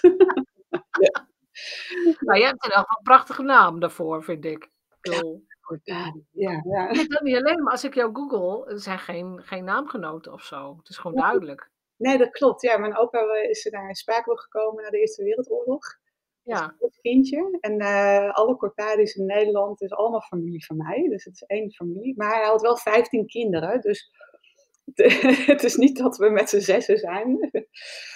ja. 1.00 1.28
Nou, 2.20 2.40
je 2.40 2.46
hebt 2.46 2.66
geval 2.66 2.80
een 2.80 3.04
prachtige 3.04 3.44
naam 3.44 3.80
daarvoor, 3.80 4.24
vind 4.24 4.46
ik. 4.46 4.70
Cool. 5.02 5.44
Ja, 5.84 6.16
ja, 6.32 6.62
ja. 6.66 6.90
Ik 6.90 7.10
dat 7.10 7.22
niet 7.22 7.36
alleen, 7.36 7.64
maar 7.64 7.72
als 7.72 7.84
ik 7.84 7.94
jou 7.94 8.16
google, 8.16 8.72
er 8.72 8.80
zijn 8.80 9.00
geen, 9.00 9.42
geen 9.44 9.64
naamgenoten 9.64 10.34
of 10.34 10.42
zo. 10.42 10.78
Het 10.78 10.90
is 10.90 10.98
gewoon 10.98 11.18
duidelijk. 11.18 11.70
Nee, 11.96 12.18
dat 12.18 12.30
klopt. 12.30 12.62
Ja, 12.62 12.78
mijn 12.78 12.98
opa 12.98 13.20
is 13.50 13.66
naar 13.72 13.96
Spakenburg 13.96 14.42
gekomen 14.42 14.84
na 14.84 14.90
de 14.90 15.00
Eerste 15.00 15.24
Wereldoorlog. 15.24 15.98
Ja. 16.44 16.76
Als 16.80 17.00
kindje. 17.02 17.58
En 17.60 17.82
uh, 17.82 18.32
alle 18.32 18.56
Corpadis 18.56 19.16
in 19.16 19.26
Nederland 19.26 19.82
is 19.82 19.92
allemaal 19.92 20.22
familie 20.22 20.66
van 20.66 20.78
mij. 20.78 21.08
Dus 21.10 21.24
het 21.24 21.34
is 21.34 21.44
één 21.44 21.72
familie. 21.72 22.14
Maar 22.18 22.36
hij 22.36 22.46
had 22.46 22.62
wel 22.62 22.78
15 22.78 23.28
kinderen. 23.28 23.82
Dus 23.82 24.12
het 25.46 25.64
is 25.64 25.76
niet 25.76 25.98
dat 25.98 26.18
we 26.18 26.30
met 26.30 26.50
z'n 26.50 26.60
zessen 26.60 26.98
zijn. 26.98 27.50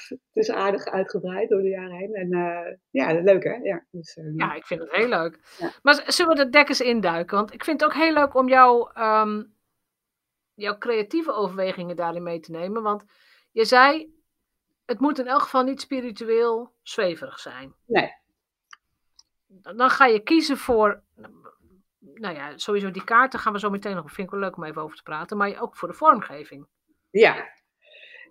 Het 0.05 0.29
is 0.33 0.49
aardig 0.49 0.85
uitgebreid 0.85 1.49
door 1.49 1.61
de 1.61 1.69
jaren 1.69 1.97
heen. 1.97 2.13
En 2.13 2.35
uh, 2.35 2.75
ja, 2.89 3.21
leuk 3.21 3.43
hè? 3.43 3.53
Ja, 3.53 3.85
dus, 3.91 4.15
uh, 4.15 4.35
ja, 4.35 4.53
ik 4.53 4.65
vind 4.65 4.79
het 4.81 4.91
heel 4.91 5.07
leuk. 5.07 5.39
Ja. 5.59 5.71
Maar 5.81 6.03
zullen 6.07 6.37
we 6.37 6.43
de 6.43 6.49
dek 6.49 6.69
eens 6.69 6.81
induiken? 6.81 7.37
Want 7.37 7.53
ik 7.53 7.63
vind 7.63 7.81
het 7.81 7.89
ook 7.89 7.95
heel 7.95 8.13
leuk 8.13 8.35
om 8.35 8.51
um, 8.97 9.53
jouw 10.53 10.77
creatieve 10.77 11.33
overwegingen 11.33 11.95
daarin 11.95 12.23
mee 12.23 12.39
te 12.39 12.51
nemen. 12.51 12.83
Want 12.83 13.03
je 13.51 13.65
zei, 13.65 14.13
het 14.85 14.99
moet 14.99 15.19
in 15.19 15.27
elk 15.27 15.41
geval 15.41 15.63
niet 15.63 15.81
spiritueel 15.81 16.73
zweverig 16.81 17.39
zijn. 17.39 17.73
Nee. 17.85 18.11
Dan 19.75 19.89
ga 19.89 20.05
je 20.05 20.19
kiezen 20.19 20.57
voor, 20.57 21.03
nou 21.99 22.35
ja, 22.35 22.57
sowieso 22.57 22.91
die 22.91 23.03
kaarten 23.03 23.39
gaan 23.39 23.53
we 23.53 23.59
zo 23.59 23.69
meteen 23.69 23.95
nog, 23.95 24.11
vind 24.11 24.27
ik 24.27 24.33
wel 24.33 24.39
leuk 24.39 24.57
om 24.57 24.63
even 24.63 24.81
over 24.81 24.97
te 24.97 25.03
praten. 25.03 25.37
Maar 25.37 25.61
ook 25.61 25.75
voor 25.75 25.87
de 25.87 25.93
vormgeving. 25.93 26.67
Ja. 27.09 27.51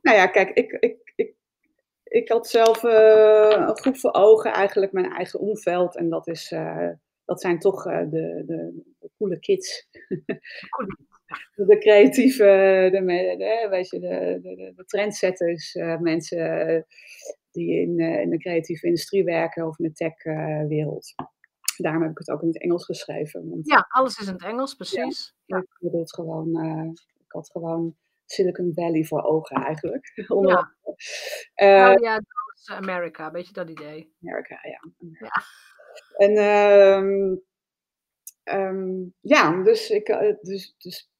Nou 0.03 0.17
ja, 0.17 0.27
kijk, 0.27 0.51
ik, 0.51 0.73
ik, 0.73 1.13
ik, 1.15 1.35
ik 2.05 2.29
had 2.29 2.49
zelf 2.49 2.83
uh, 2.83 3.51
een 3.51 3.77
groep 3.77 3.97
voor 3.97 4.13
ogen, 4.13 4.53
eigenlijk 4.53 4.93
mijn 4.93 5.13
eigen 5.13 5.41
omveld. 5.41 5.97
En 5.97 6.09
dat, 6.09 6.27
is, 6.27 6.51
uh, 6.51 6.89
dat 7.25 7.41
zijn 7.41 7.59
toch 7.59 7.87
uh, 7.87 7.99
de, 7.99 8.43
de, 8.47 8.83
de 8.99 9.11
coole 9.19 9.39
kids. 9.39 9.89
de 11.71 11.79
creatieve, 11.79 12.45
de, 12.93 13.05
de, 13.39 13.67
weet 13.71 13.91
je, 13.91 14.01
de, 14.01 14.39
de, 14.43 14.73
de 14.77 14.85
trendsetters, 14.85 15.75
mensen 16.01 16.87
die 17.51 17.81
in, 17.81 17.99
in 17.99 18.31
de 18.31 18.39
creatieve 18.39 18.87
industrie 18.87 19.25
werken 19.25 19.67
of 19.67 19.79
in 19.79 19.85
de 19.85 19.93
tech-wereld. 19.93 21.15
Daarom 21.77 22.03
heb 22.03 22.11
ik 22.11 22.19
het 22.19 22.31
ook 22.31 22.43
in 22.43 22.49
het 22.49 22.63
Engels 22.63 22.85
geschreven. 22.85 23.49
Want, 23.49 23.69
ja, 23.69 23.87
alles 23.89 24.19
is 24.19 24.27
in 24.27 24.33
het 24.33 24.45
Engels, 24.45 24.75
precies. 24.75 25.35
Ja, 25.45 25.57
Ik, 25.57 25.77
wilde 25.79 25.99
het 25.99 26.15
gewoon, 26.15 26.49
ik 27.25 27.33
had 27.33 27.51
gewoon 27.51 27.97
Silicon 28.27 28.73
Valley 28.75 29.05
voor 29.05 29.23
ogen 29.23 29.57
eigenlijk. 29.57 30.13
Ja. 31.55 31.91
Oh, 31.91 32.01
ja, 32.03 32.15
dat 32.15 32.59
is 32.59 32.71
Amerika, 32.71 33.27
een 33.27 33.33
beetje 33.33 33.53
dat 33.53 33.71
idee. 33.71 34.15
Amerika, 34.23 34.59
ja. 34.63 34.81
Ja. 35.19 35.43
En 36.17 36.37
um, 36.37 37.43
um, 38.45 39.15
ja, 39.21 39.63
dus, 39.63 39.91
ik, 39.91 40.07
dus, 40.41 40.75
dus 40.79 41.12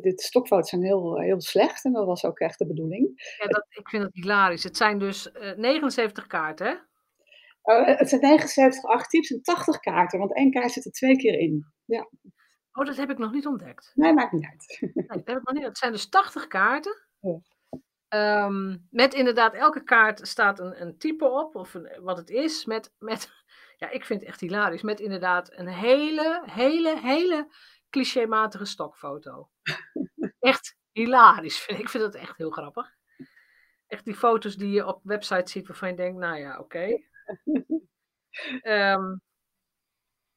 dit 0.00 0.20
stokfoto's 0.20 0.68
zijn 0.68 0.82
heel, 0.82 1.20
heel 1.20 1.40
slecht 1.40 1.84
en 1.84 1.92
dat 1.92 2.06
was 2.06 2.24
ook 2.24 2.38
echt 2.38 2.58
de 2.58 2.66
bedoeling. 2.66 3.34
Ja, 3.38 3.46
dat, 3.46 3.66
ik 3.68 3.88
vind 3.88 4.02
het 4.02 4.14
hilarisch. 4.14 4.64
Het 4.64 4.76
zijn 4.76 4.98
dus 4.98 5.30
uh, 5.32 5.56
79 5.56 6.26
kaarten, 6.26 6.66
hè? 6.66 6.74
Uh, 7.66 7.98
het 7.98 8.08
zijn 8.08 8.20
79 8.20 8.84
archetypes 8.84 9.30
en 9.30 9.42
80 9.42 9.80
kaarten, 9.80 10.18
want 10.18 10.34
één 10.34 10.50
kaart 10.50 10.72
zit 10.72 10.84
er 10.84 10.92
twee 10.92 11.16
keer 11.16 11.38
in. 11.38 11.72
Ja. 11.84 12.10
Oh, 12.72 12.86
dat 12.86 12.96
heb 12.96 13.10
ik 13.10 13.18
nog 13.18 13.32
niet 13.32 13.46
ontdekt. 13.46 13.92
Nee, 13.94 14.12
maakt 14.12 14.32
niet 14.32 14.44
uit. 14.44 14.78
Nee, 14.94 15.06
dat 15.06 15.26
heb 15.26 15.36
ik 15.36 15.44
nog 15.44 15.54
niet. 15.54 15.64
Het 15.64 15.78
zijn 15.78 15.92
dus 15.92 16.08
80 16.08 16.46
kaarten. 16.46 17.06
Ja. 17.20 17.40
Um, 18.44 18.86
met 18.90 19.14
inderdaad, 19.14 19.54
elke 19.54 19.82
kaart 19.82 20.28
staat 20.28 20.58
een, 20.58 20.80
een 20.80 20.98
type 20.98 21.30
op, 21.30 21.54
of 21.54 21.74
een, 21.74 21.98
wat 22.02 22.16
het 22.16 22.30
is. 22.30 22.64
Met, 22.64 22.94
met, 22.98 23.30
ja, 23.78 23.90
ik 23.90 24.04
vind 24.04 24.20
het 24.20 24.28
echt 24.28 24.40
hilarisch. 24.40 24.82
Met 24.82 25.00
inderdaad 25.00 25.58
een 25.58 25.68
hele, 25.68 26.42
hele, 26.44 27.00
hele 27.00 27.48
clichématige 27.90 28.64
stokfoto. 28.64 29.50
echt 30.38 30.76
hilarisch. 30.92 31.58
Vind 31.58 31.78
ik. 31.78 31.84
ik 31.84 31.90
vind 31.90 32.02
dat 32.02 32.14
echt 32.14 32.36
heel 32.36 32.50
grappig. 32.50 32.94
Echt 33.86 34.04
die 34.04 34.14
foto's 34.14 34.56
die 34.56 34.70
je 34.70 34.86
op 34.86 35.00
websites 35.02 35.52
ziet 35.52 35.66
waarvan 35.66 35.88
je 35.88 35.96
denkt, 35.96 36.18
nou 36.18 36.38
ja, 36.38 36.58
oké. 36.58 36.62
Okay. 36.62 37.04
um, 38.92 39.20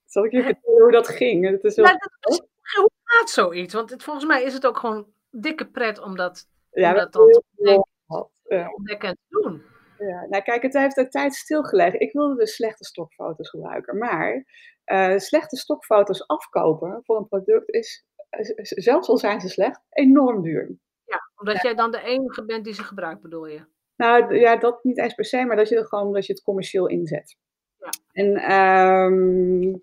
Zal 0.05 0.25
ik 0.25 0.31
je 0.31 0.43
vertellen 0.43 0.81
hoe 0.81 0.91
dat 0.91 1.07
ging? 1.07 1.49
Het 1.49 1.63
is 1.63 1.75
heel... 1.75 1.85
nou, 1.85 1.97
dat 1.97 2.31
is, 2.31 2.41
hoe 2.75 2.91
gaat 3.03 3.29
zoiets? 3.29 3.73
Want 3.73 3.89
het, 3.89 4.03
volgens 4.03 4.25
mij 4.25 4.43
is 4.43 4.53
het 4.53 4.65
ook 4.65 4.77
gewoon 4.77 5.13
dikke 5.29 5.69
pret 5.69 5.99
om 5.99 6.15
dat, 6.15 6.47
ja, 6.71 6.89
om 6.89 6.97
dat 6.97 7.13
dan 7.13 7.29
te 7.29 7.43
ontdekken, 7.55 8.29
ja. 8.43 8.69
ontdekken 8.69 9.09
en 9.09 9.15
te 9.15 9.41
doen. 9.41 9.63
Ja, 10.07 10.25
nou 10.29 10.43
kijk, 10.43 10.61
het 10.61 10.73
heeft 10.73 10.97
een 10.97 11.09
tijd 11.09 11.33
stilgelegen. 11.33 11.99
Ik 11.99 12.11
wilde 12.11 12.35
dus 12.35 12.55
slechte 12.55 12.83
stokfoto's 12.83 13.49
gebruiken. 13.49 13.97
Maar 13.97 14.45
uh, 14.91 15.17
slechte 15.17 15.57
stokfoto's 15.57 16.27
afkopen 16.27 17.01
voor 17.03 17.17
een 17.17 17.27
product 17.27 17.69
is, 17.69 18.05
zelfs 18.59 19.09
al 19.09 19.17
zijn 19.17 19.41
ze 19.41 19.47
slecht, 19.47 19.81
enorm 19.89 20.41
duur. 20.41 20.77
Ja, 21.05 21.31
omdat 21.35 21.55
ja. 21.55 21.61
jij 21.61 21.75
dan 21.75 21.91
de 21.91 22.01
enige 22.01 22.45
bent 22.45 22.63
die 22.63 22.73
ze 22.73 22.83
gebruikt, 22.83 23.21
bedoel 23.21 23.45
je? 23.45 23.65
Nou 23.95 24.35
ja, 24.35 24.55
dat 24.55 24.83
niet 24.83 24.97
eens 24.97 25.13
per 25.13 25.25
se, 25.25 25.45
maar 25.45 25.55
dat 25.55 25.69
je, 25.69 25.75
er 25.75 25.85
gewoon, 25.85 26.13
dat 26.13 26.25
je 26.25 26.33
het 26.33 26.43
commercieel 26.43 26.87
inzet. 26.87 27.37
Ja. 27.77 27.89
En 28.11 28.51
um, 28.51 29.81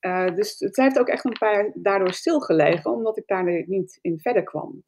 uh, 0.00 0.34
dus 0.34 0.58
het 0.58 0.76
heeft 0.76 0.98
ook 0.98 1.08
echt 1.08 1.24
een 1.24 1.36
paar 1.38 1.54
jaar 1.54 1.70
daardoor 1.74 2.12
stilgelegen, 2.12 2.90
omdat 2.90 3.18
ik 3.18 3.26
daar 3.26 3.64
niet 3.66 3.98
in 4.00 4.18
verder 4.18 4.42
kwam. 4.42 4.82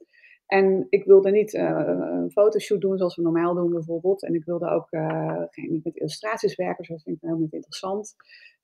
En 0.49 0.87
ik 0.89 1.05
wilde 1.05 1.31
niet 1.31 1.55
uh, 1.55 1.83
een 1.87 2.31
fotoshoot 2.31 2.81
doen 2.81 2.97
zoals 2.99 3.17
we 3.17 3.23
normaal 3.23 3.55
doen 3.55 3.71
bijvoorbeeld. 3.71 4.23
En 4.23 4.35
ik 4.35 4.45
wilde 4.45 4.71
ook 4.71 4.87
uh, 4.91 5.43
geen, 5.51 5.71
niet 5.71 5.85
met 5.85 5.97
illustraties 5.97 6.55
werken, 6.55 6.85
zo 6.85 6.97
vind 6.97 7.17
ik 7.17 7.23
helemaal 7.23 7.43
niet 7.43 7.53
interessant. 7.53 8.15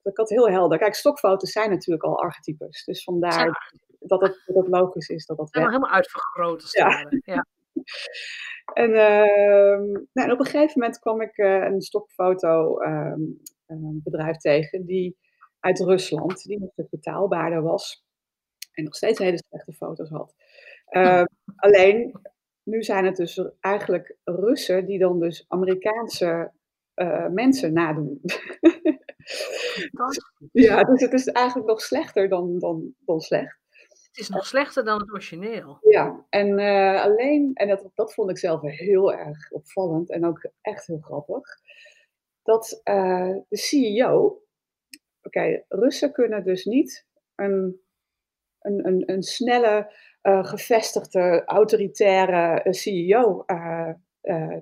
Dus 0.01 0.11
ik 0.11 0.17
had 0.17 0.29
heel 0.29 0.49
helder. 0.49 0.77
Kijk, 0.77 0.95
stokfoto's 0.95 1.51
zijn 1.51 1.69
natuurlijk 1.69 2.03
al 2.03 2.21
archetypes. 2.21 2.83
Dus 2.83 3.03
vandaar 3.03 3.45
ja. 3.45 3.59
dat, 3.99 4.21
het, 4.21 4.43
dat 4.45 4.55
het 4.55 4.67
logisch 4.67 5.09
is 5.09 5.25
dat 5.25 5.37
dat 5.37 5.49
werkt. 5.49 5.69
helemaal 5.69 5.91
uitvergroot 5.91 6.61
als 6.61 6.71
ja. 6.71 7.09
ja. 7.25 7.45
En, 8.73 8.89
uh, 8.89 9.97
nou, 10.13 10.27
en 10.27 10.31
op 10.31 10.39
een 10.39 10.45
gegeven 10.45 10.79
moment 10.79 10.99
kwam 10.99 11.21
ik 11.21 11.37
uh, 11.37 11.63
een 11.63 11.81
stokfoto 11.81 12.81
um, 12.81 13.39
bedrijf 14.03 14.37
tegen 14.37 14.85
die 14.85 15.17
uit 15.59 15.79
Rusland, 15.79 16.43
die 16.43 16.59
nog 16.59 16.89
betaalbaarder 16.89 17.61
was. 17.61 18.05
En 18.71 18.83
nog 18.83 18.95
steeds 18.95 19.19
hele 19.19 19.43
slechte 19.47 19.73
foto's 19.73 20.09
had. 20.09 20.35
Uh, 20.89 21.23
alleen, 21.55 22.21
nu 22.63 22.83
zijn 22.83 23.05
het 23.05 23.15
dus 23.15 23.41
eigenlijk 23.59 24.17
Russen 24.23 24.85
die 24.85 24.99
dan 24.99 25.19
dus 25.19 25.45
Amerikaanse 25.47 26.51
uh, 26.95 27.27
mensen 27.27 27.73
nadoen. 27.73 28.21
ja, 30.51 30.83
dus 30.83 31.01
het 31.01 31.13
is 31.13 31.27
eigenlijk 31.27 31.67
nog 31.67 31.81
slechter 31.81 32.29
dan, 32.29 32.59
dan, 32.59 32.93
dan 32.99 33.19
slecht. 33.19 33.63
Het 34.15 34.23
is 34.23 34.29
nog 34.29 34.45
slechter 34.45 34.83
dan 34.83 34.99
het 34.99 35.11
origineel. 35.11 35.77
Ja, 35.81 36.25
en 36.29 36.59
uh, 36.59 37.03
alleen, 37.03 37.51
en 37.53 37.67
dat, 37.67 37.89
dat 37.93 38.13
vond 38.13 38.29
ik 38.29 38.37
zelf 38.37 38.61
heel 38.61 39.13
erg 39.13 39.51
opvallend 39.51 40.09
en 40.09 40.25
ook 40.25 40.49
echt 40.61 40.87
heel 40.87 40.99
grappig, 40.99 41.43
dat 42.43 42.81
uh, 42.83 43.35
de 43.49 43.57
CEO, 43.57 44.25
oké, 44.25 44.39
okay, 45.21 45.65
Russen 45.67 46.11
kunnen 46.11 46.43
dus 46.43 46.65
niet 46.65 47.07
een, 47.35 47.81
een, 48.59 48.87
een, 48.87 49.03
een 49.05 49.23
snelle, 49.23 49.93
gevestigde, 50.41 51.43
autoritaire 51.45 52.73
CEO 52.73 53.43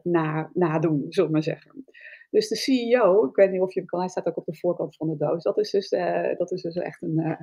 na, 0.04 0.49
nadoen, 0.54 1.06
zullen 1.10 1.30
we 1.30 1.36
maar 1.36 1.43
zeggen. 1.43 1.86
Dus 2.30 2.47
de 2.47 2.56
CEO, 2.56 3.26
ik 3.26 3.36
weet 3.36 3.52
niet 3.52 3.62
of 3.62 3.73
je 3.73 3.80
hem 3.80 3.88
kan, 3.88 3.99
hij 3.99 4.10
staat 4.10 4.26
ook 4.26 4.38
op 4.38 4.45
de 4.45 4.58
voorkant 4.58 4.95
van 4.95 5.10
de 5.10 5.17
doos, 5.17 5.43
dat 5.43 5.58
is 5.58 5.71
dus, 5.71 5.89
dat 6.38 6.52
is 6.52 6.62
dus 6.62 6.76
echt 6.76 7.02
een 7.02 7.38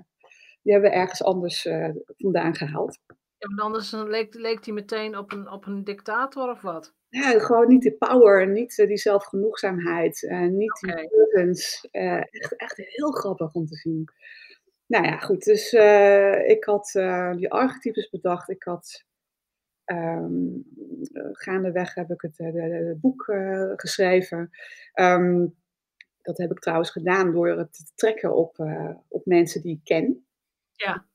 die 0.63 0.73
hebben 0.73 0.91
we 0.91 0.97
ergens 0.97 1.23
anders 1.23 1.69
vandaan 2.17 2.55
gehaald. 2.55 2.99
Ja, 3.39 3.55
maar 3.55 3.65
anders 3.65 3.93
leek, 3.93 4.35
leek 4.35 4.65
die 4.65 4.73
meteen 4.73 5.17
op 5.19 5.33
een, 5.33 5.51
op 5.51 5.67
een 5.67 5.85
dictator 5.85 6.51
of 6.51 6.61
wat? 6.61 6.95
Ja, 7.09 7.39
gewoon 7.39 7.69
niet 7.69 7.83
die 7.83 7.97
power, 7.97 8.49
niet 8.49 8.77
die 8.77 8.97
zelfgenoegzaamheid, 8.97 10.27
niet 10.51 10.83
okay. 10.83 11.09
die 11.09 11.91
echt, 12.31 12.57
echt 12.57 12.77
heel 12.77 13.11
grappig 13.11 13.53
om 13.53 13.67
te 13.67 13.77
zien. 13.77 14.05
Nou 14.91 15.05
ja, 15.05 15.19
goed, 15.19 15.45
dus 15.45 15.73
ik 16.47 16.65
had 16.65 16.91
die 17.37 17.51
archetypes 17.51 18.11
bedacht. 18.11 18.49
Ik 18.49 18.63
had 18.63 19.05
um, 19.85 20.65
gaandeweg 21.33 21.95
heb 21.95 22.11
ik 22.11 22.21
het, 22.21 22.39
het 22.39 23.01
boek 23.01 23.25
geschreven. 23.77 24.51
Um, 24.95 25.57
dat 26.23 26.39
heb 26.39 26.51
ik 26.51 26.59
trouwens 26.59 26.91
gedaan 26.91 27.33
door 27.33 27.49
het 27.49 27.73
te 27.73 27.85
trekken 27.95 28.35
op, 28.35 28.59
op 29.09 29.25
mensen 29.25 29.63
die 29.63 29.75
ik 29.75 29.85
ken. 29.85 30.27
Ja. 30.73 31.07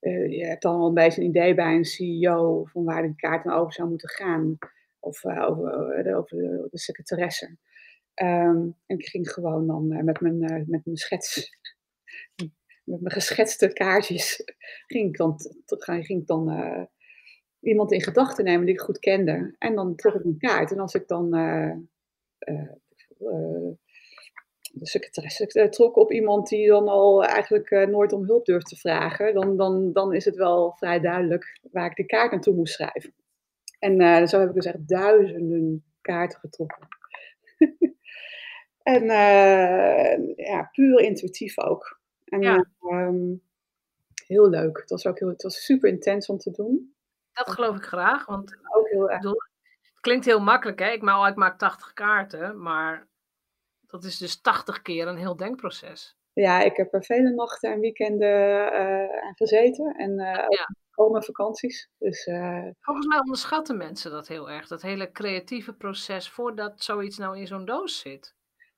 Je 0.00 0.44
hebt 0.46 0.62
dan 0.62 0.74
al 0.74 0.88
een 0.88 0.94
beetje 0.94 1.20
een 1.20 1.28
idee 1.28 1.54
bij 1.54 1.74
een 1.74 1.84
CEO 1.84 2.64
van 2.64 2.84
waar 2.84 3.02
die 3.02 3.14
kaart 3.16 3.44
dan 3.44 3.54
over 3.54 3.72
zou 3.72 3.88
moeten 3.88 4.08
gaan. 4.08 4.58
Of 4.98 5.24
over, 5.24 6.02
de, 6.02 6.16
over 6.16 6.36
de, 6.36 6.68
de 6.70 6.78
secretaresse. 6.78 7.56
Ehm, 8.14 8.70
en 8.86 8.98
ik 8.98 9.06
ging 9.06 9.30
gewoon 9.30 9.66
dan 9.66 10.04
met, 10.04 10.20
mijn, 10.20 10.38
met 10.68 10.84
mijn 10.84 10.96
schets, 10.96 11.58
met 12.84 13.00
mijn 13.00 13.14
geschetste 13.14 13.72
kaartjes, 13.72 14.42
ging 14.86 15.08
ik 15.08 15.16
dan, 15.16 15.36
ging 15.84 16.20
ik 16.20 16.26
dan 16.26 16.48
iemand 17.60 17.92
in 17.92 18.02
gedachten 18.02 18.44
nemen 18.44 18.66
die 18.66 18.74
ik 18.74 18.80
goed 18.80 18.98
kende. 18.98 19.54
En 19.58 19.74
dan 19.74 19.94
trok 19.94 20.14
ik 20.14 20.24
een 20.24 20.38
kaart. 20.38 20.70
En 20.70 20.78
als 20.78 20.94
ik 20.94 21.08
dan 21.08 21.36
uh, 21.36 21.76
de 24.72 24.86
secretaresse 24.86 25.68
trok 25.68 25.96
op 25.96 26.12
iemand 26.12 26.48
die 26.48 26.68
dan 26.68 26.88
al 26.88 27.24
eigenlijk 27.24 27.86
nooit 27.90 28.12
om 28.12 28.24
hulp 28.24 28.44
durft 28.44 28.66
te 28.66 28.76
vragen, 28.76 29.34
dan, 29.34 29.56
dan, 29.56 29.92
dan 29.92 30.14
is 30.14 30.24
het 30.24 30.36
wel 30.36 30.72
vrij 30.76 31.00
duidelijk 31.00 31.58
waar 31.70 31.90
ik 31.90 31.96
de 31.96 32.06
kaart 32.06 32.30
naartoe 32.30 32.54
moest 32.54 32.74
schrijven. 32.74 33.14
En 33.78 34.28
zo 34.28 34.38
heb 34.38 34.48
ik 34.48 34.54
dus 34.54 34.66
echt 34.66 34.88
duizenden 34.88 35.84
kaarten 36.00 36.38
getrokken. 36.38 36.88
en 38.82 39.04
ja, 40.36 40.68
puur 40.72 41.00
intuïtief 41.00 41.58
ook. 41.58 42.01
En 42.32 42.40
Ja. 42.42 42.64
ehm, 42.80 43.34
heel 44.26 44.48
leuk. 44.48 44.78
Het 44.78 44.90
was 44.90 45.06
ook 45.06 45.18
heel, 45.18 45.28
het 45.28 45.42
was 45.42 45.64
super 45.64 45.88
intens 45.88 46.28
om 46.28 46.38
te 46.38 46.50
doen. 46.50 46.94
Dat 47.32 47.50
geloof 47.50 47.76
ik 47.76 47.84
graag, 47.84 48.26
want 48.26 48.58
Ook 48.74 48.88
heel 48.88 49.10
erg. 49.10 49.20
bedoel, 49.20 49.42
het 49.92 50.00
klinkt 50.00 50.24
heel 50.24 50.40
makkelijk, 50.40 50.78
hè? 50.78 50.90
Ik 50.90 51.02
maak, 51.02 51.30
ik 51.30 51.36
maak 51.36 51.58
80 51.58 51.92
kaarten, 51.92 52.62
maar 52.62 53.08
dat 53.86 54.04
is 54.04 54.18
dus 54.18 54.40
80 54.40 54.82
keer 54.82 55.06
een 55.08 55.16
heel 55.16 55.36
denkproces. 55.36 56.16
Ja, 56.32 56.60
ik 56.60 56.76
heb 56.76 56.94
er 56.94 57.04
vele 57.04 57.30
nachten 57.30 57.72
en 57.72 57.80
weekenden 57.80 58.72
eh, 58.72 59.24
aan 59.26 59.36
gezeten. 59.36 59.94
En 59.96 60.18
eh, 60.18 60.44
ook 60.44 60.52
Ja. 60.52 60.68
al 60.90 61.10
mijn 61.10 61.22
vakanties. 61.24 61.90
Dus 61.98 62.26
eh, 62.26 62.66
Volgens 62.80 63.06
mij 63.06 63.18
onderschatten 63.18 63.76
mensen 63.76 64.10
dat 64.10 64.28
heel 64.28 64.50
erg, 64.50 64.66
dat 64.68 64.82
hele 64.82 65.10
creatieve 65.12 65.72
proces 65.72 66.28
voordat 66.30 66.82
zoiets 66.82 67.18
nou 67.18 67.38
in 67.38 67.46
zo'n 67.46 67.64
doos 67.64 67.98
zit. 67.98 68.34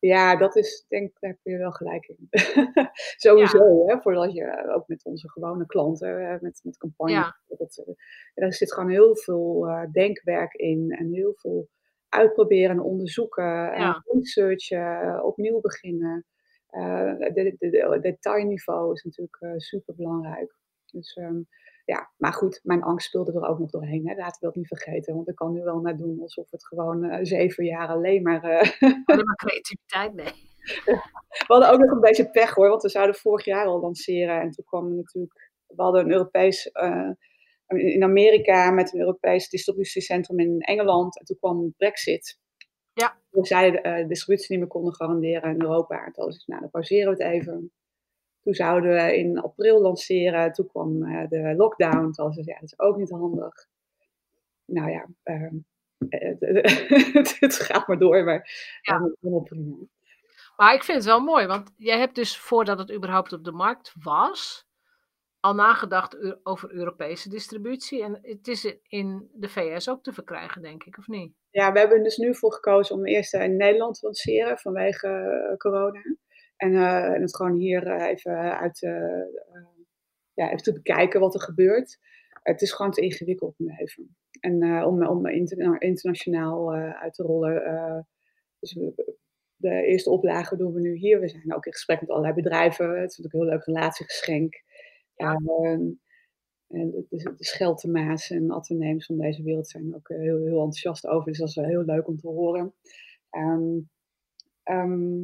Ja, 0.06 0.36
dat 0.36 0.56
is, 0.56 0.84
denk 0.88 1.08
ik, 1.08 1.16
daar 1.20 1.30
heb 1.30 1.40
je 1.42 1.56
wel 1.58 1.70
gelijk 1.70 2.06
in. 2.06 2.28
Sowieso, 3.16 3.86
hè, 3.86 4.00
voordat 4.00 4.32
je 4.32 4.72
ook 4.74 4.88
met 4.88 5.04
onze 5.04 5.30
gewone 5.30 5.66
klanten, 5.66 6.28
eh, 6.30 6.40
met, 6.40 6.60
met 6.62 6.76
campagnes, 6.76 7.16
Ja. 7.16 7.56
dat, 7.56 7.82
eh, 7.86 7.94
daar 8.34 8.52
zit 8.52 8.72
gewoon 8.72 8.90
heel 8.90 9.16
veel 9.16 9.68
eh, 9.68 9.90
denkwerk 9.92 10.52
in 10.54 10.90
en 10.90 11.12
heel 11.12 11.34
veel 11.36 11.68
uitproberen 12.08 12.70
en 12.70 12.80
onderzoeken 12.82 13.72
en 13.72 13.80
Ja. 13.80 14.02
researchen, 14.04 15.24
opnieuw 15.24 15.60
beginnen. 15.60 16.24
Eh 16.66 17.16
de, 17.18 17.32
de, 17.58 17.70
de- 17.70 17.98
detailniveau 18.00 18.92
is 18.92 19.02
natuurlijk 19.02 19.36
eh, 19.40 19.52
super 19.56 19.94
belangrijk. 19.94 20.54
Dus 20.92 21.12
ehm, 21.14 21.40
ja, 21.84 22.10
maar 22.16 22.32
goed, 22.32 22.60
mijn 22.62 22.82
angst 22.82 23.06
speelde 23.06 23.32
er 23.32 23.48
ook 23.48 23.58
nog 23.58 23.70
doorheen. 23.70 24.08
Hè. 24.08 24.14
Laten 24.14 24.40
we 24.40 24.46
dat 24.46 24.56
niet 24.56 24.66
vergeten, 24.66 25.14
want 25.14 25.28
ik 25.28 25.34
kan 25.34 25.52
nu 25.52 25.62
wel 25.62 25.80
naar 25.80 25.96
doen 25.96 26.20
alsof 26.20 26.50
het 26.50 26.66
gewoon 26.66 27.04
eh, 27.04 27.18
zeven 27.22 27.64
jaar 27.64 27.88
alleen 27.88 28.22
maar 28.22 28.44
eh, 28.44 28.70
Alleen 29.04 29.24
maar 29.24 29.36
creativiteit, 29.36 30.14
nee. 30.14 30.52
we 31.28 31.44
hadden 31.46 31.70
ook 31.70 31.78
nog 31.78 31.90
een 31.90 32.00
beetje 32.00 32.30
pech 32.30 32.54
hoor, 32.54 32.68
want 32.68 32.82
we 32.82 32.88
zouden 32.88 33.14
vorig 33.14 33.44
jaar 33.44 33.66
al 33.66 33.80
lanceren. 33.80 34.40
En 34.40 34.50
toen 34.50 34.64
kwam 34.64 34.96
natuurlijk, 34.96 35.50
we 35.66 35.82
hadden 35.82 36.04
een 36.04 36.12
Europees, 36.12 36.70
eh, 36.70 37.10
in 37.66 38.02
Amerika 38.02 38.70
met 38.70 38.92
een 38.92 39.00
Europees 39.00 39.48
distributiecentrum 39.48 40.38
in 40.38 40.60
Engeland. 40.60 41.18
En 41.18 41.24
toen 41.24 41.38
kwam 41.38 41.74
Brexit. 41.76 42.38
Ja. 42.92 43.18
We 43.30 43.46
zeiden 43.46 43.82
eh, 43.82 43.96
de 43.96 44.06
distributie 44.06 44.46
niet 44.50 44.58
meer 44.58 44.68
konden 44.68 44.94
garanderen 44.94 45.50
in 45.50 45.62
Europa. 45.62 46.04
En 46.04 46.12
toen 46.12 46.28
ik, 46.28 46.42
nou 46.46 46.60
dan 46.60 46.70
pauzeren 46.70 47.16
we 47.16 47.24
het 47.24 47.32
even. 47.32 47.72
Toen 48.44 48.54
zouden 48.54 48.90
we 48.90 49.16
in 49.16 49.40
april 49.40 49.80
lanceren. 49.80 50.52
Toen 50.52 50.66
kwam 50.68 51.02
eh, 51.04 51.28
de 51.28 51.54
lockdown. 51.56 52.10
Toen 52.10 52.26
was 52.26 52.36
het, 52.36 52.46
ja, 52.46 52.54
dat 52.54 52.62
is 52.62 52.78
ook 52.78 52.96
niet 52.96 53.10
handig. 53.10 53.66
Nou 54.64 54.90
ja, 54.90 55.06
ehm, 55.22 55.56
eh, 56.08 56.34
het, 57.40 57.54
gaat 57.54 57.86
maar 57.86 57.98
door, 57.98 58.24
maar 58.24 58.78
Ja. 58.82 59.10
eh, 59.20 59.42
prima. 59.42 59.76
Maar 60.56 60.74
ik 60.74 60.82
vind 60.82 60.96
het 60.98 61.06
wel 61.06 61.20
mooi, 61.20 61.46
want 61.46 61.72
jij 61.76 61.98
hebt 61.98 62.14
dus 62.14 62.38
voordat 62.38 62.78
het 62.78 62.92
überhaupt 62.92 63.32
op 63.32 63.44
de 63.44 63.52
markt 63.52 63.92
was, 64.02 64.66
al 65.40 65.54
nagedacht 65.54 66.16
over 66.42 66.72
Europese 66.72 67.28
distributie. 67.28 68.02
En 68.02 68.18
het 68.22 68.48
is 68.48 68.76
in 68.88 69.30
de 69.32 69.48
VS 69.48 69.88
ook 69.88 70.02
te 70.02 70.12
verkrijgen, 70.12 70.62
denk 70.62 70.84
ik, 70.84 70.98
of 70.98 71.06
niet? 71.06 71.32
Ja, 71.50 71.72
we 71.72 71.78
hebben 71.78 71.96
er 71.96 72.04
dus 72.04 72.16
nu 72.16 72.34
voor 72.34 72.52
gekozen 72.52 72.94
om 72.96 73.06
eerst 73.06 73.34
in 73.34 73.56
Nederland 73.56 73.98
te 73.98 74.04
lanceren 74.04 74.58
vanwege 74.58 75.08
eh, 75.08 75.56
corona. 75.56 76.00
En, 76.64 76.74
eh, 76.74 77.14
en 77.14 77.20
het 77.20 77.36
gewoon 77.36 77.54
hier 77.54 77.86
eh, 77.86 78.08
even 78.08 78.58
uit 78.58 78.82
eh, 78.82 79.22
ja, 80.32 80.46
even 80.50 80.62
te 80.62 80.72
bekijken 80.72 81.20
wat 81.20 81.34
er 81.34 81.40
gebeurt. 81.40 81.98
Het 82.42 82.62
is 82.62 82.72
gewoon 82.72 82.92
te 82.92 83.00
ingewikkeld 83.00 83.58
nu 83.58 83.74
even. 83.76 84.16
En 84.40 84.84
om, 84.84 85.06
om 85.06 85.26
inter- 85.26 85.82
internationaal 85.82 86.74
uit 86.74 87.14
te 87.14 87.22
rollen. 87.22 88.06
dus 88.58 88.74
we- 88.74 89.16
de 89.56 89.82
eerste 89.82 90.10
oplage 90.10 90.56
doen 90.56 90.72
we 90.72 90.80
nu 90.80 90.94
hier. 90.96 91.20
We 91.20 91.28
zijn 91.28 91.54
ook 91.54 91.66
in 91.66 91.72
gesprek 91.72 92.00
met 92.00 92.10
allerlei 92.10 92.34
bedrijven. 92.34 93.00
Het 93.00 93.10
is 93.10 93.16
natuurlijk 93.16 93.34
een 93.34 93.40
heel 93.40 93.50
leuk 93.50 93.64
relatiegeschenk. 93.64 94.62
Ja. 95.14 95.40
En 96.68 96.90
de, 96.90 97.06
de, 97.08 97.34
Scheltema's 97.38 98.30
en 98.30 98.52
Atheneums 98.52 99.06
van 99.06 99.18
deze 99.18 99.42
wereld 99.42 99.68
zijn 99.68 99.94
ook 99.94 100.08
heel, 100.08 100.36
heel 100.36 100.58
enthousiast 100.58 101.06
over. 101.06 101.28
Dus 101.28 101.38
dat 101.38 101.48
is 101.48 101.54
wel 101.54 101.64
heel 101.64 101.84
leuk 101.84 102.08
om 102.08 102.16
te 102.16 102.28
horen. 102.28 102.74
Eh, 104.64 105.22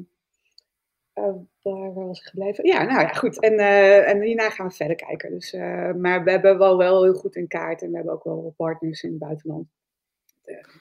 waar 1.12 1.94
was 1.94 2.20
ik 2.20 2.26
gebleven? 2.26 2.66
Ja, 2.66 2.82
nou 2.82 3.00
ja, 3.00 3.08
goed. 3.08 3.40
En, 3.40 3.58
eh, 3.58 4.08
en 4.08 4.20
hierna 4.20 4.50
gaan 4.50 4.68
we 4.68 4.74
verder 4.74 4.96
kijken. 4.96 5.30
Dus, 5.30 5.52
eh, 5.52 5.92
maar 5.92 6.24
we 6.24 6.30
hebben 6.30 6.58
wel, 6.58 6.76
wel 6.76 7.02
heel 7.02 7.14
goed 7.14 7.36
in 7.36 7.48
kaart. 7.48 7.82
En 7.82 7.90
we 7.90 7.96
hebben 7.96 8.14
ook 8.14 8.24
wel 8.24 8.54
partners 8.56 9.02
in 9.02 9.10
het 9.10 9.18
buitenland. 9.18 9.68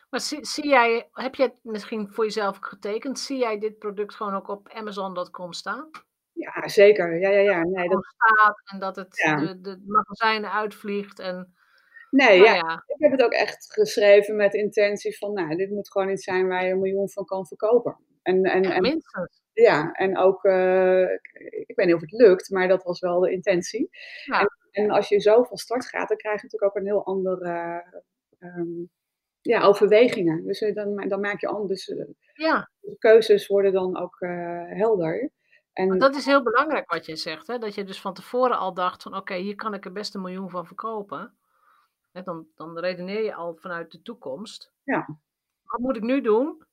Maar 0.09 0.19
zie, 0.19 0.45
zie 0.45 0.67
jij, 0.67 1.09
heb 1.11 1.35
je 1.35 1.43
het 1.43 1.59
misschien 1.61 2.09
voor 2.11 2.23
jezelf 2.23 2.57
getekend? 2.61 3.19
Zie 3.19 3.37
jij 3.37 3.59
dit 3.59 3.77
product 3.77 4.15
gewoon 4.15 4.35
ook 4.35 4.47
op 4.47 4.69
Amazon.com 4.69 5.53
staan? 5.53 5.89
Ja, 6.33 6.67
zeker. 6.67 7.19
Ja, 7.19 7.29
ja, 7.29 7.39
ja. 7.39 7.63
Nee, 7.63 7.89
dat, 7.89 8.05
staat 8.05 8.61
en 8.65 8.79
dat 8.79 8.95
het 8.95 9.17
Ja. 9.17 9.35
de, 9.35 9.61
de 9.61 9.83
magazijnen 9.85 10.51
uitvliegt 10.51 11.19
en 11.19 11.53
nee 12.09 12.39
nou 12.39 12.49
ja, 12.49 12.55
ja, 12.55 12.83
ik 12.87 13.01
heb 13.01 13.11
het 13.11 13.23
ook 13.23 13.31
echt 13.31 13.73
geschreven 13.73 14.35
met 14.35 14.53
intentie 14.53 15.17
van, 15.17 15.33
nou, 15.33 15.55
dit 15.55 15.69
moet 15.69 15.91
gewoon 15.91 16.09
iets 16.09 16.23
zijn 16.23 16.47
waar 16.47 16.65
je 16.65 16.71
een 16.71 16.79
miljoen 16.79 17.09
van 17.09 17.25
kan 17.25 17.47
verkopen. 17.47 17.97
En, 18.21 18.43
en, 18.43 18.63
en 18.63 18.81
minstens. 18.81 19.41
Ja, 19.61 19.91
en 19.91 20.17
ook, 20.17 20.43
eh, 20.43 21.01
ik 21.49 21.75
weet 21.75 21.85
niet 21.85 21.95
of 21.95 22.01
het 22.01 22.11
lukt, 22.11 22.49
maar 22.49 22.67
dat 22.67 22.83
was 22.83 22.99
wel 22.99 23.19
de 23.19 23.31
intentie. 23.31 23.89
Ja. 24.25 24.39
En, 24.39 24.49
en 24.71 24.89
als 24.91 25.09
je 25.09 25.19
zo 25.19 25.43
van 25.43 25.57
start 25.57 25.85
gaat, 25.85 26.07
dan 26.07 26.17
krijg 26.17 26.35
je 26.41 26.43
natuurlijk 26.43 26.71
ook 26.71 26.81
een 26.81 26.87
heel 26.89 27.05
andere 27.05 27.83
ehm, 28.39 28.83
ja, 29.41 29.61
overwegingen. 29.61 30.43
Dus 30.45 30.61
eh, 30.61 30.75
dan, 30.75 31.07
dan 31.07 31.19
maak 31.19 31.39
je 31.41 31.47
anders. 31.47 31.87
eh, 31.89 32.05
Ja, 32.33 32.69
de 32.79 32.95
keuzes 32.97 33.47
worden 33.47 33.73
dan 33.73 33.97
ook 33.97 34.15
eh, 34.19 34.29
helder. 34.67 35.31
En 35.73 35.99
dat 35.99 36.15
is 36.15 36.25
heel 36.25 36.43
belangrijk 36.43 36.91
wat 36.91 37.05
je 37.05 37.15
zegt. 37.15 37.47
Hè? 37.47 37.57
Dat 37.57 37.75
je 37.75 37.83
dus 37.83 38.01
van 38.01 38.13
tevoren 38.13 38.57
al 38.57 38.73
dacht 38.73 39.03
van 39.03 39.15
oké, 39.15 39.33
hier 39.35 39.55
kan 39.55 39.73
ik 39.73 39.85
er 39.85 39.91
best 39.91 40.15
een 40.15 40.21
miljoen 40.21 40.49
van 40.49 40.65
verkopen. 40.65 41.33
Hè, 42.11 42.21
dan, 42.21 42.47
dan 42.55 42.79
redeneer 42.79 43.23
je 43.23 43.33
al 43.33 43.55
vanuit 43.55 43.91
de 43.91 44.01
toekomst. 44.01 44.71
Ja. 44.83 45.19
Wat 45.63 45.79
moet 45.79 45.95
ik 45.95 46.01
nu 46.03 46.21
doen 46.21 46.65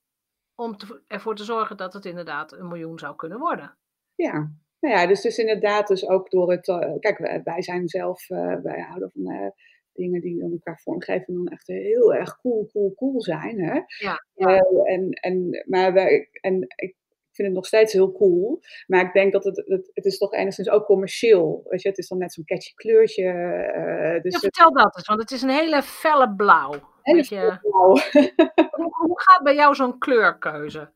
om 0.57 0.77
te- 0.77 1.01
ervoor 1.07 1.35
te 1.35 1.43
zorgen 1.43 1.77
dat 1.77 1.93
het 1.93 2.05
inderdaad 2.05 2.51
een 2.51 2.67
miljoen 2.67 2.99
zou 2.99 3.15
kunnen 3.15 3.39
worden? 3.39 3.77
ja, 4.15 4.51
nou 4.79 4.95
ja, 4.95 5.07
dus, 5.07 5.21
dus 5.21 5.37
inderdaad, 5.37 5.87
dus 5.87 6.07
ook 6.07 6.29
door 6.29 6.51
het. 6.51 6.67
eh, 6.67 6.99
kijk, 6.99 7.17
wij, 7.17 7.41
wij 7.43 7.61
zijn 7.61 7.87
zelf, 7.87 8.29
eh, 8.29 8.55
wij 8.63 8.81
houden 8.81 9.11
van 9.11 9.25
eh, 9.31 9.49
dingen 9.93 10.21
die 10.21 10.39
dan 10.39 10.51
elkaar 10.51 10.79
vormgeven 10.79 11.25
en 11.27 11.33
dan 11.33 11.47
echt 11.47 11.67
heel 11.67 12.13
erg 12.13 12.39
cool, 12.41 12.69
cool, 12.71 12.93
cool 12.95 13.21
zijn. 13.21 13.59
Hè? 13.59 13.81
Ja, 13.97 14.25
ja. 14.33 14.57
En, 14.83 15.09
en, 15.09 15.63
maar 15.67 15.93
wij, 15.93 16.29
en 16.41 16.61
ik 16.75 16.95
vind 17.37 17.47
het 17.47 17.57
nog 17.57 17.65
steeds 17.65 17.93
heel 17.93 18.11
cool. 18.11 18.59
Maar 18.87 19.05
ik 19.05 19.13
denk 19.13 19.31
dat 19.33 19.43
het, 19.43 19.57
het, 19.65 19.91
het 19.93 20.05
is 20.05 20.17
toch 20.17 20.33
enigszins 20.33 20.69
ook 20.69 20.85
commercieel. 20.85 21.65
Weet 21.69 21.81
je, 21.81 21.89
het 21.89 21.97
is 21.97 22.07
dan 22.07 22.17
net 22.17 22.33
zo'n 22.33 22.45
catchy 22.45 22.73
kleurtje. 22.73 23.23
eh, 23.23 24.21
dus 24.21 24.33
Ja, 24.33 24.39
het 24.39 24.39
vertel 24.39 24.71
dat 24.73 24.95
eens, 24.97 25.07
want 25.07 25.19
het 25.21 25.31
is 25.31 25.41
een 25.41 25.49
hele 25.49 25.81
felle 25.83 26.35
blauw. 26.35 26.71
hele 27.01 27.17
Beetje, 27.17 27.59
blauw. 27.61 27.89
hoe, 28.77 28.95
hoe 29.05 29.21
gaat 29.21 29.43
bij 29.43 29.55
jou 29.55 29.75
zo'n 29.75 29.97
kleurkeuze? 29.97 30.93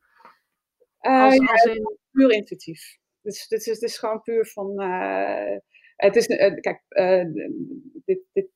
Eh, 0.99 1.23
Als, 1.23 1.36
ja, 1.36 1.45
als 1.51 1.63
in, 1.63 1.97
puur 2.12 2.32
intuïtief. 2.32 2.97
Dus 3.21 3.47
dit 3.47 3.60
is, 3.67 3.80
dit 3.80 3.89
is 3.89 3.97
gewoon 3.97 4.21
puur 4.21 4.45
van. 4.45 4.80
eh, 4.80 5.58
het 5.95 6.15
is, 6.15 6.25
kijk, 6.25 6.82
dit, 8.06 8.19
dit 8.34 8.47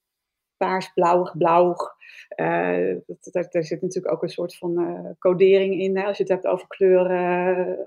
blauwig. 1.33 1.95
eh, 2.29 2.95
dat, 3.05 3.29
dat, 3.31 3.51
daar 3.51 3.63
zit 3.63 3.81
natuurlijk 3.81 4.13
ook 4.13 4.23
een 4.23 4.29
soort 4.29 4.57
van 4.57 4.77
eh, 4.79 5.11
codering 5.19 5.79
in. 5.81 5.97
Hè? 5.97 6.05
Als 6.05 6.17
je 6.17 6.23
het 6.23 6.31
hebt 6.31 6.47
over 6.47 6.67
kleuren, 6.67 7.77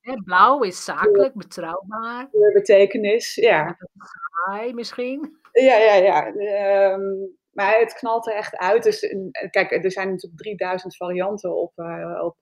hè, 0.00 0.22
blauw 0.24 0.62
is 0.62 0.84
zakelijk, 0.84 1.34
betrouwbaar. 1.34 2.28
kleurbetekenis. 2.30 3.34
Ja, 3.34 3.76
Saai 4.46 4.74
misschien. 4.74 5.38
ja, 5.52 5.76
ja. 5.76 5.94
ja. 5.94 6.34
Ehm, 6.34 7.02
maar 7.50 7.78
het 7.78 7.94
knalt 7.94 8.26
er 8.26 8.34
echt 8.34 8.56
uit. 8.56 8.82
Dus, 8.82 9.00
eh, 9.00 9.50
kijk, 9.50 9.84
er 9.84 9.92
zijn 9.92 10.08
natuurlijk 10.08 10.42
3000 10.42 10.96
varianten 10.96 11.56
op, 11.56 11.72
eh, 11.74 12.20
op, 12.22 12.36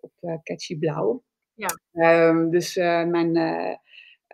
op 0.00 0.40
Catchy 0.42 0.78
Blauw. 0.78 1.22
Ja. 1.54 1.68
Ehm, 1.92 2.50
dus 2.50 2.76
mijn, 2.76 3.32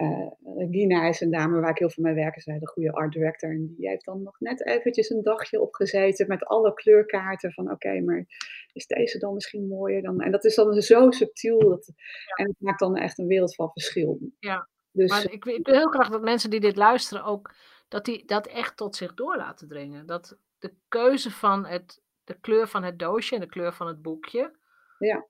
uh, 0.03 0.31
Regina 0.57 1.09
is 1.09 1.21
een 1.21 1.31
dame 1.31 1.61
waar 1.61 1.71
ik 1.71 1.79
heel 1.79 1.91
veel 1.91 2.05
mee 2.05 2.15
werk. 2.15 2.41
Zij 2.41 2.59
de 2.59 2.69
goede 2.69 2.93
art 2.93 3.13
director. 3.13 3.51
En 3.51 3.75
die 3.77 3.89
heeft 3.89 4.05
dan 4.05 4.23
nog 4.23 4.41
net 4.41 4.67
eventjes 4.67 5.11
een 5.11 5.23
dagje 5.23 5.61
opgezeten 5.61 6.29
met 6.29 6.45
alle 6.45 6.75
kleurkaarten. 6.75 7.53
Van 7.53 7.71
oké, 7.71 8.01
maar 8.01 8.27
is 8.73 8.87
deze 8.87 9.19
dan 9.19 9.35
misschien 9.35 9.69
mooier 9.69 10.03
dan... 10.03 10.21
En 10.21 10.31
dat 10.31 10.45
is 10.45 10.55
dan 10.55 10.83
zo 10.83 11.11
subtiel. 11.11 11.59
Dat, 11.59 11.93
En 12.35 12.47
het 12.47 12.61
maakt 12.61 12.79
dan 12.79 12.97
echt 12.97 13.19
een 13.19 13.27
wereld 13.27 13.55
van 13.55 13.71
verschil. 13.71 14.19
Ja, 14.39 14.69
dus, 14.91 15.11
maar 15.11 15.31
ik, 15.31 15.45
ik 15.45 15.67
wil 15.67 15.75
heel 15.75 15.91
graag 15.91 16.09
dat 16.09 16.23
mensen 16.23 16.51
die 16.51 16.61
dit 16.61 16.77
luisteren 16.77 17.25
ook... 17.25 17.55
Dat 17.89 18.05
die 18.05 18.25
dat 18.25 18.47
echt 18.47 18.77
tot 18.77 18.97
zich 18.97 19.15
door 19.15 19.37
laten 19.37 19.69
dringen. 19.69 20.07
Dat 20.07 20.39
de 20.59 20.75
keuze 20.89 21.31
van 21.31 21.67
het, 21.67 22.03
de 22.25 22.41
kleur 22.41 22.69
van 22.69 22.83
het 22.83 22.99
doosje 22.99 23.35
en 23.35 23.41
de 23.41 23.47
kleur 23.47 23.73
van 23.73 23.87
het 23.87 24.03
boekje... 24.03 24.57
Ja. 24.99 25.27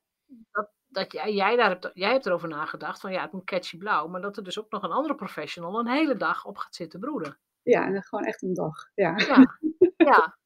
Dat, 0.51 0.71
dat 0.97 1.13
jij, 1.13 1.33
jij, 1.33 1.57
daar 1.57 1.69
hebt, 1.69 1.91
jij 1.95 2.13
hebt 2.13 2.27
erover 2.27 2.49
nagedacht 2.49 3.01
van 3.01 3.13
ja, 3.13 3.23
het 3.23 3.33
moet 3.33 3.45
catchy 3.45 3.79
blauw, 3.79 4.09
maar 4.09 4.21
dat 4.21 4.37
er 4.37 4.45
dus 4.45 4.59
ook 4.59 4.71
nog 4.71 4.83
een 4.83 4.91
andere 4.91 5.15
professional 5.15 5.79
een 5.79 5.89
hele 5.89 6.17
dag 6.17 6.45
op 6.45 6.57
gaat 6.57 6.75
zitten 6.75 7.01
broeden. 7.01 7.39
Ja, 7.63 7.87
en 7.87 8.03
gewoon 8.03 8.25
echt 8.25 8.43
een 8.43 8.55
dag. 8.55 8.91
Ja. 8.95 9.15
Ja. 9.17 9.59
ja. 10.11 10.37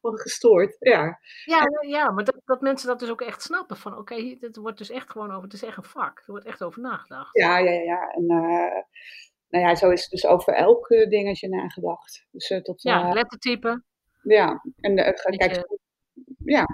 gestoord, 0.00 0.76
ja. 0.78 1.18
Ja, 1.44 1.66
ja 1.80 2.10
maar 2.10 2.24
dat, 2.24 2.40
dat 2.44 2.60
mensen 2.60 2.88
dat 2.88 2.98
dus 2.98 3.10
ook 3.10 3.20
echt 3.20 3.42
snappen. 3.42 3.76
Van 3.76 3.92
oké, 3.92 4.00
okay, 4.00 4.36
het 4.40 4.56
wordt 4.56 4.78
dus 4.78 4.90
echt 4.90 5.10
gewoon 5.10 5.30
over, 5.30 5.42
het 5.42 5.52
is 5.52 5.62
echt 5.62 5.76
een 5.76 5.84
vak. 5.84 6.18
Er 6.18 6.24
wordt 6.26 6.46
echt 6.46 6.62
over 6.62 6.80
nagedacht. 6.80 7.38
Ja, 7.38 7.58
ja, 7.58 7.70
ja. 7.70 8.10
En 8.10 8.22
uh, 8.22 8.82
nou 9.48 9.64
ja, 9.64 9.74
zo 9.74 9.90
is 9.90 10.02
het 10.02 10.10
dus 10.10 10.26
over 10.26 10.54
elk 10.54 10.88
dingetje 10.88 11.48
nagedacht. 11.48 12.26
Dus, 12.30 12.50
uh, 12.50 12.60
tot, 12.60 12.82
ja, 12.82 13.06
uh, 13.06 13.12
lettertype. 13.12 13.82
Ja, 14.22 14.62
en 14.80 14.94
kijk, 15.36 15.66
ja. 16.44 16.66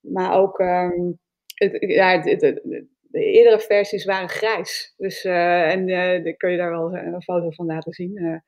maar 0.00 0.32
ook 0.32 0.58
um, 0.58 1.18
het, 1.56 1.76
ja, 1.80 2.22
de 2.22 3.24
eerdere 3.24 3.60
versies 3.60 4.04
waren 4.04 4.28
grijs. 4.28 4.94
Dus, 4.96 5.24
uh, 5.24 5.70
en 5.72 5.88
uh, 5.88 6.36
kun 6.36 6.50
je 6.50 6.56
daar 6.56 6.70
wel 6.70 6.94
een 6.94 7.22
foto 7.22 7.50
van 7.50 7.66
laten 7.66 7.92
zien. 7.92 8.16
Uh, 8.16 8.38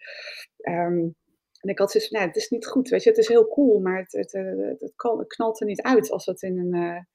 um, 0.87 1.15
en 1.61 1.69
ik 1.69 1.79
had 1.79 1.91
zoiets 1.91 2.11
van, 2.11 2.19
nou, 2.19 2.31
het 2.33 2.43
is 2.43 2.49
niet 2.49 2.67
goed, 2.67 2.89
weet 2.89 3.03
je, 3.03 3.09
het 3.09 3.19
is 3.19 3.29
heel 3.29 3.49
cool, 3.49 3.81
maar 3.81 3.99
het, 3.99 4.13
het, 4.13 4.33
het, 4.33 4.81
het 4.81 5.27
knalt 5.27 5.61
er 5.61 5.67
niet 5.67 5.83
uit 5.83 6.11
als 6.11 6.27
het 6.27 6.43
in 6.43 6.59
een, 6.59 7.07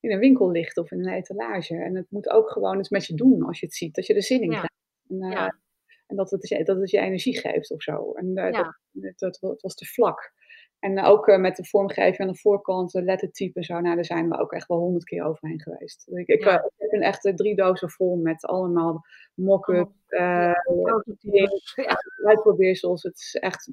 in 0.00 0.10
een 0.10 0.18
winkel 0.18 0.50
ligt 0.50 0.76
of 0.76 0.90
in 0.90 0.98
een 0.98 1.14
etalage. 1.14 1.76
En 1.76 1.94
het 1.94 2.06
moet 2.10 2.30
ook 2.30 2.50
gewoon 2.50 2.78
iets 2.78 2.88
met 2.88 3.06
je 3.06 3.14
doen 3.14 3.42
als 3.42 3.60
je 3.60 3.66
het 3.66 3.74
ziet, 3.74 3.94
dat 3.94 4.06
je 4.06 4.14
er 4.14 4.22
zin 4.22 4.42
in 4.42 4.50
ja. 4.50 4.58
krijgt. 4.58 4.74
En, 5.08 5.30
ja. 5.30 5.58
en 6.06 6.16
dat, 6.16 6.30
het, 6.30 6.66
dat 6.66 6.80
het 6.80 6.90
je 6.90 6.98
energie 6.98 7.38
geeft 7.38 7.70
of 7.70 7.82
zo. 7.82 8.12
En 8.12 8.32
ja. 8.34 8.50
dat, 8.92 9.18
dat, 9.18 9.38
dat, 9.40 9.60
was 9.60 9.74
te 9.74 9.86
vlak. 9.86 10.32
En 10.80 11.02
ook 11.04 11.28
uh, 11.28 11.36
met 11.38 11.56
de 11.56 11.64
vormgeving 11.64 12.20
aan 12.20 12.34
de 12.34 12.38
voorkant, 12.40 12.92
de 12.92 13.02
lettertype 13.02 13.64
zo, 13.64 13.80
nou, 13.80 13.94
daar 13.94 14.04
zijn 14.04 14.28
we 14.28 14.38
ook 14.38 14.52
echt 14.52 14.68
wel 14.68 14.78
honderd 14.78 15.04
keer 15.04 15.24
overheen 15.24 15.60
geweest. 15.60 16.08
Ik, 16.12 16.26
ik, 16.28 16.44
Ja. 16.44 16.58
uh, 16.58 16.64
ik 16.64 16.70
heb 16.76 16.92
een 16.92 17.02
echte 17.02 17.34
drie 17.34 17.56
dozen 17.56 17.90
vol 17.90 18.16
met 18.16 18.44
allemaal 18.44 19.04
mock-up, 19.34 19.90
Ja, 20.06 20.48
uh, 20.48 20.60
prototypes. 20.84 21.72
Ja. 21.76 21.96
uitprobeersels. 22.26 23.02
Het 23.02 23.16
is 23.16 23.34
echt 23.34 23.70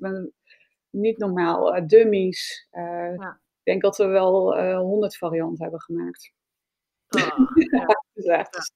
niet 0.89 1.17
normaal. 1.17 1.75
Eh, 1.75 1.85
dummies. 1.85 2.67
Eh, 2.71 3.15
Ja. 3.15 3.39
Ik 3.63 3.73
denk 3.73 3.81
dat 3.81 3.97
we 3.97 4.05
wel 4.05 4.55
eh, 4.57 4.77
honderd 4.79 5.17
varianten 5.17 5.61
hebben 5.63 5.81
gemaakt. 5.81 6.31
Ah, 7.07 7.21
ja. 7.71 7.85
Het 7.85 7.97
is 8.13 8.25
echt 8.25 8.71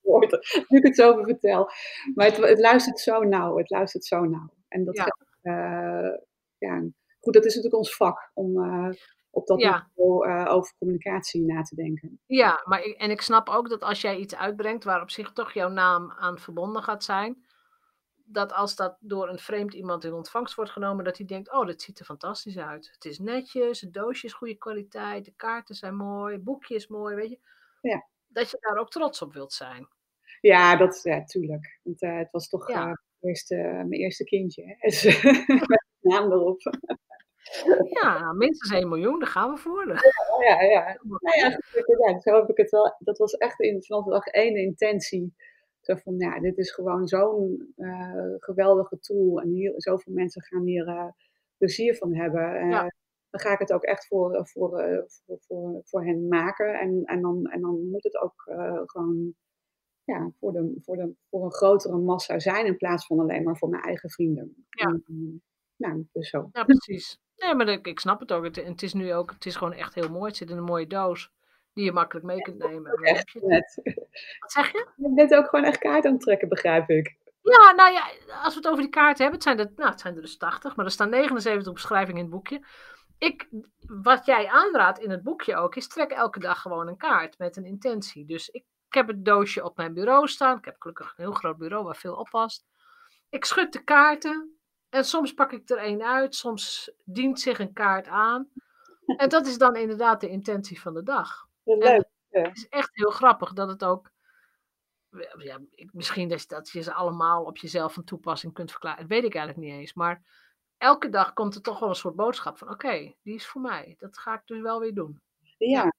nu 0.67 0.77
ik 0.77 0.83
het 0.83 0.95
zo 0.95 1.11
over 1.11 1.23
vertel. 1.23 1.69
Maar 2.15 2.25
het, 2.25 2.37
het 2.37 2.59
luistert 2.59 2.99
zo 2.99 3.23
nauw. 3.23 3.57
Het 3.57 3.69
luistert 3.69 4.05
zo 4.05 4.23
nauw. 4.25 4.49
En 4.67 4.83
dat 4.85 4.95
Ja. 4.95 5.03
geeft, 5.03 5.37
eh, 5.41 6.17
ja, 6.57 6.83
goed, 7.21 7.34
dat 7.34 7.45
is 7.45 7.55
natuurlijk 7.55 7.84
ons 7.84 7.95
vak 7.95 8.31
om 8.34 8.63
eh, 8.63 8.89
op 9.29 9.47
dat 9.47 9.60
Ja. 9.62 9.88
niveau 9.88 10.27
eh, 10.29 10.53
over 10.53 10.73
communicatie 10.77 11.41
na 11.41 11.62
te 11.62 11.75
denken. 11.75 12.19
Ja, 12.25 12.62
maar 12.65 12.84
ik, 12.84 12.97
en 12.97 13.12
ik 13.12 13.21
snap 13.21 13.49
ook 13.49 13.69
dat 13.69 13.81
als 13.81 14.01
jij 14.01 14.17
iets 14.17 14.36
uitbrengt 14.36 14.84
waar 14.84 15.01
op 15.01 15.10
zich 15.10 15.31
toch 15.34 15.51
jouw 15.51 15.69
naam 15.69 16.12
aan 16.12 16.39
verbonden 16.39 16.84
gaat 16.84 17.03
zijn, 17.03 17.45
dat 18.25 18.53
als 18.53 18.75
dat 18.75 18.97
door 18.99 19.29
een 19.29 19.39
vreemd 19.39 19.73
iemand 19.73 20.03
in 20.03 20.13
ontvangst 20.13 20.55
wordt 20.55 20.71
genomen, 20.71 21.03
dat 21.05 21.17
hij 21.17 21.25
denkt, 21.25 21.51
oh, 21.51 21.65
dit 21.65 21.81
ziet 21.81 21.99
er 21.99 22.05
fantastisch 22.05 22.57
uit. 22.57 22.89
Het 22.93 23.05
is 23.05 23.19
netjes, 23.19 23.81
het 23.81 23.93
doosje 23.93 24.25
is 24.25 24.34
goede 24.34 24.55
kwaliteit, 24.55 25.25
de 25.25 25.34
kaarten 25.36 25.75
zijn 25.75 25.95
mooi, 25.95 26.34
het 26.34 26.43
boekje 26.43 26.75
is 26.75 26.88
mooi, 26.88 27.15
weet 27.15 27.29
je. 27.29 27.39
Ja. 27.81 28.05
Dat 28.27 28.49
je 28.51 28.57
daar 28.60 28.77
ook 28.77 28.89
trots 28.89 29.21
op 29.21 29.34
wilt 29.34 29.53
zijn. 29.53 29.88
Ja, 30.41 30.75
dat 30.77 30.99
ja, 31.03 31.23
tuurlijk. 31.23 31.79
Want 31.84 32.01
eh, 32.01 32.17
het 32.17 32.31
was 32.31 32.49
toch 32.49 32.67
Ja. 32.69 32.84
mijn 32.86 32.97
eerste, 33.19 33.55
mijn 33.55 33.91
eerste 33.91 34.23
kindje. 34.23 34.63
Hè? 34.65 34.75
Dus, 34.89 35.21
naam 35.99 36.31
erop. 36.31 36.62
Ja, 38.01 38.34
minstens 38.34 38.71
1 38.71 38.89
miljoen, 38.89 39.19
daar 39.19 39.27
gaan 39.30 39.51
we 39.54 39.58
voor. 39.58 39.82
Oh, 39.82 40.43
ja, 40.43 40.62
ja. 40.62 40.99
Nou 41.04 41.38
ja, 41.38 41.49
goed, 41.49 41.97
ja, 42.06 42.19
zo 42.19 42.36
heb 42.36 42.49
ik 42.49 42.58
het 42.58 42.69
wel. 42.69 42.95
Dat 42.99 43.17
was 43.17 43.34
echt 43.34 43.60
in, 43.60 43.84
vanaf 43.84 44.06
dag 44.06 44.25
één 44.25 44.56
intentie. 44.56 45.34
Zo 45.82 45.95
van, 45.95 46.17
ja, 46.17 46.39
dit 46.39 46.58
is 46.58 46.71
gewoon 46.71 47.08
zo'n 47.08 47.73
eh, 47.75 48.34
geweldige 48.38 48.99
tool. 48.99 49.41
En 49.41 49.49
hier, 49.49 49.73
zoveel 49.75 50.13
mensen 50.13 50.41
gaan 50.41 50.63
hier 50.65 50.88
eh, 50.88 51.08
plezier 51.58 51.95
van 51.95 52.15
hebben. 52.15 52.56
Eh, 52.56 52.69
Ja. 52.69 52.91
Dan 53.30 53.39
ga 53.41 53.54
ik 53.54 53.60
het 53.60 53.73
ook 53.73 53.84
echt 53.84 54.08
voor, 54.08 54.47
voor, 54.47 54.69
voor, 55.08 55.39
voor, 55.39 55.82
voor 55.84 56.06
hen 56.06 56.27
maken. 56.27 56.80
En, 56.80 57.04
en, 57.06 57.21
dan, 57.21 57.45
en 57.45 57.62
dan 57.62 57.89
moet 57.89 58.04
het 58.04 58.17
ook 58.17 58.41
gewoon 58.86 59.34
ja, 60.04 60.32
voor, 60.39 60.51
de, 60.51 60.73
voor, 60.82 60.95
de, 60.95 61.13
voor 61.30 61.43
een 61.43 61.51
grotere 61.54 61.97
massa 61.97 62.39
zijn. 62.39 62.65
In 62.65 62.77
plaats 62.77 63.06
van 63.06 63.19
alleen 63.19 63.43
maar 63.43 63.58
voor 63.58 63.69
mijn 63.69 63.84
eigen 63.84 64.10
vrienden. 64.10 64.65
Ja. 64.69 64.86
En, 64.86 65.43
nou, 65.75 66.08
dus 66.12 66.30
zo. 66.30 66.49
Ja, 66.51 66.63
precies. 66.63 67.19
Nee, 67.41 67.56
maar 67.56 67.67
ik, 67.67 67.88
ik 67.88 67.99
snap 67.99 68.19
het 68.19 68.32
ook. 68.32 68.43
Het, 68.43 68.56
het 68.56 68.84
is 68.84 68.93
nu 68.93 69.13
ook, 69.13 69.32
het 69.32 69.45
is 69.45 69.56
gewoon 69.56 69.73
echt 69.73 69.95
heel 69.95 70.10
mooi. 70.10 70.27
Het 70.27 70.38
zit 70.38 70.49
in 70.49 70.58
een 70.58 70.63
mooie 70.63 70.88
doos 70.88 71.32
die 71.73 71.86
je 71.86 71.91
makkelijk 71.91 72.25
mee 72.25 72.41
kunt 72.41 72.58
nemen. 72.58 72.91
Echt 72.91 73.34
net. 73.41 73.80
Wat 74.39 74.51
zeg 74.51 74.71
je? 74.71 74.88
Je 74.95 75.13
bent 75.13 75.34
ook 75.34 75.49
gewoon 75.49 75.65
echt 75.65 75.77
kaart 75.77 76.06
aan 76.06 76.12
het 76.12 76.21
trekken, 76.21 76.49
begrijp 76.49 76.89
ik. 76.89 77.19
Ja, 77.41 77.71
nou 77.71 77.91
ja, 77.91 78.12
als 78.43 78.54
we 78.54 78.60
het 78.60 78.67
over 78.67 78.82
die 78.82 78.89
kaarten 78.89 79.21
hebben, 79.21 79.34
het 79.34 79.43
zijn 79.43 79.60
er, 79.60 79.71
nou, 79.75 79.89
het 79.89 79.99
zijn 79.99 80.15
er 80.15 80.21
dus 80.21 80.38
80, 80.38 80.75
maar 80.75 80.86
er 80.86 80.91
staan 80.91 81.10
79 81.10 81.73
beschrijvingen 81.73 82.17
in 82.17 82.25
het 82.25 82.34
boekje. 82.34 82.65
Ik, 83.17 83.47
wat 83.80 84.25
jij 84.25 84.47
aanraadt 84.47 84.99
in 84.99 85.10
het 85.10 85.23
boekje 85.23 85.56
ook, 85.56 85.75
is 85.75 85.88
trek 85.88 86.12
elke 86.12 86.39
dag 86.39 86.62
gewoon 86.62 86.88
een 86.88 86.97
kaart 86.97 87.38
met 87.38 87.58
een 87.58 87.65
intentie. 87.65 88.25
Dus 88.25 88.49
ik, 88.49 88.65
ik 88.88 88.93
heb 88.93 89.08
het 89.08 89.25
doosje 89.25 89.63
op 89.63 89.77
mijn 89.77 89.93
bureau 89.93 90.27
staan. 90.27 90.58
Ik 90.58 90.65
heb 90.65 90.75
gelukkig 90.80 91.08
een 91.08 91.23
heel 91.23 91.34
groot 91.34 91.58
bureau 91.58 91.84
waar 91.84 91.95
veel 91.95 92.15
op 92.15 92.27
past. 92.30 92.65
Ik 93.30 93.45
schud 93.45 93.73
de 93.73 93.84
kaarten 93.84 94.61
en 94.91 95.06
soms 95.06 95.34
pak 95.34 95.51
ik 95.51 95.69
er 95.69 95.77
één 95.77 96.04
uit, 96.04 96.36
soms 96.36 96.91
dient 97.04 97.39
zich 97.39 97.60
een 97.60 97.73
kaart 97.73 98.08
aan. 98.08 98.49
En 99.17 99.30
dat 99.30 99.45
is 99.45 99.58
dan 99.58 99.75
inderdaad 99.75 100.21
de 100.21 100.30
intentie 100.30 100.82
van 100.82 100.93
de 100.93 101.04
dag. 101.04 101.47
Ja, 101.63 101.75
leuk. 101.75 102.06
het 102.30 102.58
is 102.58 102.67
echt 102.67 102.89
heel 102.93 103.10
grappig 103.10 103.54
dat 103.54 103.67
het 103.69 103.84
ook. 103.84 104.12
Ja, 105.38 105.60
misschien 105.91 106.30
dat, 106.30 106.43
dat 106.47 106.69
je 106.69 106.82
ze 106.82 106.93
allemaal 106.93 107.43
op 107.43 107.58
jezelf 107.58 107.93
van 107.93 108.04
toepassing 108.04 108.54
kunt 108.54 108.71
verklaren. 108.71 108.99
Dat 108.99 109.10
weet 109.10 109.23
ik 109.23 109.36
eigenlijk 109.36 109.67
niet 109.67 109.80
eens. 109.80 109.93
Maar 109.93 110.21
elke 110.77 111.10
dag 111.10 111.34
komt 111.34 111.56
er 111.56 111.62
toch 111.62 111.80
wel 111.80 111.89
een 111.89 111.95
soort 111.95 112.15
boodschap 112.15 112.58
van: 112.58 112.69
oké, 112.69 113.13
die 113.21 113.36
is 113.36 113.47
voor 113.47 113.62
mij. 113.62 113.95
Dat 113.97 114.17
ga 114.17 114.34
ik 114.34 114.41
dus 114.45 114.62
wel 114.62 114.80
weer 114.80 114.93
doen. 114.93 115.21
Ja. 115.58 115.93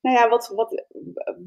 Nou 0.00 0.16
ja, 0.16 0.28
wat, 0.28 0.48
wat, 0.48 0.84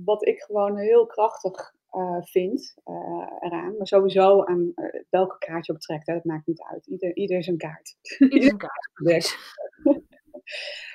wat 0.06 0.26
ik 0.28 0.42
gewoon 0.42 0.78
heel 0.78 1.06
krachtig 1.06 1.74
eh, 1.92 2.22
vind 2.22 2.74
eh, 2.84 3.28
eraan, 3.40 3.78
maar 3.78 3.88
sowieso 3.88 4.44
aan 4.44 4.72
eh, 4.76 5.02
welke 5.10 5.38
kaart 5.38 5.66
je 5.66 5.74
optrekt, 5.74 6.08
hè, 6.08 6.14
dat 6.14 6.24
maakt 6.24 6.48
niet 6.48 6.62
uit. 6.62 6.88
Ieder, 6.88 7.16
ieder 7.16 7.44
zijn 7.44 7.58
kaart. 7.58 7.98
Ieder 8.18 8.42
zijn 8.44 8.58
kaart. 8.68 8.90
Yes. 8.94 9.36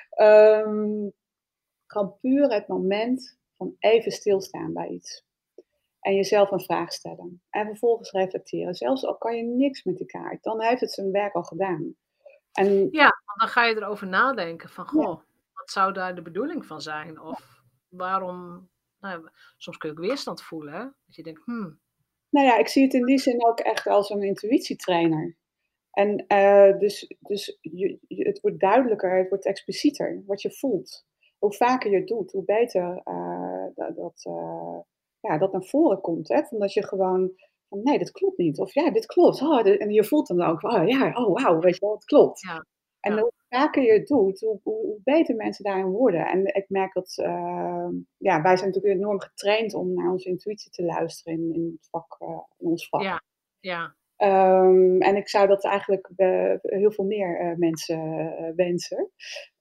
Ehm, 0.09 1.09
puur 2.21 2.51
het 2.51 2.67
moment 2.67 3.37
van 3.57 3.75
even 3.79 4.11
stilstaan 4.11 4.73
bij 4.73 4.87
iets. 4.87 5.25
En 5.99 6.15
jezelf 6.15 6.51
een 6.51 6.61
vraag 6.61 6.93
stellen. 6.93 7.41
En 7.49 7.65
vervolgens 7.65 8.11
reflecteren. 8.11 8.73
Zelfs 8.73 9.05
al 9.05 9.17
kan 9.17 9.35
je 9.35 9.43
niks 9.43 9.83
met 9.83 9.97
die 9.97 10.05
kaart, 10.05 10.43
dan 10.43 10.61
heeft 10.61 10.81
het 10.81 10.91
zijn 10.91 11.11
werk 11.11 11.33
al 11.33 11.43
gedaan. 11.43 11.95
En 12.51 12.87
Ja, 12.91 13.21
dan 13.35 13.47
ga 13.47 13.65
je 13.65 13.75
erover 13.75 14.07
nadenken: 14.07 14.69
van 14.69 14.87
goh, 14.87 15.21
wat 15.53 15.71
zou 15.71 15.93
daar 15.93 16.15
de 16.15 16.21
bedoeling 16.21 16.65
van 16.65 16.81
zijn? 16.81 17.21
Of 17.21 17.61
waarom. 17.89 18.69
Nou, 18.99 19.29
soms 19.57 19.77
kun 19.77 19.89
je 19.89 19.95
ook 19.95 20.01
weerstand 20.05 20.41
voelen? 20.43 20.95
Dat 21.05 21.15
je 21.15 21.23
denkt: 21.23 21.41
hmm, 21.45 21.79
Nou 22.29 22.45
ja, 22.47 22.57
ik 22.57 22.67
zie 22.67 22.83
het 22.83 22.93
in 22.93 23.05
die 23.05 23.17
zin 23.19 23.45
ook 23.45 23.59
echt 23.59 23.87
als 23.87 24.09
een 24.09 24.23
intuïtietrainer. 24.23 25.37
En 25.91 26.25
eh, 26.27 26.77
dus, 26.79 27.13
dus 27.19 27.57
je, 27.61 27.97
je- 28.07 28.27
het 28.27 28.39
wordt 28.39 28.59
duidelijker, 28.59 29.17
het 29.17 29.29
wordt 29.29 29.45
explicieter 29.45 30.23
wat 30.25 30.41
je 30.41 30.51
voelt. 30.51 31.05
Hoe 31.37 31.53
vaker 31.53 31.91
je 31.91 31.97
het 31.97 32.07
doet, 32.07 32.31
hoe 32.31 32.43
beter 32.45 33.01
eh, 33.03 33.65
dat, 33.75 33.95
dat, 33.95 34.21
eh, 34.23 34.79
ja, 35.19 35.37
dat 35.37 35.51
naar 35.51 35.63
voren 35.63 36.01
komt. 36.01 36.27
Hè? 36.27 36.43
Van 36.43 36.59
dat 36.59 36.73
je 36.73 36.87
gewoon 36.87 37.31
van 37.69 37.83
nee, 37.83 37.97
dit 37.97 38.11
klopt 38.11 38.37
niet. 38.37 38.59
Of 38.59 38.73
ja, 38.73 38.91
dit 38.91 39.05
klopt. 39.05 39.41
Oh, 39.41 39.63
dit- 39.63 39.79
en 39.79 39.89
je 39.91 40.03
voelt 40.03 40.27
dan 40.27 40.41
ook, 40.41 40.63
oh 40.63 40.87
ja, 40.87 41.11
oh 41.13 41.43
wauw, 41.43 41.59
weet 41.59 41.73
je 41.73 41.79
wel, 41.85 41.93
het 41.95 42.05
klopt. 42.05 42.41
Ja, 42.41 42.65
En 42.99 43.15
ja. 43.15 43.31
Hoe 43.57 43.65
vaker 43.65 43.83
je 43.83 43.91
het 43.91 44.07
doet, 44.07 44.39
hoe, 44.39 44.59
hoe, 44.63 44.85
hoe 44.85 44.99
beter 45.03 45.35
mensen 45.35 45.63
daarin 45.63 45.85
worden. 45.91 46.27
En 46.27 46.45
ik 46.55 46.65
merk 46.67 46.93
dat, 46.93 47.17
eh, 47.17 47.87
ja, 48.17 48.41
wij 48.41 48.57
zijn 48.57 48.69
natuurlijk 48.69 48.95
enorm 48.95 49.19
getraind 49.21 49.73
om 49.73 49.93
naar 49.93 50.11
onze 50.11 50.29
intuïtie 50.29 50.71
te 50.71 50.83
luisteren 50.83 51.33
in, 51.33 51.53
in, 51.53 51.77
het 51.79 51.87
vak, 51.89 52.15
eh, 52.19 52.39
in 52.57 52.67
ons 52.67 52.89
vak. 52.89 53.01
ja, 53.01 53.21
ja, 53.59 53.95
Ehm, 54.17 55.01
en 55.01 55.15
ik 55.15 55.29
zou 55.29 55.47
dat 55.47 55.65
eigenlijk 55.65 56.09
heel 56.61 56.91
veel 56.91 57.05
meer 57.05 57.39
eh, 57.39 57.55
mensen 57.55 57.99
eh, 58.37 58.51
wensen. 58.55 59.11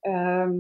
Ehm, 0.01 0.55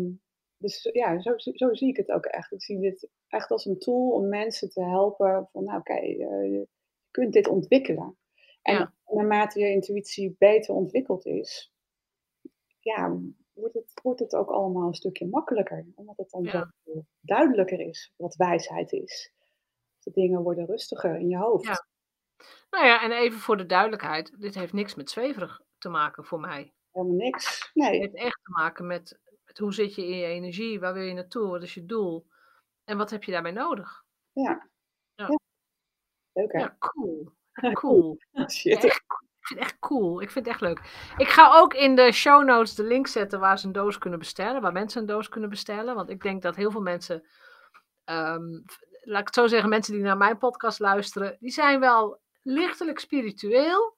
dus 0.56 0.88
ja, 0.92 1.20
zo, 1.20 1.32
zo 1.36 1.74
zie 1.74 1.88
ik 1.88 1.96
het 1.96 2.10
ook 2.10 2.24
echt. 2.24 2.52
Ik 2.52 2.62
zie 2.62 2.80
dit 2.80 3.08
echt 3.28 3.50
als 3.50 3.64
een 3.64 3.78
tool 3.78 4.10
om 4.10 4.28
mensen 4.28 4.70
te 4.70 4.84
helpen. 4.84 5.48
Van 5.52 5.64
nou 5.64 5.78
oké, 5.78 5.94
eh, 5.94 6.16
je 6.52 6.68
kunt 7.10 7.32
dit 7.32 7.48
ontwikkelen. 7.48 8.16
En 8.62 8.74
Ja. 8.74 8.92
naarmate 9.06 9.60
je 9.60 9.70
intuïtie 9.70 10.34
beter 10.38 10.74
ontwikkeld 10.74 11.26
is, 11.26 11.72
ja, 12.86 13.16
wordt 13.52 13.74
het, 13.74 14.00
wordt 14.02 14.20
het 14.20 14.34
ook 14.34 14.50
allemaal 14.50 14.86
een 14.86 14.94
stukje 14.94 15.26
makkelijker. 15.28 15.86
Omdat 15.94 16.16
het 16.16 16.30
dan 16.30 16.42
Ja. 16.42 16.72
duidelijker 17.20 17.80
is 17.80 18.12
wat 18.16 18.34
wijsheid 18.36 18.92
is. 18.92 19.32
De 19.98 20.10
dingen 20.10 20.42
worden 20.42 20.66
rustiger 20.66 21.16
in 21.18 21.28
je 21.28 21.36
hoofd. 21.36 21.64
Ja. 21.66 21.86
Nou 22.70 22.86
ja, 22.86 23.02
en 23.02 23.10
even 23.12 23.38
voor 23.38 23.56
de 23.56 23.66
duidelijkheid, 23.66 24.40
dit 24.40 24.54
heeft 24.54 24.72
niks 24.72 24.94
met 24.94 25.10
zweverig 25.10 25.60
te 25.78 25.88
maken 25.88 26.24
voor 26.24 26.40
mij. 26.40 26.72
Helemaal 26.90 27.16
niks. 27.16 27.58
Het 27.60 27.70
Nee, 27.74 27.98
heeft 28.00 28.14
echt 28.14 28.38
te 28.42 28.50
maken 28.50 28.86
met, 28.86 29.18
met 29.44 29.58
hoe 29.58 29.72
zit 29.74 29.94
je 29.94 30.02
in 30.06 30.16
je 30.16 30.26
energie, 30.26 30.80
waar 30.80 30.94
wil 30.94 31.02
je 31.02 31.14
naartoe, 31.14 31.48
wat 31.48 31.62
is 31.62 31.74
je 31.74 31.86
doel 31.86 32.26
en 32.84 32.96
wat 32.96 33.10
heb 33.10 33.22
je 33.24 33.32
daarbij 33.32 33.52
nodig. 33.52 34.04
ja. 34.32 34.68
Ja. 35.14 35.26
Ja. 35.26 35.38
Leuk 36.32 36.52
hè? 36.52 36.58
Ja, 36.58 36.76
cool. 36.78 37.32
Cool. 37.72 38.18
Shit. 38.50 38.84
Echt, 38.84 39.04
ik 39.46 39.52
vind 39.56 39.60
het 39.60 39.70
echt 39.70 39.80
cool. 39.80 40.22
Ik 40.22 40.30
vind 40.30 40.44
het 40.44 40.54
echt 40.54 40.62
leuk. 40.64 40.80
Ik 41.16 41.28
ga 41.28 41.58
ook 41.58 41.74
in 41.74 41.94
de 41.94 42.12
show 42.12 42.44
notes 42.44 42.74
de 42.74 42.82
link 42.84 43.06
zetten 43.06 43.40
waar 43.40 43.58
ze 43.58 43.66
een 43.66 43.72
doos 43.72 43.98
kunnen 43.98 44.18
bestellen. 44.18 44.60
Waar 44.62 44.72
mensen 44.72 45.00
een 45.00 45.06
doos 45.06 45.28
kunnen 45.28 45.50
bestellen. 45.50 45.94
Want 45.94 46.10
ik 46.10 46.22
denk 46.22 46.42
dat 46.42 46.56
heel 46.56 46.70
veel 46.70 46.80
mensen. 46.80 47.26
ehm, 48.04 48.60
laat 49.00 49.20
ik 49.20 49.26
het 49.26 49.34
zo 49.34 49.46
zeggen, 49.46 49.68
mensen 49.68 49.92
die 49.92 50.02
naar 50.02 50.16
mijn 50.16 50.38
podcast 50.38 50.78
luisteren. 50.78 51.36
Die 51.40 51.50
zijn 51.50 51.80
wel 51.80 52.20
lichtelijk 52.42 52.98
spiritueel. 52.98 53.96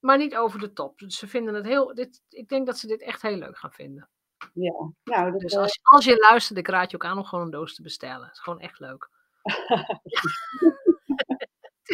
Maar 0.00 0.18
niet 0.18 0.36
over 0.36 0.58
de 0.58 0.72
top. 0.72 0.98
Dus 0.98 1.18
ze 1.18 1.26
vinden 1.26 1.54
het 1.54 1.64
heel. 1.64 1.94
Dit, 1.94 2.22
ik 2.28 2.48
denk 2.48 2.66
dat 2.66 2.78
ze 2.78 2.86
dit 2.86 3.02
echt 3.02 3.22
heel 3.22 3.36
leuk 3.36 3.58
gaan 3.58 3.72
vinden. 3.72 4.08
Ja, 4.52 4.92
nou, 5.04 5.30
dat, 5.30 5.40
Dus 5.40 5.52
eh, 5.52 5.60
als, 5.60 5.80
als 5.82 6.04
je 6.04 6.16
luistert, 6.16 6.58
ik 6.58 6.68
raad 6.68 6.90
je 6.90 6.96
ook 6.96 7.04
aan 7.04 7.18
om 7.18 7.24
gewoon 7.24 7.44
een 7.44 7.50
doos 7.50 7.74
te 7.74 7.82
bestellen. 7.82 8.26
Het 8.26 8.34
is 8.36 8.40
gewoon 8.42 8.60
echt 8.60 8.78
leuk. 8.78 9.10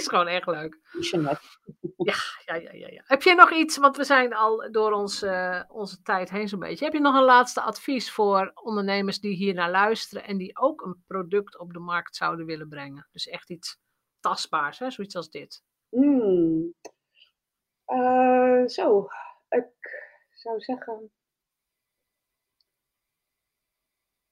Is 0.00 0.08
gewoon 0.08 0.26
echt 0.26 0.46
leuk. 0.46 0.78
ja, 1.96 2.14
ja, 2.44 2.72
ja, 2.72 2.88
ja. 2.88 3.02
Heb 3.04 3.22
je 3.22 3.34
nog 3.34 3.52
iets, 3.52 3.76
want 3.76 3.96
we 3.96 4.04
zijn 4.04 4.34
al 4.34 4.72
door 4.72 4.92
ons, 4.92 5.22
eh, 5.22 5.62
onze 5.68 6.02
tijd 6.02 6.30
heen 6.30 6.48
zo'n 6.48 6.58
beetje. 6.58 6.84
Heb 6.84 6.94
je 6.94 7.00
nog 7.00 7.14
een 7.14 7.24
laatste 7.24 7.60
advies 7.60 8.12
voor 8.12 8.50
ondernemers 8.54 9.20
die 9.20 9.36
hier 9.36 9.54
naar 9.54 9.70
luisteren 9.70 10.24
en 10.24 10.36
die 10.36 10.58
ook 10.58 10.80
een 10.80 11.04
product 11.06 11.58
op 11.58 11.72
de 11.72 11.78
markt 11.78 12.16
zouden 12.16 12.46
willen 12.46 12.68
brengen? 12.68 13.08
Dus 13.12 13.26
echt 13.28 13.50
iets 13.50 13.78
tastbaars, 14.20 14.78
hè? 14.78 14.90
zoiets 14.90 15.16
als 15.16 15.30
dit. 15.30 15.62
Hmm. 15.88 16.74
Eh, 17.84 18.66
zo, 18.66 19.08
ik 19.48 19.66
zou 20.30 20.60
zeggen. 20.60 21.10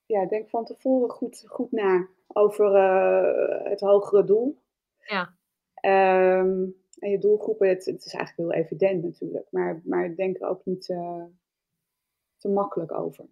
Ja, 0.06 0.26
denk 0.26 0.50
van 0.50 0.64
tevoren 0.64 1.10
goed, 1.10 1.44
goed 1.46 1.72
na 1.72 2.08
over 2.26 2.74
eh, 2.74 3.70
het 3.70 3.80
hogere 3.80 4.24
doel. 4.24 4.62
Ja, 4.98 5.37
Ehm, 5.80 6.64
en 6.98 7.10
je 7.10 7.18
doelgroepen, 7.18 7.68
het, 7.68 7.84
het 7.84 8.04
is 8.04 8.14
eigenlijk 8.14 8.50
heel 8.52 8.62
evident 8.62 9.02
natuurlijk, 9.02 9.46
maar, 9.50 9.80
maar 9.84 10.14
denk 10.14 10.40
er 10.40 10.48
ook 10.48 10.64
niet 10.64 10.88
eh, 10.88 11.24
te 12.36 12.48
makkelijk 12.48 12.92
over. 12.92 13.26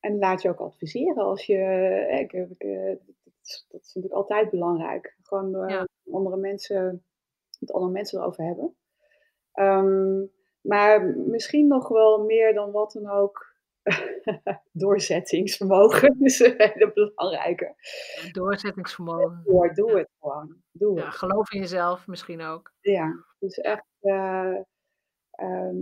En 0.00 0.18
laat 0.18 0.42
je 0.42 0.48
ook 0.48 0.60
adviseren 0.60 1.24
als 1.24 1.46
je, 1.46 1.56
eh, 1.56 2.20
ik, 2.20 2.32
ik, 2.32 2.62
eh, 2.62 2.86
dat, 3.24 3.34
is, 3.42 3.66
dat 3.68 3.80
is 3.80 3.86
natuurlijk 3.94 4.14
altijd 4.14 4.50
belangrijk. 4.50 5.16
Gewoon 5.22 5.54
eh, 5.54 5.68
Ja. 5.68 5.88
andere 6.12 6.36
mensen, 6.36 7.04
met 7.58 7.72
andere 7.72 7.92
mensen 7.92 8.18
erover 8.20 8.44
hebben. 8.44 8.76
Ehm, 9.52 10.24
maar 10.60 11.04
misschien 11.06 11.66
nog 11.66 11.88
wel 11.88 12.24
meer 12.24 12.54
dan 12.54 12.70
wat 12.70 12.92
dan 12.92 13.08
ook 13.10 13.46
doorzettingsvermogen 14.72 16.16
is 16.20 16.40
een 16.44 16.54
hele 16.56 16.92
belangrijke. 16.92 17.74
doorzettingsvermogen. 18.32 19.42
Doe, 19.44 19.72
doe 19.74 19.98
het 19.98 20.08
gewoon. 20.20 20.56
Doe 20.72 21.00
het. 21.00 21.14
Geloof 21.14 21.52
in 21.52 21.60
jezelf 21.60 22.06
misschien 22.06 22.40
ook. 22.40 22.72
Ja, 22.80 23.24
dus 23.38 23.58
echt. 23.58 23.86
eh, 24.00 24.56
ehm, 25.30 25.76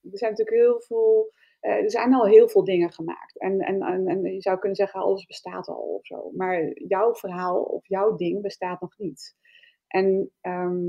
er 0.00 0.18
zijn 0.18 0.30
natuurlijk 0.30 0.56
heel 0.56 0.80
veel. 0.80 1.32
eh, 1.60 1.72
er 1.82 1.90
zijn 1.90 2.14
al 2.14 2.26
heel 2.26 2.48
veel 2.48 2.64
dingen 2.64 2.92
gemaakt. 2.92 3.38
En, 3.40 3.60
en, 3.60 3.82
en, 3.82 4.06
en 4.06 4.22
je 4.22 4.40
zou 4.40 4.58
kunnen 4.58 4.76
zeggen, 4.76 5.00
alles 5.00 5.26
bestaat 5.26 5.68
al 5.68 5.76
of 5.98 6.06
zo. 6.06 6.30
Maar 6.36 6.72
jouw 6.72 7.14
verhaal 7.14 7.62
of 7.62 7.86
jouw 7.86 8.16
ding 8.16 8.42
bestaat 8.42 8.80
nog 8.80 8.98
niet. 8.98 9.36
En 9.86 10.30
ehm, 10.40 10.82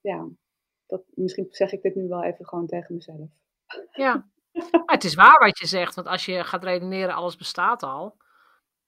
ja, 0.00 0.28
dat, 0.86 1.02
misschien 1.14 1.46
zeg 1.50 1.72
ik 1.72 1.82
dit 1.82 1.94
nu 1.94 2.08
wel 2.08 2.24
even 2.24 2.46
gewoon 2.46 2.66
tegen 2.66 2.94
mezelf. 2.94 3.28
Ja, 3.92 4.28
maar 4.70 4.82
het 4.94 5.04
is 5.04 5.14
waar 5.14 5.38
wat 5.38 5.58
je 5.58 5.66
zegt, 5.66 5.94
want 5.94 6.06
als 6.06 6.24
je 6.24 6.44
gaat 6.44 6.64
redeneren, 6.64 7.14
alles 7.14 7.36
bestaat 7.36 7.82
al. 7.82 8.16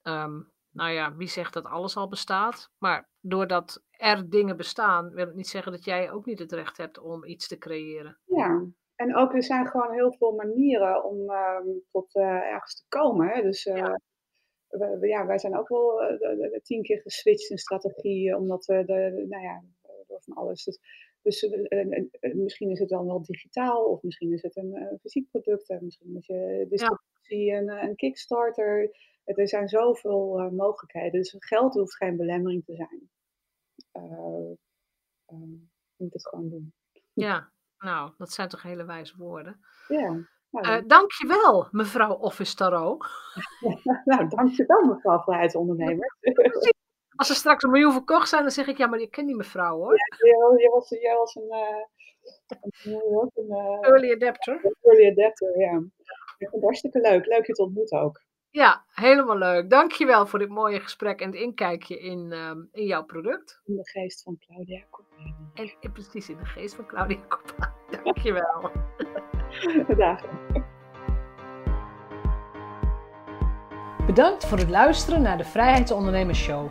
Ehm, 0.03 0.41
nou 0.71 0.91
ja, 0.91 1.15
wie 1.17 1.29
zegt 1.29 1.53
dat 1.53 1.65
alles 1.65 1.97
al 1.97 2.09
bestaat? 2.09 2.71
Maar 2.79 3.09
doordat 3.21 3.83
er 3.91 4.31
dingen 4.31 4.57
bestaan, 4.57 5.11
wil 5.11 5.27
het 5.27 5.35
niet 5.35 5.49
zeggen 5.49 5.73
dat 5.73 5.85
jij 5.85 6.11
ook 6.11 6.27
niet 6.27 6.39
het 6.39 6.53
recht 6.53 6.77
hebt 6.77 6.99
om 6.99 7.25
iets 7.25 7.49
te 7.49 7.59
creëren. 7.59 8.19
Ja, 8.25 8.65
en 8.95 9.17
ook 9.17 9.35
er 9.35 9.43
zijn 9.43 9.67
gewoon 9.67 9.93
heel 9.93 10.13
veel 10.13 10.33
manieren 10.33 11.05
om 11.05 11.31
ehm, 11.31 11.67
tot 11.91 12.15
eh, 12.15 12.25
ergens 12.53 12.75
te 12.77 12.85
komen. 12.89 13.29
Hè? 13.29 13.43
Dus 13.43 13.67
eh, 13.67 13.77
Ja. 13.77 14.01
we- 14.69 14.99
we- 14.99 15.09
ja, 15.09 15.27
wij 15.27 15.39
zijn 15.39 15.59
ook 15.59 15.69
wel 15.69 16.03
eh, 16.03 16.09
de- 16.19 16.37
de- 16.37 16.51
de 16.53 16.61
tien 16.63 16.83
keer 16.83 17.01
geswitcht 17.01 17.51
in 17.51 17.59
strategie, 17.59 18.37
omdat 18.37 18.65
we 18.65 18.77
de, 18.85 18.85
de- 19.17 19.27
nou 19.29 19.43
ja, 19.43 19.63
door 20.07 20.23
van 20.23 20.37
alles. 20.37 20.65
Dus, 20.65 20.79
dus 21.29 21.43
eh, 21.43 21.81
eh, 21.81 22.05
eh, 22.21 22.35
misschien 22.35 22.71
is 22.71 22.79
het 22.79 22.89
dan 22.89 23.07
wel 23.07 23.23
digitaal, 23.23 23.85
of 23.85 24.03
misschien 24.03 24.33
is 24.33 24.43
het 24.43 24.57
een 24.57 24.99
fysiek 25.01 25.31
product, 25.31 25.69
en 25.69 25.85
misschien 25.85 26.17
is 26.17 26.27
je 26.27 26.67
distributie 26.69 27.53
en 27.53 27.69
een 27.69 27.97
Kickstarter. 27.97 28.97
Er 29.25 29.49
zijn 29.49 29.69
zoveel 29.69 30.51
mogelijkheden, 30.51 31.13
dus 31.13 31.35
geld 31.39 31.75
hoeft 31.75 31.97
geen 31.97 32.17
belemmering 32.17 32.65
te 32.65 32.75
zijn. 32.75 33.11
Eh, 33.93 34.51
eh, 35.25 35.39
je 35.97 36.05
moet 36.05 36.13
het 36.13 36.29
gewoon 36.29 36.49
doen. 36.49 36.73
Ja, 37.13 37.53
nou, 37.79 38.13
dat 38.17 38.33
zijn 38.33 38.49
toch 38.49 38.63
hele 38.63 38.85
wijze 38.85 39.17
woorden. 39.17 39.61
Ja. 39.89 40.29
Nou, 40.51 40.67
Eh 40.67 40.87
dankjewel, 40.87 41.69
mevrouw 41.71 42.15
Office 42.15 42.55
Tarot. 42.55 43.07
Nou, 44.05 44.29
dankjewel 44.29 44.85
mevrouw 44.85 45.19
vrijheidsondernemer. 45.19 46.17
Als 47.19 47.29
er 47.29 47.35
straks 47.35 47.63
een 47.63 47.71
miljoen 47.71 47.93
verkocht 47.93 48.29
zijn, 48.29 48.43
dan 48.43 48.51
zeg 48.51 48.67
ik, 48.67 48.77
ja, 48.77 48.87
maar 48.87 49.01
je 49.01 49.09
kent 49.09 49.27
die 49.27 49.37
mevrouw 49.37 49.77
hoor. 49.77 49.97
Jij 49.97 50.29
jij 50.57 50.71
was, 50.71 50.89
jij 50.89 51.17
was 51.17 51.35
een, 51.35 51.51
eh, 51.51 51.85
een, 52.83 53.31
een 53.35 53.51
eh, 53.51 53.89
Early 53.89 54.13
adapter. 54.13 54.73
early 54.83 55.11
adapter, 55.11 55.59
ja. 55.61 55.83
Ik 56.39 56.49
vond 56.49 56.53
het 56.53 56.63
hartstikke 56.63 57.01
leuk. 57.01 57.27
Leuk 57.27 57.47
je 57.47 57.53
te 57.53 57.63
ontmoeten 57.63 58.01
ook. 58.01 58.23
Ja, 58.51 58.85
helemaal 58.89 59.37
leuk. 59.37 59.71
Dankjewel 59.71 60.27
voor 60.27 60.39
dit 60.39 60.49
mooie 60.49 60.81
gesprek 60.81 61.21
en 61.21 61.27
het 61.27 61.41
inkijkje 61.41 61.99
in, 61.99 62.33
ehm, 62.33 62.59
in 62.73 62.87
jouw 62.87 63.05
product. 63.05 63.61
In 63.65 63.77
de 63.77 63.89
geest 63.89 64.23
van 64.23 64.39
Claudia 64.47 64.83
Koppelijn. 64.91 65.51
En, 65.55 65.73
en 65.81 65.93
precies 65.93 66.29
in 66.29 66.37
de 66.37 66.47
geest 66.47 66.75
van 66.75 66.87
Claudia 66.87 67.21
Koppa. 67.29 67.75
Dankjewel. 68.05 68.71
Dagen. 69.97 70.29
Bedankt 74.07 74.47
voor 74.47 74.59
het 74.59 74.71
luisteren 74.71 75.23
naar 75.23 75.39
de 75.39 75.45
Vrijheidsondernemers 75.45 76.39
Show. 76.39 76.71